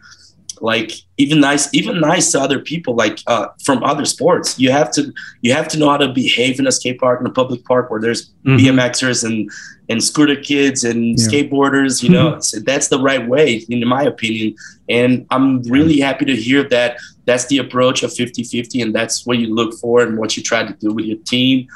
[0.62, 4.58] like even nice even nice to other people like uh, from other sports.
[4.58, 7.26] You have to you have to know how to behave in a skate park in
[7.26, 8.56] a public park where there's mm-hmm.
[8.56, 9.50] bmxers and
[9.88, 11.26] and scooter kids and yeah.
[11.26, 12.38] skateboarders you know?
[12.38, 14.54] So that's the right way in my opinion.
[14.88, 19.38] And i'm really happy to hear that that's the approach of 50-50 and that's what
[19.38, 21.66] you look for and what you try to do with your team.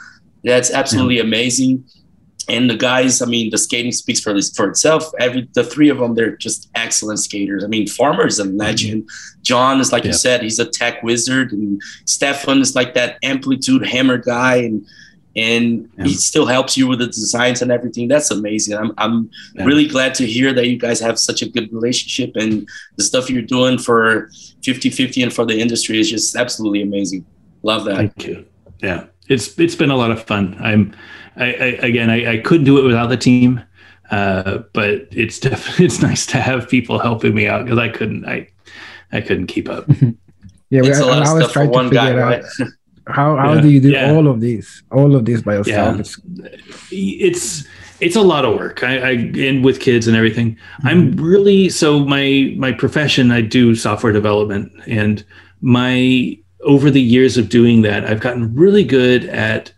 [0.44, 1.22] That's absolutely yeah.
[1.22, 1.84] amazing
[2.48, 5.10] and the guys, I mean, the skating speaks for for itself.
[5.18, 7.64] Every the three of them, they're just excellent skaters.
[7.64, 8.56] I mean, Farmer is a mm-hmm.
[8.56, 9.08] legend.
[9.42, 10.08] John is like yeah.
[10.08, 14.86] you said, he's a tech wizard, and Stefan is like that amplitude hammer guy, and
[15.34, 16.04] and yeah.
[16.04, 18.06] he still helps you with the designs and everything.
[18.06, 18.76] That's amazing.
[18.76, 19.64] I'm I'm yeah.
[19.64, 23.28] really glad to hear that you guys have such a good relationship, and the stuff
[23.28, 24.30] you're doing for
[24.62, 27.26] 50-50 and for the industry is just absolutely amazing.
[27.62, 27.96] Love that.
[27.96, 28.46] Thank you.
[28.80, 30.56] Yeah, it's it's been a lot of fun.
[30.60, 30.94] I'm
[31.36, 33.62] I, I, again, I, I, couldn't do it without the team,
[34.10, 38.26] uh, but it's definitely it's nice to have people helping me out because I couldn't
[38.26, 38.48] I
[39.12, 39.88] I couldn't keep up.
[40.70, 42.44] yeah, we, I, I was trying to figure guy, out right?
[43.08, 44.12] how how yeah, do you do yeah.
[44.12, 46.16] all of these all of these by yourself?
[46.26, 46.48] Yeah.
[46.90, 47.66] It's
[48.00, 48.82] it's a lot of work.
[48.82, 50.52] I, I and with kids and everything.
[50.52, 50.88] Mm-hmm.
[50.88, 53.30] I'm really so my my profession.
[53.30, 55.24] I do software development, and
[55.60, 59.72] my over the years of doing that, I've gotten really good at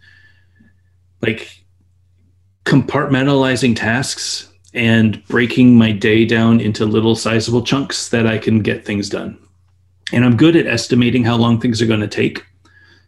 [1.23, 1.65] like
[2.65, 8.85] compartmentalizing tasks and breaking my day down into little sizable chunks that I can get
[8.85, 9.39] things done.
[10.13, 12.45] And I'm good at estimating how long things are going to take.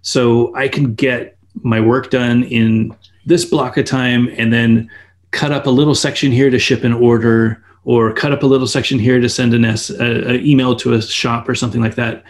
[0.03, 2.97] So I can get my work done in
[3.27, 4.91] this block of time and then
[5.31, 8.67] cut up a little section here to ship an order or cut up a little
[8.67, 11.95] section here to send an S, a, a email to a shop or something like
[11.95, 12.25] that.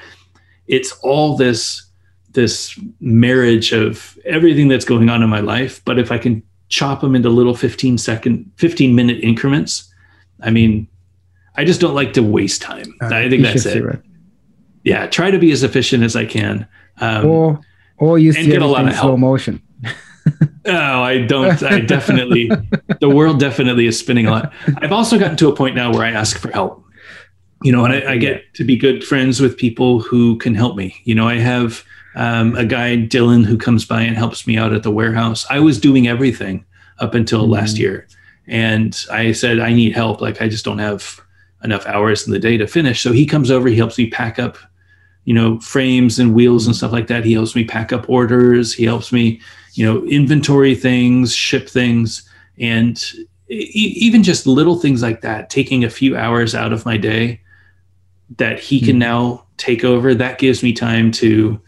[0.66, 1.89] It's all this
[2.32, 7.00] this marriage of everything that's going on in my life but if i can chop
[7.00, 9.92] them into little 15 second 15 minute increments
[10.42, 10.86] i mean
[11.56, 12.94] i just don't like to waste time.
[13.02, 13.84] Uh, i think that's it.
[13.84, 14.00] right.
[14.84, 16.66] yeah try to be as efficient as i can
[17.00, 17.60] um, or
[18.00, 19.62] or you see get a lot of slow motion.
[20.66, 22.50] Oh i don't i definitely
[23.00, 24.52] the world definitely is spinning a lot.
[24.76, 26.84] I've also gotten to a point now where i ask for help.
[27.62, 30.76] You know and I, I get to be good friends with people who can help
[30.76, 31.00] me.
[31.04, 31.82] You know i have
[32.20, 35.46] um, a guy Dylan who comes by and helps me out at the warehouse.
[35.48, 36.66] I was doing everything
[36.98, 37.52] up until mm-hmm.
[37.52, 38.06] last year,
[38.46, 40.20] and I said I need help.
[40.20, 41.18] Like I just don't have
[41.64, 43.00] enough hours in the day to finish.
[43.00, 43.68] So he comes over.
[43.68, 44.58] He helps me pack up,
[45.24, 47.24] you know, frames and wheels and stuff like that.
[47.24, 48.74] He helps me pack up orders.
[48.74, 49.40] He helps me,
[49.72, 52.28] you know, inventory things, ship things,
[52.58, 53.02] and
[53.48, 55.48] even just little things like that.
[55.48, 57.40] Taking a few hours out of my day
[58.36, 58.86] that he mm-hmm.
[58.88, 60.14] can now take over.
[60.14, 61.58] That gives me time to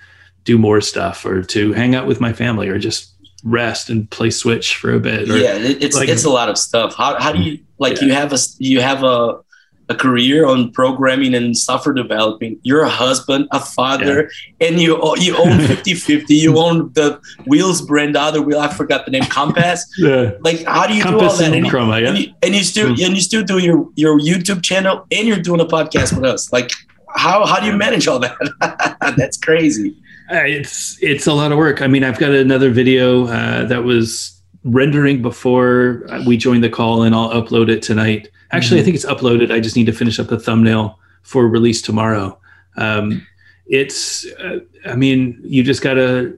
[0.45, 3.13] do more stuff or to hang out with my family or just
[3.45, 6.57] rest and play switch for a bit or, yeah it's like, it's a lot of
[6.57, 8.07] stuff how, how do you like yeah.
[8.07, 9.41] you have a you have a
[9.89, 14.69] a career on programming and software developing you're a husband a father yeah.
[14.69, 18.69] and you you own 50 50 you own the wheels brand the other wheel i
[18.69, 22.01] forgot the name compass yeah like how do you compass do all that and, Chroma,
[22.01, 22.09] yeah.
[22.09, 23.05] and, you, and you still mm.
[23.05, 26.53] and you still do your your youtube channel and you're doing a podcast with us
[26.53, 26.71] like
[27.15, 28.37] how how do you manage all that
[29.17, 29.97] that's crazy
[30.33, 31.83] it's it's a lot of work.
[31.83, 37.03] I mean, I've got another video uh, that was rendering before we joined the call,
[37.03, 38.29] and I'll upload it tonight.
[38.53, 38.83] Actually, mm-hmm.
[38.83, 39.53] I think it's uploaded.
[39.53, 42.39] I just need to finish up the thumbnail for release tomorrow.
[42.77, 43.27] Um,
[43.67, 46.37] it's, uh, I mean, you just gotta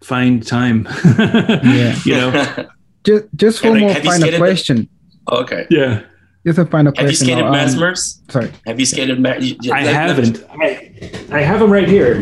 [0.00, 0.88] find time.
[1.18, 2.68] yeah, you know.
[3.04, 4.88] Just, just one more final question.
[5.28, 5.64] Oh, okay.
[5.70, 6.02] Yeah.
[6.44, 7.28] Just a final have question.
[7.28, 7.96] Have you skated um,
[8.28, 8.52] Sorry.
[8.66, 9.20] Have you skated?
[9.20, 10.44] Ma- I haven't.
[10.50, 12.20] I, I have them right here.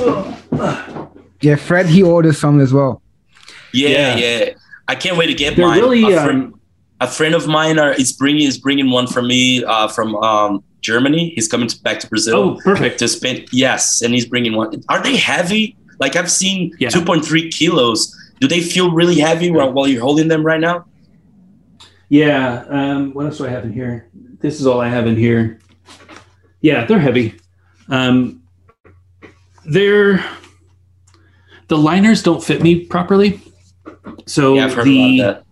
[1.40, 3.00] Yeah, Fred, he ordered some as well.
[3.72, 4.16] Yeah, yeah.
[4.16, 4.54] yeah.
[4.88, 5.78] I can't wait to get They're mine.
[5.78, 6.60] Really, a, friend, um,
[7.00, 10.64] a friend of mine are, is bringing is bringing one for me uh, from um,
[10.80, 11.30] Germany.
[11.34, 12.36] He's coming to, back to Brazil.
[12.36, 12.98] Oh, perfect.
[13.00, 14.82] To spend yes, and he's bringing one.
[14.88, 15.76] Are they heavy?
[16.00, 16.88] Like I've seen yeah.
[16.88, 18.14] 2.3 kilos.
[18.40, 20.86] Do they feel really heavy while, while you're holding them right now?
[22.08, 22.64] Yeah.
[22.68, 24.08] Um, what else do I have in here?
[24.40, 25.58] This is all I have in here.
[26.60, 27.38] Yeah, they're heavy.
[27.88, 28.42] Um,
[29.68, 30.24] they're
[31.68, 33.40] the liners don't fit me properly.
[34.26, 35.42] So yeah, the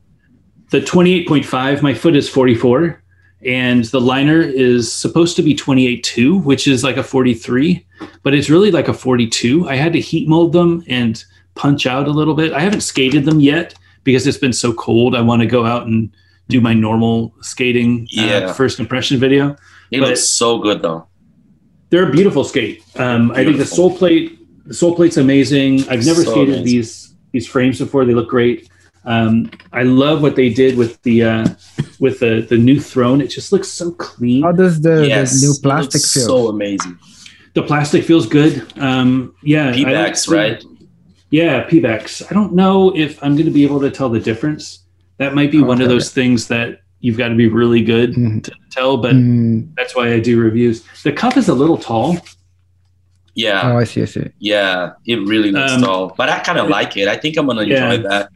[0.71, 3.01] the 28.5, my foot is 44,
[3.45, 7.87] and the liner is supposed to be 28.2, which is like a 43,
[8.25, 9.69] but it's really like a 42.
[9.69, 11.25] I had to heat mold them and
[11.55, 12.53] punch out a little bit.
[12.53, 15.15] I haven't skated them yet because it's been so cold.
[15.15, 16.11] I want to go out and
[16.49, 18.37] do my normal skating uh, yeah.
[18.39, 19.57] uh, first impression video.
[19.91, 21.06] It but, looks so good though.
[21.91, 22.83] They're a beautiful skate.
[22.97, 23.77] Um, I think the Beautiful.
[23.77, 25.81] sole plate, the sole plate's amazing.
[25.89, 26.65] I've never So skated amazing.
[26.65, 28.05] these these frames before.
[28.05, 28.69] They look great.
[29.05, 31.47] Um, I love what they did with the uh,
[32.01, 33.21] with the the new throne.
[33.21, 34.43] It just looks so clean.
[34.43, 36.25] How does the, yes, the new it plastic looks feel?
[36.27, 36.99] So amazing.
[37.55, 38.67] The plastic feels good.
[38.79, 40.65] Um, yeah, I Pebax, the- right?
[41.31, 42.23] Yeah, Pebax.
[42.31, 44.81] I don't know if I'm going to be able to tell the difference.
[45.19, 48.15] That might be Oh, one of those things that you've got to be really good
[48.15, 48.43] Mhm.
[48.45, 50.83] to tell, but Mm, that's why I do reviews.
[51.03, 52.19] The cup is a little tall.
[53.35, 54.25] Yeah, oh, I see, I see.
[54.39, 54.93] yeah.
[55.07, 57.07] It really looks Um, tall, but I kind of like it.
[57.07, 58.31] I think I'm gonna enjoy that.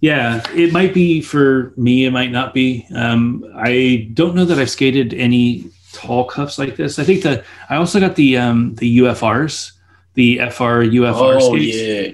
[0.00, 2.04] Yeah, it might be for me.
[2.04, 2.86] It might not be.
[2.94, 6.98] Um, I don't know that I've skated any tall cups like this.
[7.00, 9.72] I think that I also got the um, the UFRs,
[10.14, 11.76] the FR UFR Oh skates.
[11.76, 12.08] yeah,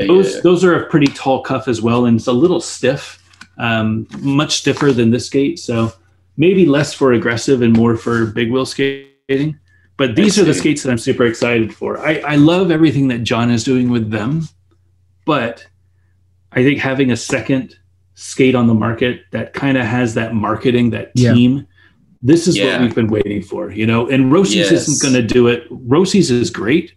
[0.00, 0.40] yeah, Those yeah.
[0.42, 3.18] those are a pretty tall cuff as well, and it's a little stiff,
[3.58, 5.58] um, much stiffer than this skate.
[5.58, 5.92] So
[6.36, 9.58] maybe less for aggressive and more for big wheel skating.
[9.96, 11.98] But these are the skates that I'm super excited for.
[11.98, 14.48] I, I love everything that John is doing with them,
[15.24, 15.66] but
[16.52, 17.74] I think having a second
[18.14, 21.32] skate on the market that kind of has that marketing, that Yeah.
[21.34, 21.66] team.
[22.22, 22.72] This is Yeah.
[22.72, 24.08] what we've been waiting for, you know.
[24.08, 24.88] And Rosie's Yes.
[24.88, 25.64] isn't going to do it.
[25.70, 26.92] Rosie's is great,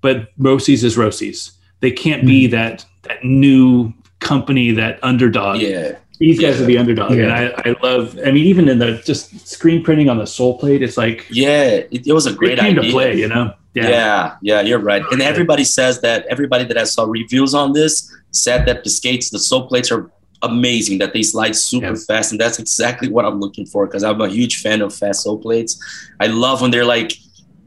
[0.00, 1.52] but Rosie's is Rosie's.
[1.80, 2.52] They can't be Mm-hmm.
[2.52, 5.60] that that new company, that underdog.
[5.60, 6.62] yeah, These guys Yeah.
[6.64, 7.50] are the underdog, and Yeah.
[7.64, 8.18] I, I love.
[8.26, 11.64] I mean, even in the just screen printing on the sole plate, it's like yeah.
[11.94, 12.82] It, it was a great came idea.
[12.82, 13.16] to play.
[13.16, 13.52] You know?
[13.74, 14.34] Yeah.
[14.42, 15.04] yeah, you're right.
[15.12, 16.26] And everybody says that.
[16.26, 20.10] Everybody that I saw reviews on this said that the skates, the sole plates are
[20.42, 20.98] amazing.
[20.98, 22.04] That they slide super Yeah.
[22.08, 25.22] fast, and that's exactly what I'm looking for because I'm a huge fan of fast
[25.22, 25.78] sole plates.
[26.18, 27.12] I love when they're like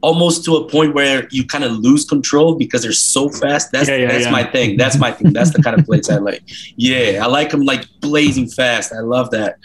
[0.02, 3.72] almost to a point where you kind of lose control because they're so fast.
[3.72, 4.30] That's Yeah, yeah, that's yeah.
[4.30, 4.76] my thing.
[4.76, 5.32] That's my thing.
[5.32, 6.42] That's the kind of plates I like.
[6.76, 8.92] Yeah, I like them like blazing fast.
[8.92, 9.58] I love that,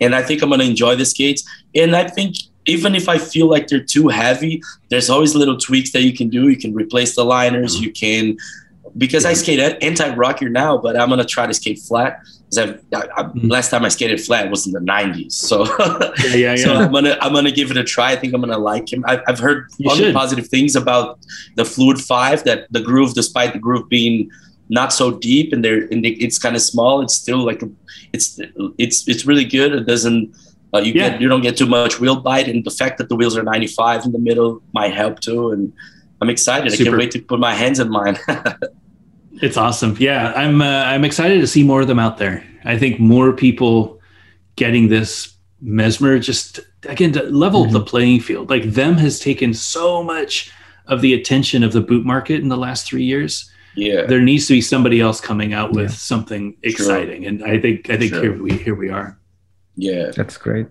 [0.00, 1.48] and I think I'm gonna enjoy the skates.
[1.74, 5.92] And I think even if I feel like they're too heavy, there's always little tweaks
[5.92, 6.48] that you can do.
[6.48, 7.80] You can replace the liners.
[7.80, 8.36] You can
[8.96, 12.20] because I skate anti rocker now, but I'm gonna try to skate flat.
[12.50, 13.50] 'Cause I've, I, I, Mhm.
[13.50, 15.64] last time I skated flat was in the 90s, so
[16.28, 16.74] Yeah, yeah, so.
[16.74, 18.12] I'm gonna I'm gonna give it a try.
[18.12, 19.02] I think I'm gonna like him.
[19.08, 19.66] I, I've heard
[20.12, 21.18] positive things about
[21.56, 22.44] the Fluid Five.
[22.44, 24.30] That the groove, despite the groove being
[24.68, 27.68] not so deep and they're and it's kind of small, it's still like a,
[28.12, 28.38] it's
[28.78, 29.72] it's it's really good.
[29.72, 30.32] It doesn't
[30.74, 31.08] uh, you Yeah.
[31.10, 33.42] get you don't get too much wheel bite, and the fact that the wheels are
[33.42, 35.50] 95 in the middle might help too.
[35.50, 35.72] And
[36.20, 36.72] I'm excited.
[36.72, 38.16] I can't wait to put my hands in mine.
[39.42, 39.96] It's awesome.
[39.98, 42.44] Yeah, I'm uh, I'm excited to see more of them out there.
[42.64, 44.00] I think more people
[44.56, 48.50] getting this mesmer just again to level the playing field.
[48.50, 50.52] Like them has taken so much
[50.86, 53.50] of the attention of the boot market in the last three years.
[53.74, 55.96] yeah, There needs to be somebody else coming out with Yeah.
[55.96, 58.22] something exciting, and I think I think Sure.
[58.22, 59.18] here we here we are.
[59.76, 60.10] yeah.
[60.16, 60.66] That's great.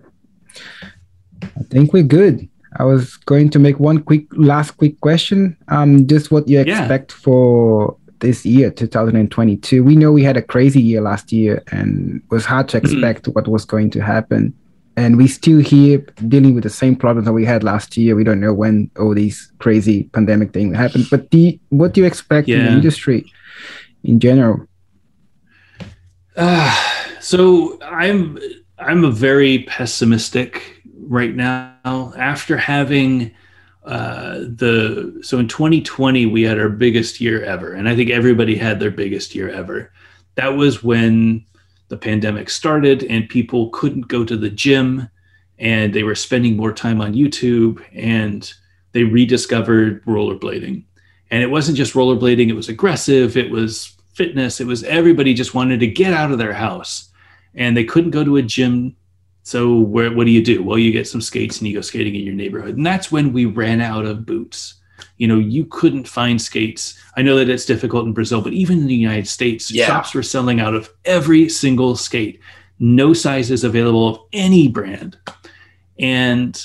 [1.42, 2.48] I think we're good.
[2.78, 5.56] I was going to make one quick last quick question.
[5.68, 6.80] Um, just what you Yeah.
[6.80, 9.84] expect for this year, 2022.
[9.84, 12.86] We know we had a crazy year last year, and it was hard to Mm-hmm.
[12.96, 14.52] expect what was going to happen.
[14.96, 15.98] And we still here
[16.28, 18.14] dealing with the same problems that we had last year.
[18.16, 21.04] We don't know when all these crazy pandemic thing will happen.
[21.10, 23.20] But the, what do you expect in the industry
[24.04, 24.66] in general?
[26.36, 26.74] Uh,
[27.20, 28.38] so I'm
[28.78, 30.82] I'm a very pessimistic
[31.18, 32.12] right now.
[32.16, 33.34] After having
[33.84, 38.56] uh, the so in 2020 we had our biggest year ever, and I think everybody
[38.56, 39.92] had their biggest year ever.
[40.36, 41.44] That was when
[41.88, 45.08] the pandemic started and people couldn't go to the gym,
[45.58, 48.52] and they were spending more time on YouTube, and
[48.92, 50.84] they rediscovered rollerblading.
[51.30, 53.36] And it wasn't just rollerblading; it was aggressive.
[53.36, 54.60] It was fitness.
[54.60, 57.10] It was everybody just wanted to get out of their house
[57.54, 58.96] and they couldn't go to a gym.
[59.44, 60.62] So where, what do you do?
[60.62, 62.76] Well, you get some skates and you go skating in your neighborhood.
[62.76, 64.74] And that's when we ran out of boots.
[65.18, 66.98] You know, you couldn't find skates.
[67.16, 69.86] I know that it's difficult in Brazil, but even in the United States, Yeah.
[69.86, 72.40] shops were selling out of every single skate.
[72.80, 75.18] No sizes available of any brand.
[75.98, 76.60] And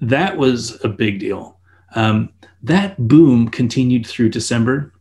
[0.00, 1.58] that was a big deal.
[1.94, 2.28] Um,
[2.62, 4.92] that boom continued through December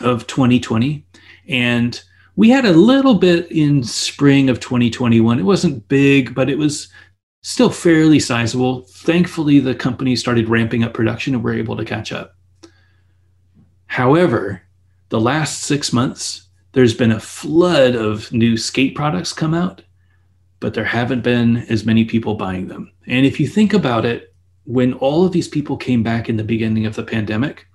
[0.00, 1.04] of 2020.
[1.48, 2.00] And
[2.36, 5.38] we had a little bit in spring of 2021.
[5.38, 6.88] It wasn't big, but it was
[7.42, 8.82] still fairly sizable.
[8.82, 12.34] Thankfully, the company started ramping up production and we're able to catch up.
[13.86, 14.62] However,
[15.10, 19.82] the last six months, there's been a flood of new skate products come out,
[20.60, 22.90] but there haven't been as many people buying them.
[23.06, 24.34] And if you think about it,
[24.64, 27.66] when all of these people came back in the beginning of the pandemic,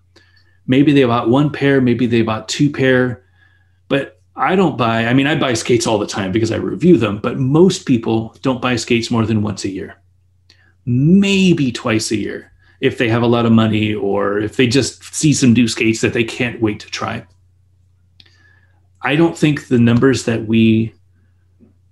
[0.66, 3.27] maybe they bought one pair, maybe they bought two pair,
[4.38, 7.18] I don't buy, I mean, I buy skates all the time because I review them,
[7.18, 10.00] but most people don't buy skates more than once a year,
[10.86, 12.52] maybe twice a year.
[12.80, 16.02] if they have a lot of money or if they just see some new skates
[16.02, 17.26] that they can't wait to try.
[19.02, 20.94] I don't think the numbers that we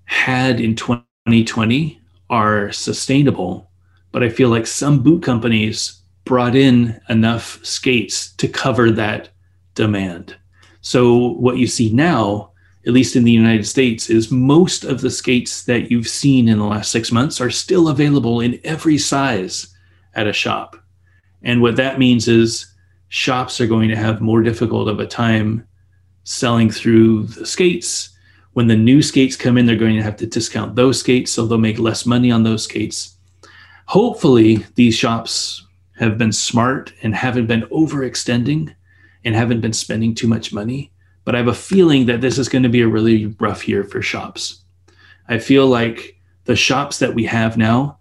[0.06, 2.00] had in 2020
[2.30, 3.70] are sustainable,
[4.12, 9.30] but I feel like some boot companies brought in enough skates to cover that
[9.76, 10.36] demand.
[10.86, 12.52] So what you see now,
[12.86, 16.60] at least in the United States, is most of the skates that you've seen in
[16.60, 19.76] the last six months are still available in every size
[20.14, 20.76] at a shop.
[21.42, 22.68] And what that means is
[23.08, 25.68] shops are going to have more difficult of a time
[26.24, 28.16] selling through the skates.
[28.54, 31.48] When the new skates come in, they're going to have to discount those skates, so
[31.48, 33.18] they'll make less money on those skates.
[33.88, 35.66] Hopefully, these shops
[35.98, 38.75] have been smart and haven't been overextending
[39.26, 40.92] and haven't been spending too much money.
[41.26, 43.84] But I have a feeling that this is going to be a really rough year
[43.84, 44.62] for shops.
[45.28, 47.98] I feel like the shops that we have now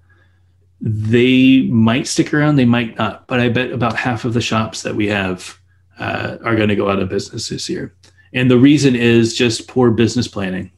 [0.87, 4.83] they might stick around, they might not, but I bet about half of the shops
[4.83, 5.59] that we have
[5.99, 7.95] uh, are going to go out of business this year.
[8.35, 10.71] And the reason is just poor business planning.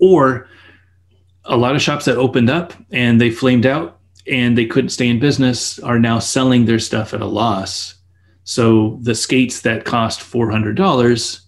[0.00, 0.48] Or
[1.44, 5.08] a lot of shops that opened up and they flamed out and they couldn't stay
[5.08, 7.93] in business are now selling their stuff at a loss.
[8.44, 11.40] So the skates that cost $400,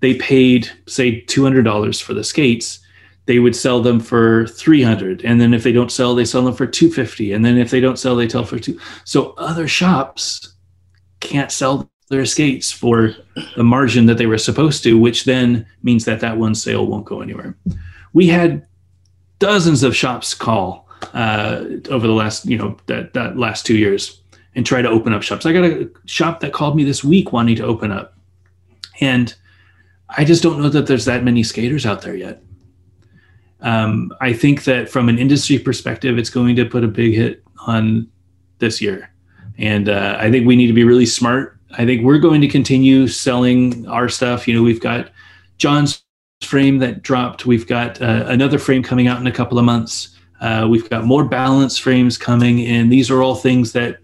[0.00, 2.80] they paid, say, $200 for the skates.
[3.24, 6.54] They would sell them for 300 and then if they don't sell they sell them
[6.54, 10.54] for 250 and then if they don't sell they sell for two so other shops
[11.20, 13.14] can't sell their skates for
[13.54, 17.04] the margin that they were supposed to which then means that that one sale won't
[17.04, 17.54] go anywhere.
[18.14, 18.66] We had
[19.40, 24.22] dozens of shops call uh, over the last you know that, that last two years
[24.58, 27.32] and try to open up shops i got a shop that called me this week
[27.32, 28.18] wanting to open up
[29.00, 29.34] and
[30.10, 32.42] i just don't know that there's that many skaters out there yet
[33.60, 37.42] um, I think that from an industry perspective, it's going to put a big hit
[37.66, 38.08] on
[38.58, 39.10] this year.
[39.56, 41.58] And uh, I think we need to be really smart.
[41.72, 44.46] I think we're going to continue selling our stuff.
[44.46, 45.10] You know, we've got
[45.58, 46.02] John's
[46.42, 47.46] frame that dropped.
[47.46, 50.16] We've got uh, another frame coming out in a couple of months.
[50.40, 52.88] Uh, we've got more balance frames coming in.
[52.88, 53.98] These are all things that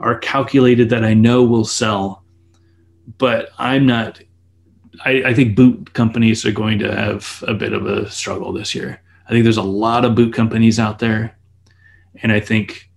[0.00, 2.24] are calculated that I know will sell.
[3.18, 4.20] But I'm not
[5.04, 8.74] I, I, think boot companies are going to have a bit of a struggle this
[8.74, 9.00] year.
[9.26, 11.38] I think there's a lot of boot companies out there,
[12.22, 12.90] and I think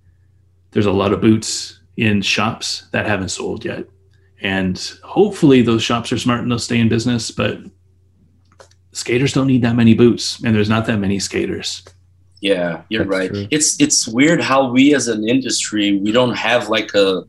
[0.71, 3.85] there's a lot of boots in shops that haven't sold yet.
[4.41, 7.31] And hopefully, those shops are smart and they'll stay in business.
[7.31, 7.59] But
[8.91, 11.84] skaters don't need that many boots, and there's not that many skaters.
[12.44, 13.30] Yeah, you're That's right.
[13.30, 13.48] True.
[13.52, 17.24] It's it's weird how we as an industry we don't have like a,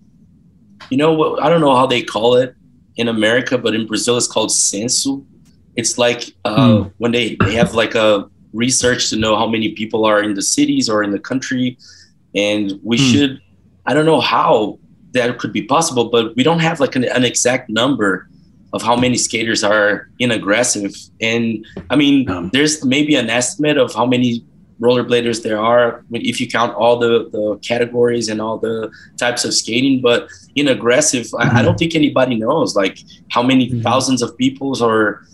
[0.90, 2.56] you know what I don't know how they call it
[2.96, 5.24] in America, but in Brazil it's called censo.
[5.76, 6.88] It's like uh, hmm.
[6.98, 10.42] when they, they have like a research to know how many people are in the
[10.42, 11.78] cities or in the country,
[12.34, 13.04] and we hmm.
[13.04, 13.40] should.
[13.86, 14.80] I don't know how
[15.12, 18.28] that could be possible, but we don't have like an, an exact number
[18.72, 20.92] of how many skaters are in aggressive.
[21.20, 24.44] And I mean, um, there's maybe an estimate of how many
[24.80, 29.54] rollerbladers there are if you count all the, the categories and all the types of
[29.54, 31.36] skating but in aggressive mm-hmm.
[31.36, 31.64] I, I, mm-hmm.
[31.64, 32.98] don't think anybody knows like
[33.30, 33.82] how many mm-hmm.
[33.82, 35.24] thousands of peoples or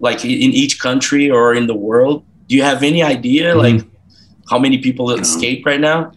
[0.00, 3.78] like in each country or in the world do you have any idea mm-hmm.
[3.78, 3.86] like
[4.50, 5.22] how many people no.
[5.22, 6.12] skate right now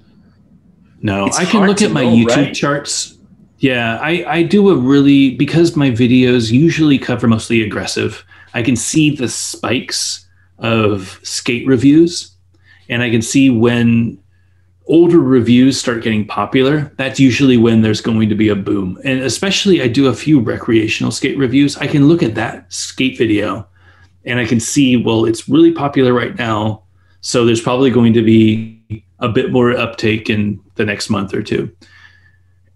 [1.02, 2.56] no it's i can look at my know, youtube right?
[2.56, 3.20] charts
[3.60, 8.26] yeah I, I do a really because my videos usually cover mostly aggressive
[8.56, 10.28] i can see the spikes
[10.58, 12.35] of skate reviews
[12.90, 14.18] and I can see when
[14.88, 19.00] older reviews start getting popular, that's usually when there's going to be a boom.
[19.04, 21.76] And especially, I do a few recreational skate reviews.
[21.78, 23.68] I can look at that skate video
[24.26, 26.84] and I can see, well, it's really popular right now.
[27.22, 31.42] So there's probably going to be a bit more uptake in the next month or
[31.42, 31.76] two.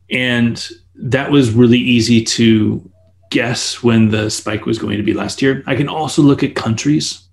[0.10, 2.90] And that was really easy to
[3.30, 5.64] guess when the spike was going to be last year.
[5.68, 7.29] I can also look at countries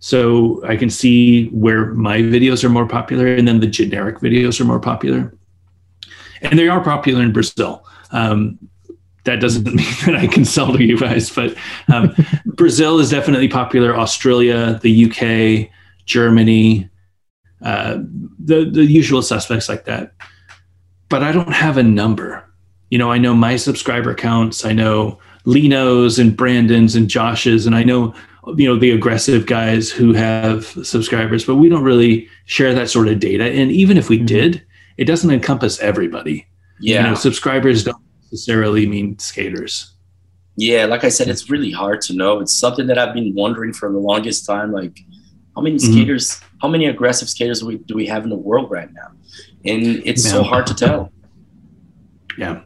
[0.00, 4.60] so I can see where my videos are more popular and then the generic videos
[4.60, 5.34] are more popular.
[6.40, 7.84] And they are popular in Brazil.
[8.12, 8.58] Um,
[9.24, 11.56] that doesn't mean that I can sell to you guys, but
[11.92, 12.14] um,
[12.46, 13.96] Brazil is definitely popular.
[13.96, 15.70] Australia, the UK,
[16.06, 16.88] Germany,
[17.62, 17.98] uh,
[18.38, 20.14] the the usual suspects like that.
[21.08, 22.44] But I don't have a number.
[22.90, 24.64] You know, I know my subscriber counts.
[24.64, 28.14] I know Lino's and Brandon's and Josh's, and I know
[28.56, 33.08] you know the aggressive guys who have subscribers but we don't really share that sort
[33.08, 34.26] of data and even if we mm-hmm.
[34.26, 34.66] did
[34.96, 36.46] it doesn't encompass everybody
[36.80, 39.94] yeah you know, subscribers don't necessarily mean skaters
[40.56, 43.72] yeah like i said it's really hard to know it's something that i've been wondering
[43.72, 45.00] for the longest time like
[45.54, 45.92] how many mm-hmm.
[45.92, 49.08] skaters how many aggressive skaters do we, do we have in the world right now
[49.64, 50.30] and it's yeah.
[50.30, 51.12] so hard to tell
[52.38, 52.62] Yeah.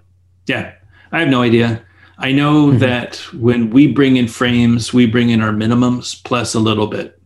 [0.47, 0.75] Yeah.
[1.11, 1.85] I have no idea.
[2.19, 2.79] I know Mhm.
[2.81, 7.19] that when we bring in frames, we bring in our minimums plus a little bit.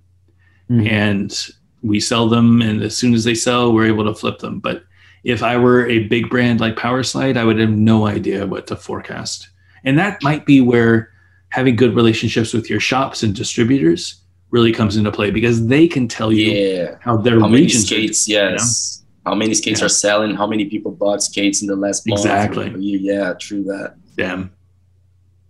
[0.71, 0.89] Mhm.
[0.91, 1.47] And
[1.83, 2.63] we sell them.
[2.63, 4.59] And as soon as they sell, we're able to flip them.
[4.59, 4.83] But
[5.25, 8.77] if I were a big brand like Powerslide, I would have no idea what to
[8.77, 9.49] forecast.
[9.85, 11.11] And that might be where
[11.51, 14.17] having good relationships with your shops and distributors
[14.51, 16.95] really comes into play because they can tell you Yeah.
[17.01, 18.29] how their How many regions are skates?
[18.29, 19.03] Yes.
[19.25, 19.87] How many skates Yeah.
[19.87, 20.35] are selling?
[20.37, 22.21] How many people bought skates in the last month?
[22.21, 22.67] Exactly.
[22.69, 22.79] a?
[22.79, 23.95] Yeah, true that.
[24.17, 24.51] them.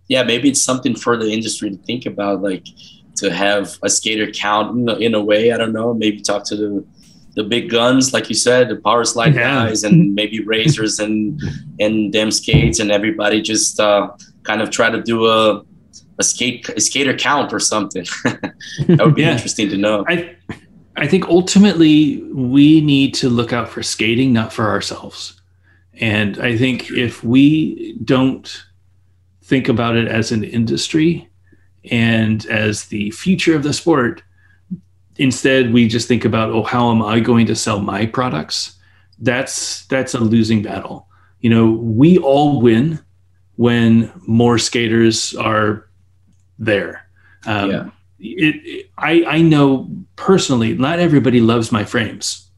[0.07, 2.65] Yeah, maybe it's something for the industry to think about, like
[3.17, 5.51] to have a skater count in a, in a way.
[5.51, 5.93] I don't know.
[5.93, 6.85] Maybe talk to the
[7.35, 9.67] the big guns, like you said, the power slide Yeah.
[9.67, 11.39] guys, and maybe razors and
[11.79, 14.09] and them skates, and everybody just uh,
[14.43, 15.63] kind of try to do a
[16.19, 18.05] a skate a skater count or something.
[18.87, 19.33] that would be Yeah.
[19.33, 20.03] interesting to know.
[20.07, 20.35] I
[20.95, 25.39] I think ultimately we need to look out for skating, not for ourselves.
[25.99, 28.45] And I think if we don't
[29.47, 31.29] think about it as an industry
[31.89, 34.21] and as the future of the sport,
[35.15, 38.75] instead we just think about, oh, how am I going to sell my products?
[39.19, 41.07] That's that's a losing battle.
[41.39, 42.99] You know, we all win
[43.55, 45.87] when more skaters are
[46.59, 47.07] there.
[47.45, 47.89] Um, Yeah.
[48.19, 52.49] it, it- I, I know personally, not everybody loves my frames.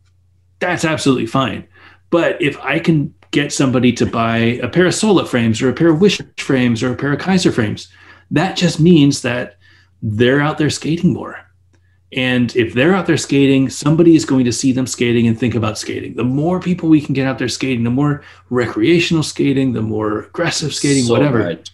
[0.59, 1.67] That's absolutely fine.
[2.09, 5.73] But if I can get somebody to buy a pair of Sola frames or a
[5.73, 7.87] pair of Wish frames or a pair of Kizer frames,
[8.31, 9.57] that just means that
[10.01, 11.37] they're out there skating more.
[12.11, 15.53] And if they're out there skating, somebody is going to see them skating and think
[15.53, 16.15] about skating.
[16.15, 20.23] The more people we can get out there skating, the more recreational skating, the more
[20.23, 21.69] aggressive skating, So whatever right.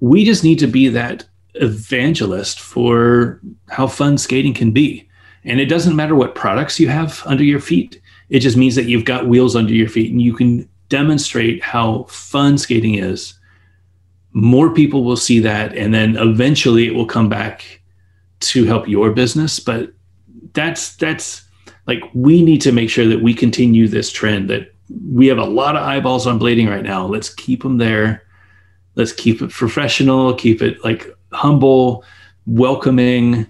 [0.00, 5.06] we just need to be that evangelist for how fun skating can be.
[5.44, 8.00] And it doesn't matter what products you have under your feet.
[8.30, 12.04] It just means that you've got wheels under your feet and you can demonstrate how
[12.04, 13.34] fun skating is.
[14.32, 17.82] More people will see that and then eventually it will come back
[18.40, 19.92] to help your business, but
[20.54, 21.44] that's that's
[21.86, 24.74] like we need to make sure that we continue this trend that
[25.12, 27.06] we have a lot of eyeballs on blading right now.
[27.06, 28.22] Let's keep them there
[28.94, 32.04] let's keep it professional keep it like humble
[32.46, 33.46] welcoming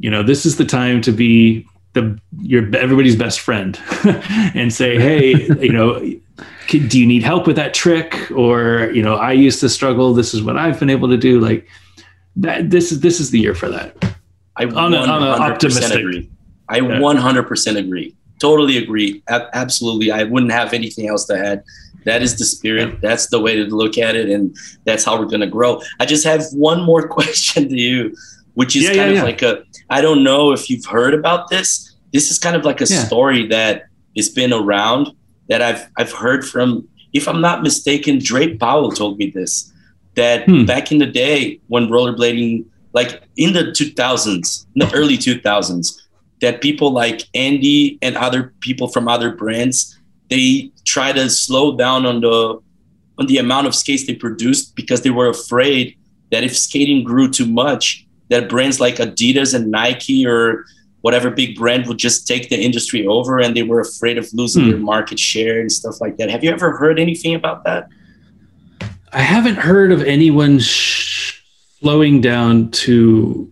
[0.00, 3.78] you know this is the time to be the your everybody's best friend
[4.54, 5.98] and say hey you know
[6.68, 10.34] do you need help with that trick or you know i used to struggle this
[10.34, 11.66] is what i've been able to do like
[12.36, 13.94] that this is this is the year for that
[14.56, 16.30] I On a- on a 100% optimistic- agree.
[16.68, 17.00] I Yeah.
[17.00, 18.14] 100% agree.
[18.38, 19.20] Totally agree.
[19.28, 20.12] A- absolutely.
[20.12, 21.64] I wouldn't have anything else to add.
[22.04, 23.00] That is the spirit.
[23.00, 24.30] That's the way to look at it.
[24.30, 24.54] And
[24.84, 25.80] that's how we're going to grow.
[25.98, 28.14] I just have one more question to you,
[28.54, 29.22] which is Yeah, kind yeah, of yeah.
[29.24, 31.94] like a, I don't know if you've heard about this.
[32.12, 33.84] This is kind of like a story that
[34.16, 35.10] has been around
[35.48, 39.72] that I've, I've heard from, if I'm not mistaken, Drake Powell told me this,
[40.14, 40.64] that Hmm.
[40.64, 46.00] back in the day when rollerblading like in the 2000s, in the early 2000s,
[46.40, 49.98] that people like Andy and other people from other brands,
[50.30, 52.60] they try to slow down on the
[53.18, 55.96] on the amount of skates they produced because they were afraid
[56.30, 60.64] that if skating grew too much, that brands like Adidas and Nike or
[61.02, 64.64] whatever big brand would just take the industry over and they were afraid of losing
[64.64, 64.70] Hmm.
[64.70, 66.30] their market share and stuff like that.
[66.30, 67.88] Have you ever heard anything about that?
[69.12, 71.40] I haven't heard of anyone sh-
[71.80, 73.50] slowing down to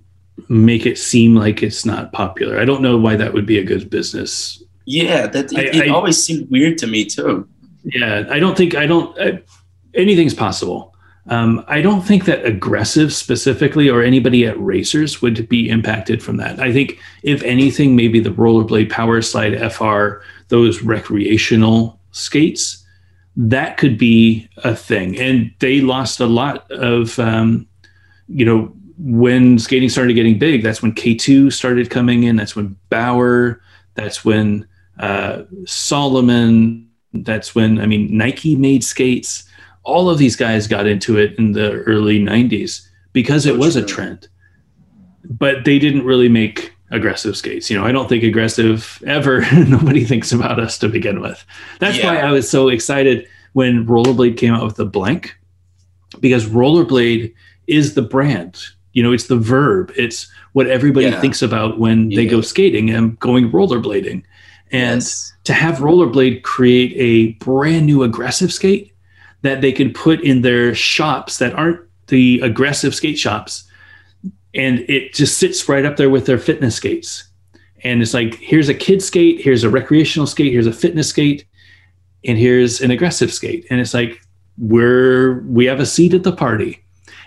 [0.49, 2.59] make it seem like it's not popular.
[2.59, 4.63] I don't know why that would be a good business.
[4.87, 7.47] Yeah, that it, I- it I- always seemed weird to me too.
[7.85, 9.17] Yeah, I don't think I don't.
[9.21, 9.43] I,
[9.95, 10.92] anything's possible.
[11.29, 16.37] Um, I don't think that aggressive specifically or anybody at Razors would be impacted from
[16.39, 16.59] that.
[16.59, 22.85] I think if anything, maybe the rollerblade power slide FR, those recreational skates,
[23.37, 25.19] that could be a thing.
[25.19, 27.67] And they lost a lot of, um,
[28.29, 32.37] you know, when skating started getting big, that's when K2 started coming in.
[32.37, 33.61] That's when Bauer,
[33.95, 34.67] that's when
[34.99, 39.45] uh, Salomon, that's when, I mean, Nike made skates
[39.85, 43.77] all of these guys got into it in the early 90s because it So was
[43.77, 44.29] a trend.
[45.25, 47.71] But they didn't really make aggressive skates.
[47.71, 51.45] You know i don't think aggressive ever nobody thinks about us to begin with.
[51.79, 55.35] That's why i was so excited when rollerblade came out with the blank
[56.21, 57.33] because rollerblade
[57.67, 58.59] is the brand.
[58.93, 59.91] You know it's the verb.
[59.97, 61.21] It's what everybody Yeah.
[61.21, 64.23] thinks about when they go skating and going rollerblading.
[64.71, 65.33] And Yes.
[65.45, 68.92] to have rollerblade create a brand new aggressive skate
[69.43, 73.65] that they can put in their shops that aren't the aggressive skate shops
[74.55, 77.25] and it just sits right up there with their fitness skates
[77.85, 81.47] and it's like here's a kid skate here's a recreational skate here's a fitness skate
[82.25, 83.67] and here's an aggressive skate.
[83.71, 84.21] And it's like,
[84.59, 86.85] we're, we have a seat at the party.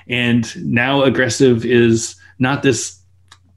[0.08, 3.00] And now aggressive is not this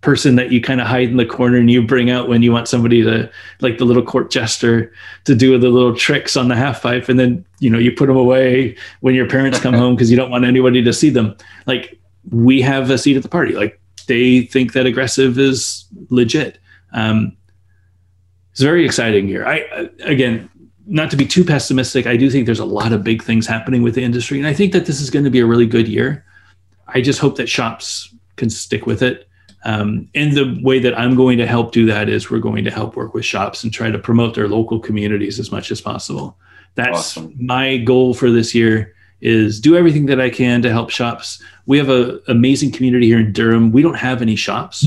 [0.00, 2.52] person that you kind of hide in the corner and you bring out when you
[2.52, 3.28] want somebody to
[3.60, 4.92] like the little court jester
[5.24, 8.06] to do the little tricks on the half pipe and then you know you put
[8.06, 11.36] them away when your parents come home because you don't want anybody to see them.
[11.66, 11.98] Like
[12.30, 13.54] we have a seat at the party.
[13.54, 16.58] Like they think that aggressive is legit.
[16.92, 17.36] Um,
[18.52, 19.46] it's very exciting here.
[19.46, 20.48] I again
[20.86, 23.82] not to be too pessimistic i do think there's a lot of big things happening
[23.82, 25.86] with the industry and i think that this is going to be a really good
[25.86, 26.24] year.
[26.86, 29.27] I just hope that shops can stick with it
[29.64, 32.70] um, and the way that I'm going to help do that is we're going to
[32.70, 36.36] help work with shops and try to promote their local communities as much as possible.
[36.74, 37.34] That's awesome.
[37.38, 41.42] my goal for this year is do everything that I can to help shops.
[41.66, 43.72] We have an amazing community here in Durham.
[43.72, 44.86] We don't have any shops.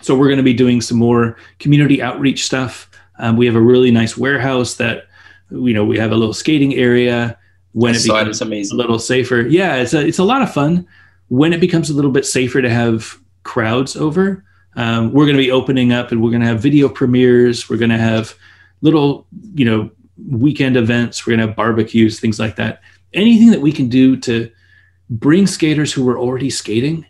[0.00, 2.90] So we're going to be doing some more community outreach stuff.
[3.20, 5.06] Um, we have a really nice warehouse that,
[5.50, 7.38] you know, we have a little skating area
[7.72, 8.48] when I it becomes it.
[8.72, 9.42] a little safer.
[9.42, 10.86] Yeah, it's a, it's a lot of fun.
[11.28, 14.44] When it becomes a little bit safer to have crowds over.
[14.76, 17.70] Um, we're going to be opening up and we're going to have video premieres.
[17.70, 18.34] We're going to have
[18.82, 19.90] little, you know,
[20.28, 21.26] weekend events.
[21.26, 22.80] We're going to have barbecues, things like that.
[23.12, 24.50] Anything that we can do to
[25.08, 27.06] bring skaters who are already skating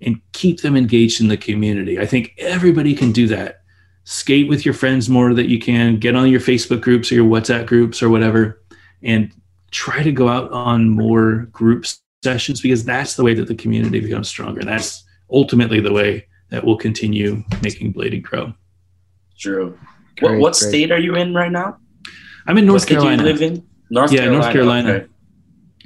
[0.00, 1.98] and keep them engaged in the community.
[1.98, 3.62] I think everybody can do that.
[4.04, 7.24] Skate with your friends more that you can, get on your Facebook groups or your
[7.24, 8.60] WhatsApp groups or whatever,
[9.02, 9.32] and
[9.70, 11.86] try to go out on more group
[12.22, 14.62] sessions because that's the way that the community becomes stronger.
[14.62, 18.52] That's ultimately the way that we'll continue making blading grow.
[19.38, 19.78] True.
[20.16, 21.78] Great, what, what state are you in right now?
[22.46, 23.22] I'm in North what Carolina.
[23.22, 23.66] live in?
[23.90, 24.42] North yeah, Carolina.
[24.42, 24.90] North Carolina.
[24.90, 25.06] Okay.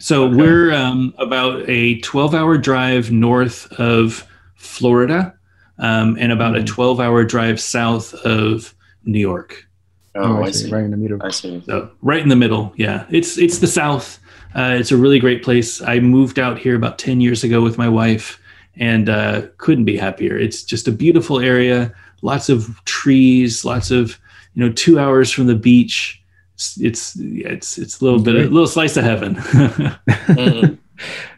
[0.00, 0.36] So okay.
[0.36, 5.34] we're um, about a 12 hour drive north of Florida
[5.78, 6.62] um, and about mm.
[6.62, 8.74] a 12 hour drive south of
[9.04, 9.66] New York.
[10.14, 10.64] Oh, oh I, I see.
[10.64, 10.70] see.
[10.70, 11.22] Right in the middle.
[11.22, 11.62] I see.
[11.66, 12.72] So right in the middle.
[12.76, 13.06] Yeah.
[13.10, 14.18] It's, it's the South.
[14.54, 15.82] Uh, it's a really great place.
[15.82, 18.40] I moved out here about 10 years ago with my wife
[18.78, 20.38] and uh, couldn't be happier.
[20.38, 21.92] It's just a beautiful area,
[22.22, 24.18] lots of trees, lots of
[24.54, 26.22] you know, two hours from the beach.
[26.54, 29.34] It's it's it's, it's a little bit a little slice of heaven.
[29.36, 30.78] mm.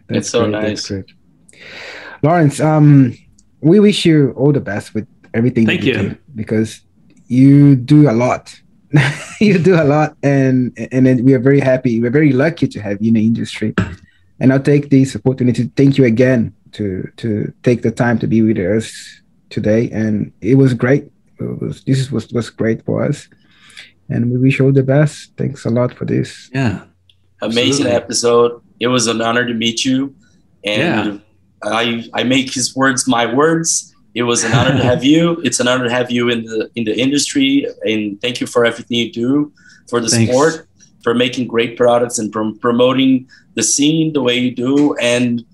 [0.09, 0.89] That's so great, nice.
[0.89, 1.13] That's
[2.23, 3.17] Lawrence, um,
[3.61, 5.67] we wish you all the best with everything.
[5.67, 6.81] Thank you, you because
[7.29, 8.59] you do a lot.
[9.41, 12.01] you do a lot, and and we are very happy.
[12.01, 13.75] We're very lucky to have you in the industry.
[14.41, 18.27] And I'll take this opportunity to thank you again to to take the time to
[18.27, 18.93] be with us
[19.51, 21.11] today, and it was great.
[21.39, 23.29] It was this was was great for us,
[24.09, 25.33] and we wish you all the best.
[25.37, 26.51] Thanks a lot for this.
[26.53, 26.85] Yeah,
[27.43, 27.93] amazing absolutely.
[27.93, 28.63] episode.
[28.79, 30.15] It was an honor to meet you,
[30.65, 31.23] and
[31.65, 31.71] yeah.
[31.73, 33.95] I I make his words my words.
[34.15, 35.41] It was an honor to have you.
[35.45, 38.65] It's an honor to have you in the in the industry, and thank you for
[38.65, 39.53] everything you do
[39.89, 40.31] for the Thanks.
[40.31, 40.69] sport,
[41.03, 45.45] for making great products and from promoting the scene the way you do, and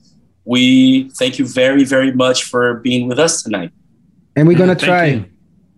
[0.47, 3.73] we thank you very, very much for being with us tonight.
[4.35, 5.07] And we're gonna try.
[5.07, 5.27] You.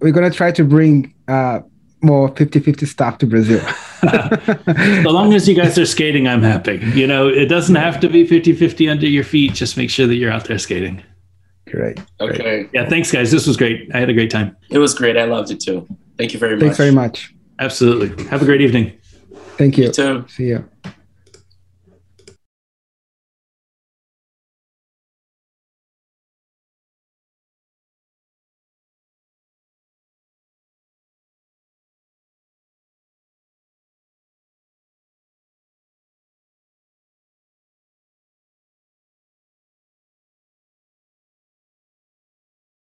[0.01, 1.61] We're gonna try to bring uh,
[2.03, 3.61] more 50-50 stuff to Brazil.
[5.03, 6.77] so long as you guys are skating, I'm happy.
[6.95, 9.55] You know, it doesn't have to be 50-50 under your feet.
[9.55, 11.03] Just make sure that you're out there skating.
[11.69, 12.01] Great.
[12.20, 12.43] Okay.
[12.43, 12.70] Great.
[12.73, 13.31] Yeah, thanks guys.
[13.31, 13.90] This was great.
[13.95, 14.57] I had a great time.
[14.70, 15.16] It was great.
[15.16, 15.86] I loved it too.
[16.16, 16.62] Thank you very much.
[16.62, 17.35] Thanks very much.
[17.59, 18.24] Absolutely.
[18.27, 18.97] Have a great evening.
[19.57, 19.85] Thank you.
[19.85, 20.24] You too.
[20.28, 20.69] See you.